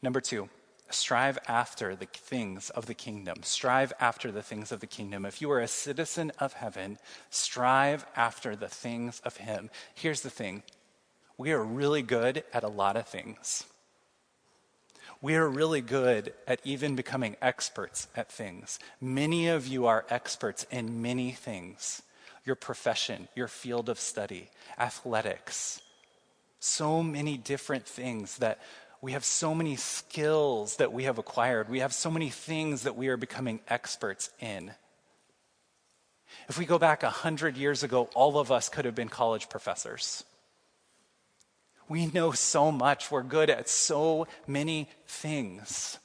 Number 0.00 0.20
two, 0.20 0.48
strive 0.90 1.38
after 1.46 1.94
the 1.94 2.06
things 2.06 2.70
of 2.70 2.86
the 2.86 2.94
kingdom. 2.94 3.42
Strive 3.42 3.92
after 4.00 4.32
the 4.32 4.42
things 4.42 4.72
of 4.72 4.80
the 4.80 4.86
kingdom. 4.86 5.24
If 5.24 5.40
you 5.40 5.50
are 5.50 5.60
a 5.60 5.68
citizen 5.68 6.32
of 6.38 6.54
heaven, 6.54 6.98
strive 7.30 8.06
after 8.16 8.56
the 8.56 8.68
things 8.68 9.20
of 9.24 9.38
Him. 9.38 9.70
Here's 9.94 10.22
the 10.22 10.30
thing 10.30 10.62
we 11.36 11.52
are 11.52 11.62
really 11.62 12.02
good 12.02 12.42
at 12.52 12.64
a 12.64 12.68
lot 12.68 12.96
of 12.96 13.06
things. 13.06 13.64
We 15.20 15.34
are 15.34 15.48
really 15.48 15.80
good 15.80 16.32
at 16.46 16.60
even 16.64 16.94
becoming 16.94 17.36
experts 17.42 18.06
at 18.14 18.30
things. 18.30 18.78
Many 19.00 19.48
of 19.48 19.66
you 19.66 19.86
are 19.86 20.06
experts 20.10 20.66
in 20.70 21.02
many 21.02 21.32
things 21.32 22.02
your 22.44 22.56
profession, 22.56 23.28
your 23.34 23.48
field 23.48 23.90
of 23.90 24.00
study, 24.00 24.48
athletics. 24.78 25.82
So 26.60 27.02
many 27.02 27.36
different 27.36 27.86
things 27.86 28.38
that 28.38 28.58
we 29.00 29.12
have 29.12 29.24
so 29.24 29.54
many 29.54 29.76
skills 29.76 30.76
that 30.76 30.92
we 30.92 31.04
have 31.04 31.18
acquired. 31.18 31.68
We 31.68 31.80
have 31.80 31.92
so 31.92 32.10
many 32.10 32.30
things 32.30 32.82
that 32.82 32.96
we 32.96 33.08
are 33.08 33.16
becoming 33.16 33.60
experts 33.68 34.30
in. 34.40 34.72
If 36.48 36.58
we 36.58 36.66
go 36.66 36.78
back 36.78 37.02
a 37.02 37.10
hundred 37.10 37.56
years 37.56 37.82
ago, 37.82 38.08
all 38.14 38.38
of 38.38 38.50
us 38.50 38.68
could 38.68 38.84
have 38.84 38.94
been 38.94 39.08
college 39.08 39.48
professors. 39.48 40.24
We 41.88 42.06
know 42.06 42.32
so 42.32 42.70
much. 42.70 43.10
We're 43.10 43.22
good 43.22 43.50
at 43.50 43.68
so 43.68 44.26
many 44.46 44.88
things. 45.06 45.98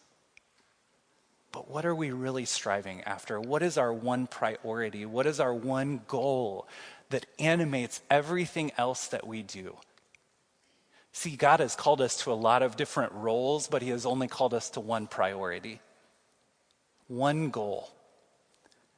But 1.52 1.70
what 1.70 1.86
are 1.86 1.96
we 1.96 2.12
really 2.12 2.46
striving 2.46 3.02
after? 3.04 3.40
What 3.40 3.62
is 3.64 3.78
our 3.78 3.94
one 3.94 4.28
priority? 4.28 5.06
What 5.06 5.28
is 5.28 5.40
our 5.40 5.54
one 5.54 6.02
goal 6.08 6.68
that 7.10 7.26
animates 7.38 8.02
everything 8.10 8.72
else 8.78 9.08
that 9.08 9.28
we 9.28 9.44
do? 9.44 9.76
See, 11.14 11.36
God 11.36 11.60
has 11.60 11.76
called 11.76 12.02
us 12.02 12.18
to 12.24 12.32
a 12.32 12.34
lot 12.34 12.64
of 12.64 12.76
different 12.76 13.14
roles, 13.14 13.68
but 13.68 13.84
He 13.84 13.90
has 13.90 14.06
only 14.06 14.28
called 14.28 14.54
us 14.54 14.72
to 14.72 14.80
one 14.80 15.06
priority, 15.06 15.80
one 17.08 17.52
goal, 17.52 17.92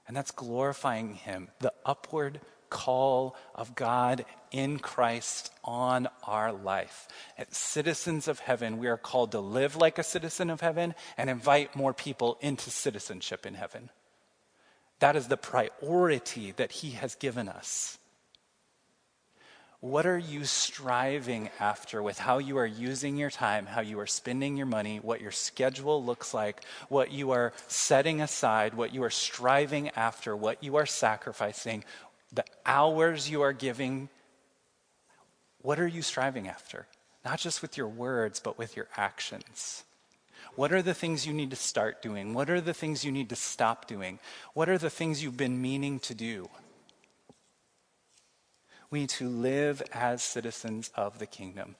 and 0.07 0.15
that's 0.15 0.31
glorifying 0.31 1.15
Him, 1.15 1.49
the 1.59 1.73
upward 1.85 2.39
call 2.69 3.35
of 3.53 3.75
God 3.75 4.25
in 4.49 4.79
Christ 4.79 5.51
on 5.63 6.07
our 6.23 6.53
life. 6.53 7.07
As 7.37 7.47
citizens 7.51 8.29
of 8.29 8.39
heaven, 8.39 8.77
we 8.77 8.87
are 8.87 8.97
called 8.97 9.31
to 9.33 9.39
live 9.41 9.75
like 9.75 9.99
a 9.99 10.03
citizen 10.03 10.49
of 10.49 10.61
heaven 10.61 10.95
and 11.17 11.29
invite 11.29 11.75
more 11.75 11.93
people 11.93 12.37
into 12.39 12.69
citizenship 12.69 13.45
in 13.45 13.55
heaven. 13.55 13.89
That 14.99 15.17
is 15.17 15.27
the 15.27 15.37
priority 15.37 16.51
that 16.53 16.71
He 16.71 16.91
has 16.91 17.15
given 17.15 17.49
us. 17.49 17.97
What 19.85 20.07
are 20.07 20.17
you 20.17 20.45
striving 20.45 21.51
after 21.59 22.01
with 22.01 22.17
how 22.17 22.39
you 22.39 22.57
are 22.57 22.65
using 22.65 23.17
your 23.17 23.29
time, 23.29 23.67
how 23.67 23.81
you 23.81 23.99
are 23.99 24.07
spending 24.07 24.57
your 24.57 24.65
money, 24.65 24.97
what 24.97 25.21
your 25.21 25.29
schedule 25.29 26.03
looks 26.03 26.33
like, 26.33 26.63
what 26.89 27.11
you 27.11 27.29
are 27.29 27.53
setting 27.67 28.19
aside, 28.19 28.73
what 28.73 28.95
you 28.95 29.03
are 29.03 29.11
striving 29.11 29.89
after, 29.89 30.35
what 30.35 30.63
you 30.63 30.77
are 30.77 30.87
sacrificing, 30.87 31.83
the 32.33 32.43
hours 32.65 33.29
you 33.29 33.43
are 33.43 33.53
giving, 33.53 34.09
what 35.61 35.79
are 35.79 35.87
you 35.87 36.01
striving 36.01 36.47
after? 36.47 36.87
Not 37.23 37.37
just 37.37 37.61
with 37.61 37.77
your 37.77 37.87
words, 37.87 38.39
but 38.39 38.57
with 38.57 38.75
your 38.75 38.87
actions. 38.97 39.83
What 40.55 40.73
are 40.73 40.81
the 40.81 40.95
things 40.95 41.27
you 41.27 41.33
need 41.33 41.51
to 41.51 41.55
start 41.55 42.01
doing? 42.01 42.33
What 42.33 42.49
are 42.49 42.59
the 42.59 42.73
things 42.73 43.05
you 43.05 43.11
need 43.11 43.29
to 43.29 43.35
stop 43.35 43.87
doing? 43.87 44.17
What 44.55 44.67
are 44.67 44.79
the 44.79 44.89
things 44.89 45.21
you've 45.21 45.37
been 45.37 45.61
meaning 45.61 45.99
to 45.99 46.15
do? 46.15 46.49
We 48.91 49.01
need 49.01 49.09
to 49.09 49.27
live 49.27 49.81
as 49.93 50.23
citizens 50.23 50.91
of 50.95 51.19
the 51.19 51.25
kingdom. 51.25 51.75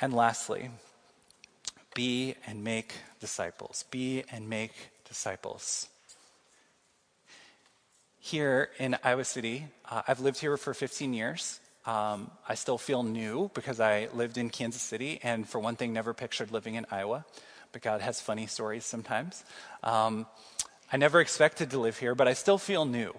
And 0.00 0.12
lastly, 0.14 0.70
be 1.94 2.34
and 2.46 2.62
make 2.62 2.94
disciples. 3.20 3.84
Be 3.90 4.24
and 4.30 4.48
make 4.48 4.72
disciples 5.08 5.88
here 8.26 8.70
in 8.78 8.96
Iowa 9.04 9.24
City. 9.24 9.66
Uh, 9.88 10.02
I've 10.08 10.18
lived 10.18 10.40
here 10.40 10.56
for 10.56 10.74
15 10.74 11.14
years. 11.14 11.60
Um, 11.86 12.32
I 12.48 12.56
still 12.56 12.76
feel 12.76 13.04
new 13.04 13.52
because 13.54 13.78
I 13.78 14.08
lived 14.14 14.36
in 14.36 14.50
Kansas 14.50 14.82
City, 14.82 15.20
and 15.22 15.48
for 15.48 15.60
one 15.60 15.76
thing, 15.76 15.92
never 15.92 16.12
pictured 16.12 16.50
living 16.50 16.74
in 16.74 16.86
Iowa. 16.90 17.24
But 17.70 17.82
God 17.82 18.00
has 18.00 18.20
funny 18.20 18.48
stories 18.48 18.84
sometimes. 18.84 19.44
Um, 19.84 20.26
I 20.92 20.96
never 20.96 21.20
expected 21.20 21.70
to 21.70 21.78
live 21.78 21.98
here, 21.98 22.16
but 22.16 22.26
I 22.26 22.32
still 22.32 22.58
feel 22.58 22.84
new. 22.84 23.14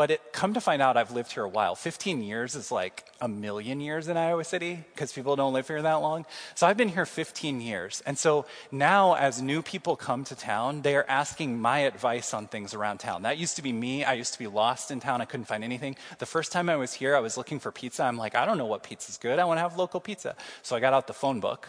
But 0.00 0.12
it, 0.12 0.32
come 0.32 0.54
to 0.54 0.62
find 0.62 0.80
out, 0.80 0.96
I've 0.96 1.10
lived 1.10 1.32
here 1.32 1.42
a 1.44 1.48
while. 1.48 1.74
15 1.74 2.22
years 2.22 2.54
is 2.54 2.72
like 2.72 3.04
a 3.20 3.28
million 3.28 3.80
years 3.82 4.08
in 4.08 4.16
Iowa 4.16 4.44
City 4.44 4.82
because 4.94 5.12
people 5.12 5.36
don't 5.36 5.52
live 5.52 5.68
here 5.68 5.82
that 5.82 5.96
long. 5.96 6.24
So 6.54 6.66
I've 6.66 6.78
been 6.78 6.88
here 6.88 7.04
15 7.04 7.60
years. 7.60 8.02
And 8.06 8.16
so 8.16 8.46
now, 8.72 9.12
as 9.12 9.42
new 9.42 9.60
people 9.60 9.96
come 9.96 10.24
to 10.24 10.34
town, 10.34 10.80
they 10.80 10.96
are 10.96 11.04
asking 11.06 11.60
my 11.60 11.80
advice 11.80 12.32
on 12.32 12.46
things 12.46 12.72
around 12.72 13.00
town. 13.00 13.24
That 13.24 13.36
used 13.36 13.56
to 13.56 13.62
be 13.62 13.74
me. 13.74 14.02
I 14.02 14.14
used 14.14 14.32
to 14.32 14.38
be 14.38 14.46
lost 14.46 14.90
in 14.90 15.00
town. 15.00 15.20
I 15.20 15.26
couldn't 15.26 15.44
find 15.44 15.62
anything. 15.62 15.96
The 16.18 16.24
first 16.24 16.50
time 16.50 16.70
I 16.70 16.76
was 16.76 16.94
here, 16.94 17.14
I 17.14 17.20
was 17.20 17.36
looking 17.36 17.60
for 17.60 17.70
pizza. 17.70 18.02
I'm 18.02 18.16
like, 18.16 18.34
I 18.34 18.46
don't 18.46 18.56
know 18.56 18.64
what 18.64 18.82
pizza's 18.82 19.18
good. 19.18 19.38
I 19.38 19.44
want 19.44 19.58
to 19.58 19.62
have 19.62 19.76
local 19.76 20.00
pizza. 20.00 20.34
So 20.62 20.74
I 20.74 20.80
got 20.80 20.94
out 20.94 21.08
the 21.08 21.12
phone 21.12 21.40
book. 21.40 21.68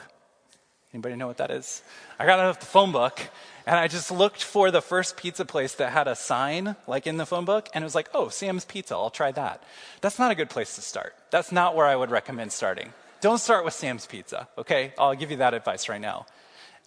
Anybody 0.94 1.16
know 1.16 1.28
what 1.28 1.38
that 1.38 1.52
is? 1.52 1.84
I 2.20 2.26
got 2.26 2.40
out 2.40 2.60
the 2.60 2.66
phone 2.66 2.92
book 2.92 3.22
and 3.66 3.78
I 3.78 3.88
just 3.88 4.12
looked 4.12 4.44
for 4.44 4.72
the 4.72 4.82
first 4.82 5.16
pizza 5.16 5.46
place 5.46 5.76
that 5.76 5.92
had 5.92 6.08
a 6.08 6.16
sign 6.16 6.76
like 6.86 7.08
in 7.08 7.16
the 7.16 7.26
phone 7.26 7.46
book 7.46 7.70
and 7.74 7.82
it 7.82 7.86
was 7.86 7.96
like, 7.96 8.10
oh, 8.14 8.28
Sam's 8.28 8.66
Pizza, 8.66 8.96
I'll 8.96 9.10
try 9.10 9.32
that. 9.32 9.64
That's 10.02 10.20
not 10.20 10.32
a 10.32 10.36
good 10.36 10.50
place 10.50 10.76
to 10.76 10.82
start. 10.82 11.16
That's 11.30 11.52
not 11.52 11.76
where 11.76 11.86
I 11.86 11.96
would 11.96 12.12
recommend 12.12 12.52
starting. 12.52 12.92
Don't 13.22 13.38
start 13.38 13.64
with 13.64 13.74
Sam's 13.74 14.06
Pizza, 14.06 14.50
okay? 14.58 14.94
I'll 14.98 15.16
give 15.16 15.32
you 15.32 15.38
that 15.38 15.54
advice 15.54 15.88
right 15.88 16.02
now. 16.02 16.26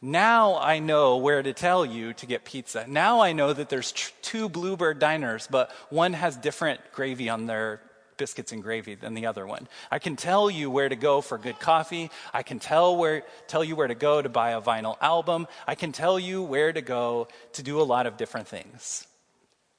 Now 0.03 0.59
I 0.59 0.81
know 0.81 1.17
where 1.17 1.43
to 1.43 1.55
tell 1.55 1.87
you 1.87 2.13
to 2.15 2.27
get 2.27 2.45
pizza. 2.45 2.85
Now 2.87 3.21
I 3.21 3.33
know 3.33 3.55
that 3.55 3.71
there's 3.71 3.91
tr- 3.91 4.13
two 4.21 4.49
Bluebird 4.51 4.99
diners, 4.99 5.49
but 5.51 5.71
one 5.89 6.13
has 6.13 6.37
different 6.37 6.81
gravy 6.93 7.31
on 7.31 7.47
their 7.47 7.81
biscuits 8.17 8.53
and 8.53 8.63
gravy 8.63 8.95
than 8.95 9.15
the 9.15 9.27
other 9.27 9.47
one. 9.47 9.69
I 9.91 9.99
can 9.99 10.17
tell 10.17 10.51
you 10.51 10.71
where 10.71 10.89
to 10.89 10.97
go 10.97 11.21
for 11.21 11.39
good 11.39 11.59
coffee. 11.59 12.11
I 12.33 12.43
can 12.43 12.59
tell 12.59 12.97
where 12.97 13.25
tell 13.47 13.65
you 13.65 13.77
where 13.77 13.89
to 13.89 13.95
go 13.95 14.21
to 14.21 14.29
buy 14.29 14.51
a 14.51 14.61
vinyl 14.61 14.97
album. 15.01 15.47
I 15.67 15.75
can 15.75 15.93
tell 15.93 16.19
you 16.19 16.43
where 16.43 16.73
to 16.73 16.83
go 16.83 17.29
to 17.53 17.63
do 17.63 17.81
a 17.81 17.83
lot 17.83 18.07
of 18.07 18.17
different 18.17 18.49
things. 18.49 19.07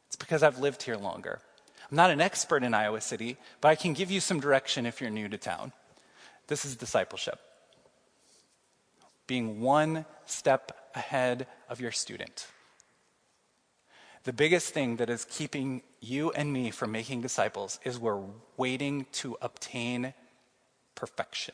It's 0.08 0.16
because 0.16 0.44
I've 0.44 0.60
lived 0.60 0.84
here 0.84 0.98
longer. 0.98 1.40
I'm 1.92 1.98
not 1.98 2.10
an 2.10 2.22
expert 2.22 2.64
in 2.64 2.74
Iowa 2.74 3.02
City, 3.02 3.38
but 3.62 3.70
I 3.70 3.76
can 3.76 3.94
give 3.94 4.10
you 4.10 4.20
some 4.20 4.40
direction 4.40 4.86
if 4.86 5.02
you're 5.02 5.10
new 5.10 5.30
to 5.30 5.38
town. 5.38 5.72
This 6.48 6.66
is 6.66 6.76
discipleship. 6.76 7.40
Being 9.28 9.62
one 9.62 10.06
step 10.26 10.92
ahead 10.96 11.48
of 11.70 11.82
your 11.82 11.92
student. 11.92 12.48
The 14.26 14.34
biggest 14.34 14.74
thing 14.74 14.96
that 14.98 15.10
is 15.12 15.24
keeping 15.24 15.84
you 16.02 16.32
and 16.32 16.52
me 16.52 16.72
from 16.72 16.92
making 16.92 17.22
disciples 17.22 17.80
is 17.84 18.00
we're 18.00 18.24
waiting 18.58 19.06
to 19.14 19.38
obtain 19.40 20.16
perfection. 20.96 21.54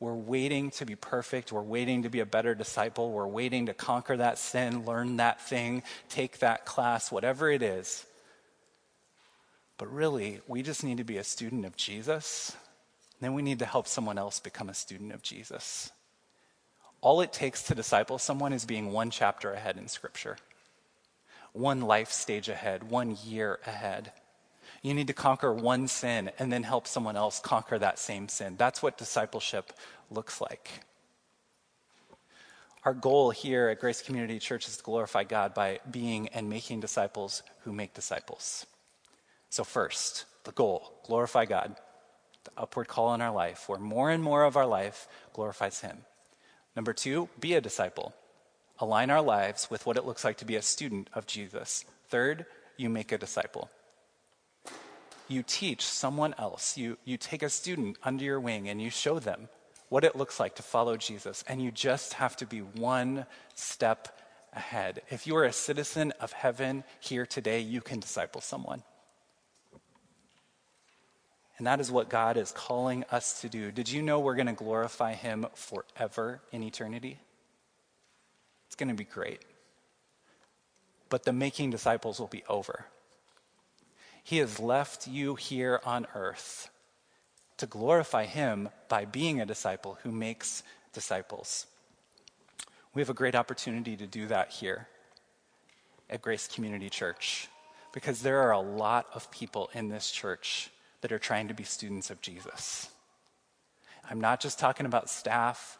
We're 0.00 0.14
waiting 0.14 0.70
to 0.72 0.86
be 0.86 0.94
perfect. 0.94 1.52
We're 1.52 1.60
waiting 1.60 2.04
to 2.04 2.08
be 2.08 2.20
a 2.20 2.26
better 2.26 2.54
disciple. 2.54 3.12
We're 3.12 3.26
waiting 3.26 3.66
to 3.66 3.74
conquer 3.74 4.16
that 4.16 4.38
sin, 4.38 4.86
learn 4.86 5.18
that 5.18 5.42
thing, 5.42 5.82
take 6.08 6.38
that 6.38 6.64
class, 6.64 7.12
whatever 7.12 7.50
it 7.50 7.62
is. 7.62 8.06
But 9.76 9.92
really, 9.92 10.40
we 10.46 10.62
just 10.62 10.82
need 10.82 10.96
to 10.96 11.04
be 11.04 11.18
a 11.18 11.24
student 11.24 11.66
of 11.66 11.76
Jesus. 11.76 12.56
Then 13.20 13.34
we 13.34 13.42
need 13.42 13.58
to 13.58 13.66
help 13.66 13.86
someone 13.86 14.16
else 14.16 14.40
become 14.40 14.70
a 14.70 14.74
student 14.74 15.12
of 15.12 15.20
Jesus. 15.20 15.90
All 17.00 17.20
it 17.20 17.32
takes 17.32 17.62
to 17.64 17.74
disciple 17.74 18.18
someone 18.18 18.52
is 18.52 18.64
being 18.64 18.92
one 18.92 19.10
chapter 19.10 19.52
ahead 19.52 19.76
in 19.76 19.88
Scripture, 19.88 20.36
one 21.52 21.80
life 21.80 22.10
stage 22.10 22.48
ahead, 22.48 22.90
one 22.90 23.16
year 23.24 23.60
ahead. 23.66 24.12
You 24.82 24.94
need 24.94 25.06
to 25.06 25.12
conquer 25.12 25.52
one 25.52 25.88
sin 25.88 26.30
and 26.38 26.52
then 26.52 26.62
help 26.62 26.86
someone 26.86 27.16
else 27.16 27.40
conquer 27.40 27.78
that 27.78 27.98
same 27.98 28.28
sin. 28.28 28.56
That's 28.56 28.82
what 28.82 28.98
discipleship 28.98 29.72
looks 30.10 30.40
like. 30.40 30.70
Our 32.84 32.94
goal 32.94 33.30
here 33.30 33.68
at 33.68 33.80
Grace 33.80 34.02
Community 34.02 34.38
Church 34.38 34.68
is 34.68 34.76
to 34.76 34.82
glorify 34.82 35.24
God 35.24 35.52
by 35.52 35.80
being 35.90 36.28
and 36.28 36.48
making 36.48 36.80
disciples 36.80 37.42
who 37.60 37.72
make 37.72 37.92
disciples. 37.92 38.66
So, 39.50 39.64
first, 39.64 40.26
the 40.44 40.52
goal 40.52 40.92
glorify 41.04 41.44
God, 41.44 41.76
the 42.44 42.50
upward 42.56 42.88
call 42.88 43.14
in 43.14 43.20
our 43.20 43.32
life, 43.32 43.68
where 43.68 43.78
more 43.78 44.10
and 44.10 44.22
more 44.22 44.44
of 44.44 44.56
our 44.56 44.66
life 44.66 45.08
glorifies 45.32 45.80
Him. 45.80 45.98
Number 46.76 46.92
two, 46.92 47.28
be 47.40 47.54
a 47.54 47.60
disciple. 47.60 48.14
Align 48.78 49.10
our 49.10 49.22
lives 49.22 49.68
with 49.70 49.86
what 49.86 49.96
it 49.96 50.06
looks 50.06 50.24
like 50.24 50.36
to 50.38 50.44
be 50.44 50.56
a 50.56 50.62
student 50.62 51.10
of 51.12 51.26
Jesus. 51.26 51.84
Third, 52.08 52.46
you 52.76 52.88
make 52.88 53.10
a 53.12 53.18
disciple 53.18 53.70
you 55.28 55.42
teach 55.42 55.84
someone 55.84 56.34
else. 56.38 56.76
You, 56.76 56.96
you 57.04 57.16
take 57.16 57.42
a 57.42 57.50
student 57.50 57.98
under 58.02 58.24
your 58.24 58.40
wing 58.40 58.68
and 58.68 58.80
you 58.80 58.90
show 58.90 59.18
them 59.18 59.48
what 59.90 60.04
it 60.04 60.16
looks 60.16 60.40
like 60.40 60.56
to 60.56 60.62
follow 60.62 60.96
Jesus. 60.96 61.44
And 61.46 61.62
you 61.62 61.70
just 61.70 62.14
have 62.14 62.36
to 62.38 62.46
be 62.46 62.60
one 62.60 63.26
step 63.54 64.20
ahead. 64.52 65.02
If 65.10 65.26
you 65.26 65.36
are 65.36 65.44
a 65.44 65.52
citizen 65.52 66.12
of 66.20 66.32
heaven 66.32 66.84
here 67.00 67.26
today, 67.26 67.60
you 67.60 67.80
can 67.80 68.00
disciple 68.00 68.40
someone. 68.40 68.82
And 71.58 71.66
that 71.66 71.80
is 71.80 71.90
what 71.90 72.08
God 72.08 72.36
is 72.36 72.52
calling 72.52 73.04
us 73.10 73.40
to 73.40 73.48
do. 73.48 73.72
Did 73.72 73.90
you 73.90 74.00
know 74.00 74.20
we're 74.20 74.36
going 74.36 74.46
to 74.46 74.52
glorify 74.52 75.14
Him 75.14 75.46
forever 75.54 76.40
in 76.52 76.62
eternity? 76.62 77.18
It's 78.68 78.76
going 78.76 78.88
to 78.88 78.94
be 78.94 79.04
great. 79.04 79.42
But 81.08 81.24
the 81.24 81.32
making 81.32 81.70
disciples 81.70 82.20
will 82.20 82.28
be 82.28 82.44
over. 82.48 82.86
He 84.22 84.38
has 84.38 84.60
left 84.60 85.08
you 85.08 85.34
here 85.34 85.80
on 85.84 86.06
earth 86.14 86.70
to 87.56 87.66
glorify 87.66 88.26
Him 88.26 88.68
by 88.88 89.04
being 89.04 89.40
a 89.40 89.46
disciple 89.46 89.98
who 90.04 90.12
makes 90.12 90.62
disciples. 90.92 91.66
We 92.94 93.02
have 93.02 93.10
a 93.10 93.14
great 93.14 93.34
opportunity 93.34 93.96
to 93.96 94.06
do 94.06 94.26
that 94.28 94.50
here 94.50 94.86
at 96.08 96.22
Grace 96.22 96.46
Community 96.46 96.88
Church 96.88 97.48
because 97.92 98.22
there 98.22 98.42
are 98.42 98.52
a 98.52 98.60
lot 98.60 99.06
of 99.12 99.30
people 99.32 99.70
in 99.74 99.88
this 99.88 100.10
church 100.10 100.70
that 101.00 101.12
are 101.12 101.18
trying 101.18 101.48
to 101.48 101.54
be 101.54 101.64
students 101.64 102.10
of 102.10 102.20
Jesus. 102.20 102.88
I'm 104.08 104.20
not 104.20 104.40
just 104.40 104.58
talking 104.58 104.86
about 104.86 105.10
staff 105.10 105.76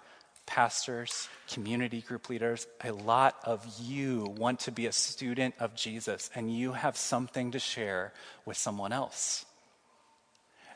pastors, 0.49 1.29
community 1.51 2.01
group 2.01 2.31
leaders, 2.31 2.67
a 2.83 2.91
lot 2.91 3.37
of 3.45 3.65
you 3.79 4.35
want 4.39 4.61
to 4.61 4.73
be 4.73 4.87
a 4.87 4.93
student 4.93 5.55
of 5.61 5.75
Jesus 5.75 6.31
and 6.35 6.53
you 6.53 6.73
have 6.73 6.97
something 6.97 7.51
to 7.51 7.59
share 7.59 8.15
with 8.47 8.57
someone 8.57 8.91
else. 8.91 9.45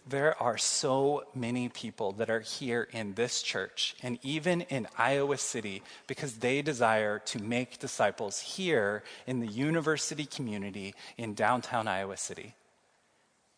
There 0.07 0.41
are 0.43 0.59
so 0.59 1.25
many 1.35 1.71
people 1.71 2.13
that 2.13 2.29
are 2.29 2.41
here 2.41 2.87
in 2.93 3.15
this 3.15 3.41
church 3.41 3.95
and 4.03 4.19
even 4.23 4.61
in 4.63 4.89
Iowa 4.99 5.39
City 5.39 5.83
because 6.07 6.35
they 6.35 6.61
desire 6.61 7.21
to 7.21 7.39
make 7.39 7.79
disciples 7.79 8.41
here 8.41 9.03
in 9.27 9.41
the 9.41 9.47
university 9.47 10.27
community 10.27 10.95
in 11.17 11.33
downtown 11.33 11.89
Iowa 11.89 12.19
City. 12.19 12.55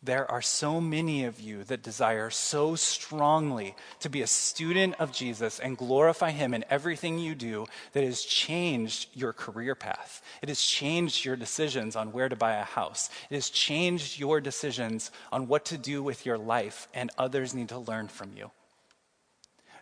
There 0.05 0.31
are 0.31 0.43
so 0.43 0.83
many 0.83 1.25
of 1.25 1.41
you 1.41 1.65
that 1.65 1.83
desire 1.83 2.29
so 2.29 2.75
strongly 2.75 3.75
to 4.01 4.11
be 4.11 4.21
a 4.21 4.27
student 4.27 4.97
of 4.99 5.13
Jesus 5.13 5.59
and 5.59 5.79
glorify 5.79 6.31
Him 6.31 6.53
in 6.53 6.63
everything 6.69 7.19
you 7.19 7.35
do 7.35 7.65
that 7.95 8.05
has 8.05 8.21
changed 8.21 9.09
your 9.15 9.33
career 9.33 9.75
path. 9.75 10.23
It 10.43 10.51
has 10.51 10.61
changed 10.61 11.25
your 11.25 11.37
decisions 11.37 11.97
on 11.97 12.13
where 12.13 12.29
to 12.29 12.37
buy 12.37 12.57
a 12.57 12.65
house. 12.65 13.09
It 13.31 13.35
has 13.35 13.49
changed 13.49 14.19
your 14.19 14.43
decisions 14.43 15.11
on 15.33 15.49
what 15.49 15.65
to 15.67 15.79
do 15.79 16.03
with 16.03 16.27
your 16.27 16.37
life, 16.37 16.87
and 16.93 17.11
others 17.17 17.55
need 17.55 17.71
to 17.71 17.79
learn 17.79 18.09
from 18.09 18.33
you. 18.37 18.51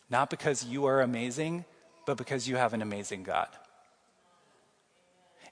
Not 0.09 0.31
because 0.31 0.65
you 0.65 0.85
are 0.85 1.01
amazing, 1.01 1.65
but 2.07 2.17
because 2.17 2.47
you 2.47 2.55
have 2.55 2.75
an 2.75 2.83
amazing 2.83 3.25
God. 3.25 3.49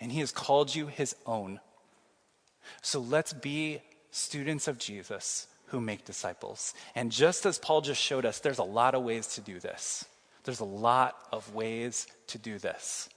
And 0.01 0.13
He 0.13 0.21
has 0.21 0.31
called 0.31 0.73
you 0.73 0.87
His 0.87 1.17
own. 1.27 1.59
So 2.83 3.01
let's 3.01 3.33
be 3.33 3.81
students 4.11 4.69
of 4.69 4.79
Jesus 4.79 5.47
who 5.67 5.81
make 5.81 6.05
disciples. 6.05 6.75
And 6.95 7.13
just 7.13 7.47
as 7.47 7.59
Paul 7.59 7.81
just 7.81 8.03
showed 8.03 8.27
us, 8.27 8.41
there's 8.41 8.59
a 8.59 8.65
lot 8.65 8.95
of 8.95 9.03
ways 9.03 9.27
to 9.35 9.41
do 9.41 9.61
this. 9.61 10.05
There's 10.45 10.61
a 10.61 10.65
lot 10.65 11.17
of 11.33 11.55
ways 11.55 12.07
to 12.29 12.39
do 12.39 12.59
this. 12.59 13.09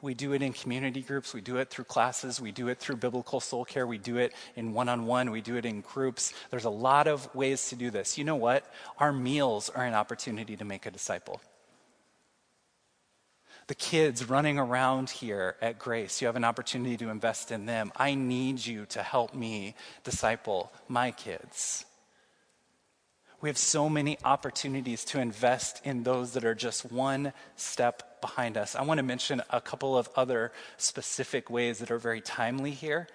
We 0.00 0.12
do 0.12 0.34
it 0.34 0.42
in 0.42 0.52
community 0.52 1.00
groups, 1.00 1.32
we 1.32 1.40
do 1.40 1.56
it 1.56 1.70
through 1.70 1.84
classes, 1.84 2.38
we 2.38 2.52
do 2.52 2.68
it 2.68 2.78
through 2.78 2.96
biblical 2.96 3.40
soul 3.40 3.64
care, 3.64 3.86
we 3.86 3.96
do 3.96 4.18
it 4.18 4.34
in 4.54 4.74
one 4.74 4.90
on 4.90 5.06
one, 5.06 5.30
we 5.30 5.40
do 5.40 5.56
it 5.56 5.64
in 5.64 5.80
groups. 5.80 6.34
There's 6.50 6.66
a 6.66 6.70
lot 6.70 7.06
of 7.06 7.34
ways 7.34 7.70
to 7.70 7.74
do 7.74 7.90
this. 7.90 8.18
You 8.18 8.24
know 8.24 8.36
what? 8.36 8.70
Our 8.98 9.12
meals 9.12 9.70
are 9.70 9.84
an 9.84 9.94
opportunity 9.94 10.58
to 10.58 10.64
make 10.64 10.84
a 10.84 10.90
disciple 10.90 11.40
the 13.66 13.74
kids 13.74 14.28
running 14.28 14.58
around 14.58 15.10
here 15.10 15.56
at 15.62 15.78
Grace. 15.78 16.20
You 16.20 16.26
have 16.26 16.36
an 16.36 16.44
opportunity 16.44 16.96
to 16.98 17.08
invest 17.08 17.50
in 17.50 17.66
them. 17.66 17.92
I 17.96 18.14
need 18.14 18.64
you 18.64 18.86
to 18.86 19.02
help 19.02 19.34
me 19.34 19.74
disciple 20.02 20.72
my 20.88 21.10
kids. 21.10 21.84
We 23.40 23.50
have 23.50 23.58
so 23.58 23.90
many 23.90 24.18
opportunities 24.24 25.04
to 25.06 25.20
invest 25.20 25.84
in 25.84 26.02
those 26.02 26.32
that 26.32 26.46
are 26.46 26.54
just 26.54 26.90
one 26.90 27.34
step 27.56 28.22
behind 28.22 28.56
us. 28.56 28.74
I 28.74 28.82
want 28.82 28.98
to 28.98 29.02
mention 29.02 29.42
a 29.50 29.60
couple 29.60 29.98
of 29.98 30.08
other 30.16 30.50
specific 30.78 31.50
ways 31.50 31.78
that 31.80 31.90
are 31.90 31.98
very 31.98 32.22
timely 32.22 32.70
here. 32.70 33.06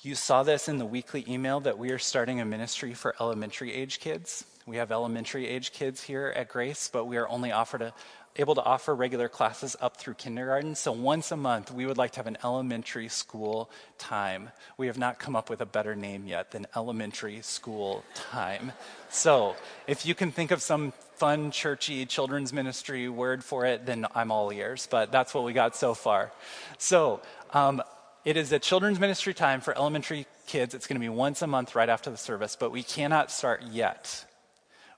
You 0.00 0.14
saw 0.14 0.42
this 0.42 0.68
in 0.68 0.78
the 0.78 0.86
weekly 0.86 1.24
email 1.28 1.60
that 1.60 1.78
we 1.78 1.90
are 1.90 1.98
starting 1.98 2.40
a 2.40 2.44
ministry 2.44 2.94
for 2.94 3.14
elementary 3.20 3.72
age 3.72 4.00
kids. 4.00 4.44
We 4.66 4.76
have 4.76 4.92
elementary 4.92 5.46
age 5.46 5.72
kids 5.72 6.02
here 6.02 6.32
at 6.36 6.48
Grace, 6.48 6.90
but 6.92 7.06
we 7.06 7.16
are 7.16 7.28
only 7.28 7.52
offered 7.52 7.82
a, 7.82 7.94
able 8.38 8.54
to 8.54 8.62
offer 8.62 8.94
regular 8.94 9.28
classes 9.28 9.76
up 9.80 9.96
through 9.96 10.14
kindergarten. 10.14 10.74
So 10.74 10.92
once 10.92 11.32
a 11.32 11.36
month, 11.36 11.72
we 11.72 11.84
would 11.86 11.98
like 11.98 12.12
to 12.12 12.20
have 12.20 12.28
an 12.28 12.38
elementary 12.44 13.08
school 13.08 13.68
time. 13.98 14.50
We 14.76 14.86
have 14.86 14.96
not 14.96 15.18
come 15.18 15.34
up 15.34 15.50
with 15.50 15.60
a 15.60 15.66
better 15.66 15.96
name 15.96 16.26
yet 16.26 16.52
than 16.52 16.66
elementary 16.76 17.42
school 17.42 18.04
time. 18.14 18.72
So 19.10 19.56
if 19.86 20.06
you 20.06 20.14
can 20.14 20.30
think 20.30 20.52
of 20.52 20.62
some 20.62 20.92
fun, 21.16 21.50
churchy 21.50 22.06
children's 22.06 22.52
ministry 22.52 23.08
word 23.08 23.42
for 23.42 23.66
it, 23.66 23.84
then 23.84 24.06
I'm 24.14 24.30
all 24.30 24.52
ears. 24.52 24.86
But 24.88 25.10
that's 25.10 25.34
what 25.34 25.42
we 25.44 25.52
got 25.52 25.74
so 25.74 25.94
far. 25.94 26.30
So 26.78 27.20
um, 27.52 27.82
it 28.24 28.36
is 28.36 28.52
a 28.52 28.60
children's 28.60 29.00
ministry 29.00 29.34
time 29.34 29.60
for 29.60 29.76
elementary 29.76 30.26
kids. 30.46 30.74
It's 30.74 30.86
going 30.86 30.94
to 30.96 31.04
be 31.04 31.08
once 31.08 31.42
a 31.42 31.48
month 31.48 31.74
right 31.74 31.88
after 31.88 32.08
the 32.08 32.16
service, 32.16 32.56
but 32.58 32.70
we 32.70 32.84
cannot 32.84 33.32
start 33.32 33.62
yet 33.72 34.24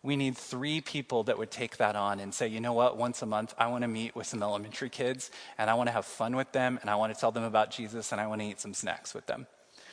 we 0.03 0.17
need 0.17 0.37
three 0.37 0.81
people 0.81 1.25
that 1.25 1.37
would 1.37 1.51
take 1.51 1.77
that 1.77 1.95
on 1.95 2.21
and 2.21 2.33
say, 2.33 2.49
you 2.49 2.61
know 2.61 2.73
what, 2.73 2.97
once 2.97 3.21
a 3.21 3.27
month, 3.27 3.55
I 3.59 3.67
want 3.67 3.83
to 3.83 3.89
meet 3.89 4.17
with 4.17 4.27
some 4.27 4.43
elementary 4.43 4.89
kids 4.89 5.31
and 5.59 5.69
I 5.69 5.75
want 5.75 5.89
to 5.89 5.93
have 5.93 6.07
fun 6.07 6.37
with 6.37 6.53
them 6.53 6.79
and 6.81 6.89
I 6.89 6.97
want 6.97 7.15
to 7.15 7.21
tell 7.21 7.33
them 7.33 7.45
about 7.45 7.71
Jesus 7.71 8.11
and 8.11 8.21
I 8.21 8.27
want 8.27 8.41
to 8.41 8.47
eat 8.47 8.61
some 8.61 8.73
snacks 8.73 9.13
with 9.13 9.27
them. 9.27 9.47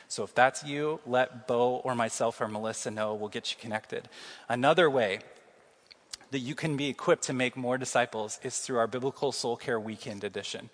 So 0.07 0.23
if 0.23 0.33
that's 0.33 0.63
you, 0.63 1.01
let 1.05 1.47
Bo 1.47 1.81
or 1.83 1.93
myself 1.93 2.39
or 2.39 2.47
Melissa 2.47 2.89
know. 2.89 3.13
We'll 3.13 3.27
get 3.27 3.51
you 3.51 3.57
connected. 3.59 4.07
Another 4.47 4.89
way 4.89 5.19
that 6.31 6.39
you 6.39 6.55
can 6.55 6.77
be 6.77 6.87
equipped 6.87 7.23
to 7.23 7.33
make 7.33 7.57
more 7.57 7.77
disciples 7.77 8.39
is 8.43 8.57
through 8.59 8.77
our 8.77 8.87
Biblical 8.87 9.33
Soul 9.33 9.57
Care 9.57 9.79
Weekend 9.79 10.23
edition. 10.23 10.69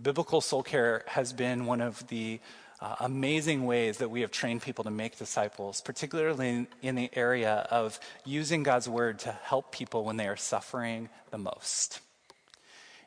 Biblical 0.00 0.40
Soul 0.40 0.64
Care 0.64 1.04
has 1.08 1.32
been 1.32 1.66
one 1.66 1.80
of 1.80 2.06
the 2.08 2.40
uh, 2.80 2.96
amazing 3.00 3.66
ways 3.66 3.98
that 3.98 4.10
we 4.10 4.20
have 4.20 4.30
trained 4.30 4.62
people 4.62 4.84
to 4.84 4.90
make 4.90 5.18
disciples, 5.18 5.80
particularly 5.80 6.48
in, 6.48 6.66
in 6.82 6.94
the 6.94 7.10
area 7.14 7.66
of 7.70 7.98
using 8.24 8.62
God's 8.62 8.88
word 8.88 9.18
to 9.20 9.32
help 9.32 9.72
people 9.72 10.04
when 10.04 10.16
they 10.16 10.28
are 10.28 10.36
suffering 10.36 11.08
the 11.30 11.38
most. 11.38 12.00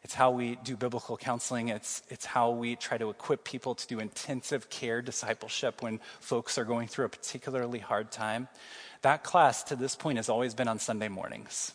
It's 0.03 0.13
how 0.15 0.31
we 0.31 0.55
do 0.63 0.75
biblical 0.75 1.15
counseling. 1.15 1.69
It's, 1.69 2.01
it's 2.09 2.25
how 2.25 2.51
we 2.51 2.75
try 2.75 2.97
to 2.97 3.09
equip 3.09 3.43
people 3.43 3.75
to 3.75 3.87
do 3.87 3.99
intensive 3.99 4.69
care 4.69 5.01
discipleship 5.01 5.81
when 5.81 5.99
folks 6.19 6.57
are 6.57 6.65
going 6.65 6.87
through 6.87 7.05
a 7.05 7.09
particularly 7.09 7.79
hard 7.79 8.11
time. 8.11 8.47
That 9.03 9.23
class 9.23 9.63
to 9.65 9.75
this 9.75 9.95
point 9.95 10.17
has 10.17 10.27
always 10.27 10.53
been 10.53 10.67
on 10.67 10.79
Sunday 10.79 11.07
mornings. 11.07 11.73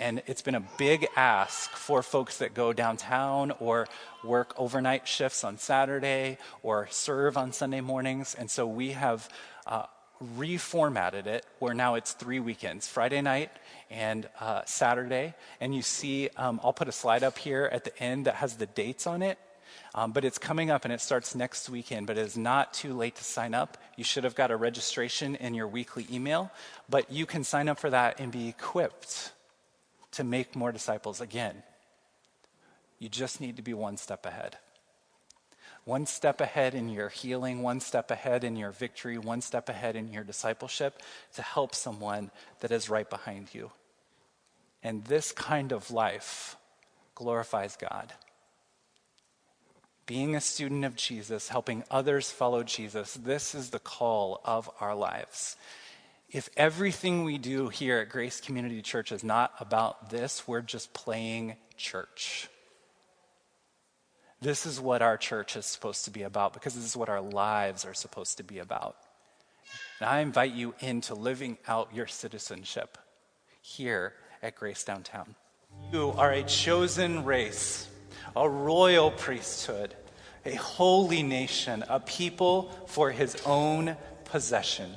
And 0.00 0.22
it's 0.26 0.40
been 0.40 0.54
a 0.54 0.64
big 0.78 1.06
ask 1.14 1.70
for 1.72 2.02
folks 2.02 2.38
that 2.38 2.54
go 2.54 2.72
downtown 2.72 3.52
or 3.60 3.86
work 4.24 4.54
overnight 4.56 5.06
shifts 5.06 5.44
on 5.44 5.58
Saturday 5.58 6.38
or 6.62 6.88
serve 6.90 7.36
on 7.36 7.52
Sunday 7.52 7.82
mornings. 7.82 8.34
And 8.34 8.50
so 8.50 8.66
we 8.66 8.92
have 8.92 9.28
uh, 9.66 9.84
reformatted 10.38 11.26
it 11.26 11.44
where 11.58 11.74
now 11.74 11.96
it's 11.96 12.14
three 12.14 12.40
weekends 12.40 12.88
Friday 12.88 13.20
night 13.20 13.50
and 13.90 14.26
uh, 14.40 14.62
Saturday. 14.64 15.34
And 15.60 15.74
you 15.74 15.82
see, 15.82 16.30
um, 16.34 16.60
I'll 16.64 16.72
put 16.72 16.88
a 16.88 16.92
slide 16.92 17.22
up 17.22 17.36
here 17.36 17.68
at 17.70 17.84
the 17.84 18.02
end 18.02 18.24
that 18.24 18.36
has 18.36 18.56
the 18.56 18.66
dates 18.66 19.06
on 19.06 19.20
it. 19.20 19.38
Um, 19.94 20.12
but 20.12 20.24
it's 20.24 20.38
coming 20.38 20.70
up 20.70 20.84
and 20.84 20.94
it 20.94 21.02
starts 21.02 21.34
next 21.34 21.68
weekend, 21.68 22.06
but 22.06 22.16
it 22.16 22.26
is 22.26 22.38
not 22.38 22.72
too 22.72 22.94
late 22.94 23.16
to 23.16 23.24
sign 23.24 23.52
up. 23.52 23.76
You 23.96 24.04
should 24.04 24.24
have 24.24 24.34
got 24.34 24.50
a 24.50 24.56
registration 24.56 25.36
in 25.36 25.52
your 25.52 25.68
weekly 25.68 26.06
email, 26.10 26.50
but 26.88 27.12
you 27.12 27.26
can 27.26 27.44
sign 27.44 27.68
up 27.68 27.78
for 27.78 27.90
that 27.90 28.18
and 28.18 28.32
be 28.32 28.48
equipped 28.48 29.32
to 30.12 30.24
make 30.24 30.56
more 30.56 30.72
disciples 30.72 31.20
again. 31.20 31.62
You 32.98 33.08
just 33.08 33.40
need 33.40 33.56
to 33.56 33.62
be 33.62 33.74
one 33.74 33.96
step 33.96 34.26
ahead. 34.26 34.58
One 35.84 36.06
step 36.06 36.40
ahead 36.40 36.74
in 36.74 36.88
your 36.88 37.08
healing, 37.08 37.62
one 37.62 37.80
step 37.80 38.10
ahead 38.10 38.44
in 38.44 38.56
your 38.56 38.70
victory, 38.70 39.16
one 39.16 39.40
step 39.40 39.68
ahead 39.68 39.96
in 39.96 40.12
your 40.12 40.24
discipleship 40.24 41.02
to 41.34 41.42
help 41.42 41.74
someone 41.74 42.30
that 42.60 42.70
is 42.70 42.90
right 42.90 43.08
behind 43.08 43.54
you. 43.54 43.70
And 44.82 45.04
this 45.04 45.32
kind 45.32 45.72
of 45.72 45.90
life 45.90 46.56
glorifies 47.14 47.76
God 47.76 48.12
being 50.10 50.34
a 50.34 50.40
student 50.40 50.84
of 50.84 50.96
Jesus, 50.96 51.50
helping 51.50 51.84
others 51.88 52.32
follow 52.32 52.64
Jesus, 52.64 53.14
this 53.14 53.54
is 53.54 53.70
the 53.70 53.78
call 53.78 54.40
of 54.44 54.68
our 54.80 54.92
lives. 54.92 55.54
If 56.32 56.48
everything 56.56 57.24
we 57.24 57.38
do 57.38 57.68
here 57.68 57.98
at 57.98 58.08
Grace 58.08 58.40
Community 58.40 58.82
Church 58.82 59.10
is 59.10 59.24
not 59.24 59.52
about 59.58 60.10
this, 60.10 60.46
we're 60.46 60.60
just 60.60 60.92
playing 60.92 61.56
church. 61.76 62.48
This 64.40 64.64
is 64.64 64.80
what 64.80 65.02
our 65.02 65.16
church 65.16 65.56
is 65.56 65.66
supposed 65.66 66.04
to 66.04 66.10
be 66.10 66.22
about 66.22 66.52
because 66.52 66.74
this 66.74 66.84
is 66.84 66.96
what 66.96 67.08
our 67.08 67.20
lives 67.20 67.84
are 67.84 67.94
supposed 67.94 68.36
to 68.36 68.44
be 68.44 68.60
about. 68.60 68.96
And 69.98 70.08
I 70.08 70.20
invite 70.20 70.52
you 70.52 70.74
into 70.78 71.14
living 71.14 71.58
out 71.66 71.94
your 71.94 72.06
citizenship 72.06 72.96
here 73.60 74.14
at 74.42 74.54
Grace 74.54 74.84
Downtown. 74.84 75.34
You 75.92 76.12
are 76.12 76.32
a 76.32 76.42
chosen 76.44 77.24
race 77.24 77.88
a 78.36 78.48
royal 78.48 79.10
priesthood, 79.10 79.94
a 80.44 80.54
holy 80.54 81.22
nation, 81.22 81.84
a 81.88 82.00
people 82.00 82.70
for 82.86 83.10
his 83.10 83.36
own 83.44 83.96
possession, 84.24 84.90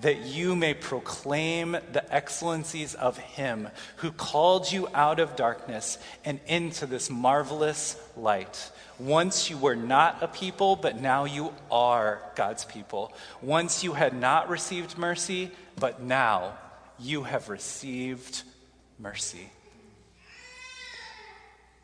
that 0.00 0.26
you 0.26 0.54
may 0.54 0.74
proclaim 0.74 1.72
the 1.92 2.14
excellencies 2.14 2.94
of 2.94 3.16
him 3.16 3.68
who 3.96 4.12
called 4.12 4.70
you 4.70 4.88
out 4.94 5.18
of 5.18 5.36
darkness 5.36 5.98
and 6.24 6.38
into 6.46 6.86
this 6.86 7.08
marvelous 7.08 7.96
light. 8.16 8.70
Once 8.98 9.48
you 9.48 9.56
were 9.56 9.76
not 9.76 10.22
a 10.22 10.28
people, 10.28 10.76
but 10.76 11.00
now 11.00 11.24
you 11.24 11.52
are 11.70 12.20
God's 12.34 12.64
people. 12.64 13.12
Once 13.40 13.82
you 13.82 13.94
had 13.94 14.14
not 14.14 14.48
received 14.48 14.98
mercy, 14.98 15.50
but 15.78 16.02
now 16.02 16.56
you 16.98 17.22
have 17.22 17.48
received 17.48 18.42
mercy. 18.98 19.50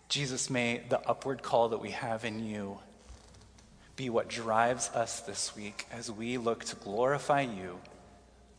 Jesus, 0.09 0.51
may 0.51 0.83
the 0.91 1.01
upward 1.09 1.43
call 1.43 1.71
that 1.71 1.81
we 1.81 1.91
have 1.91 2.27
in 2.27 2.45
you 2.45 2.79
be 3.97 4.11
what 4.11 4.29
drives 4.29 4.91
us 4.91 5.21
this 5.21 5.57
week 5.57 5.87
as 5.91 6.11
we 6.11 6.37
look 6.37 6.65
to 6.65 6.77
glorify 6.77 7.43
you 7.43 7.79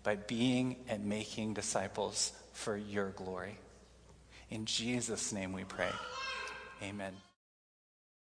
by 0.03 0.15
being 0.15 0.75
and 0.87 1.05
making 1.05 1.53
disciples 1.53 2.33
for 2.51 2.77
your 2.77 3.09
glory. 3.11 3.57
In 4.49 4.65
Jesus' 4.65 5.33
name 5.33 5.53
we 5.53 5.63
pray. 5.63 5.91
Amen. 6.83 7.13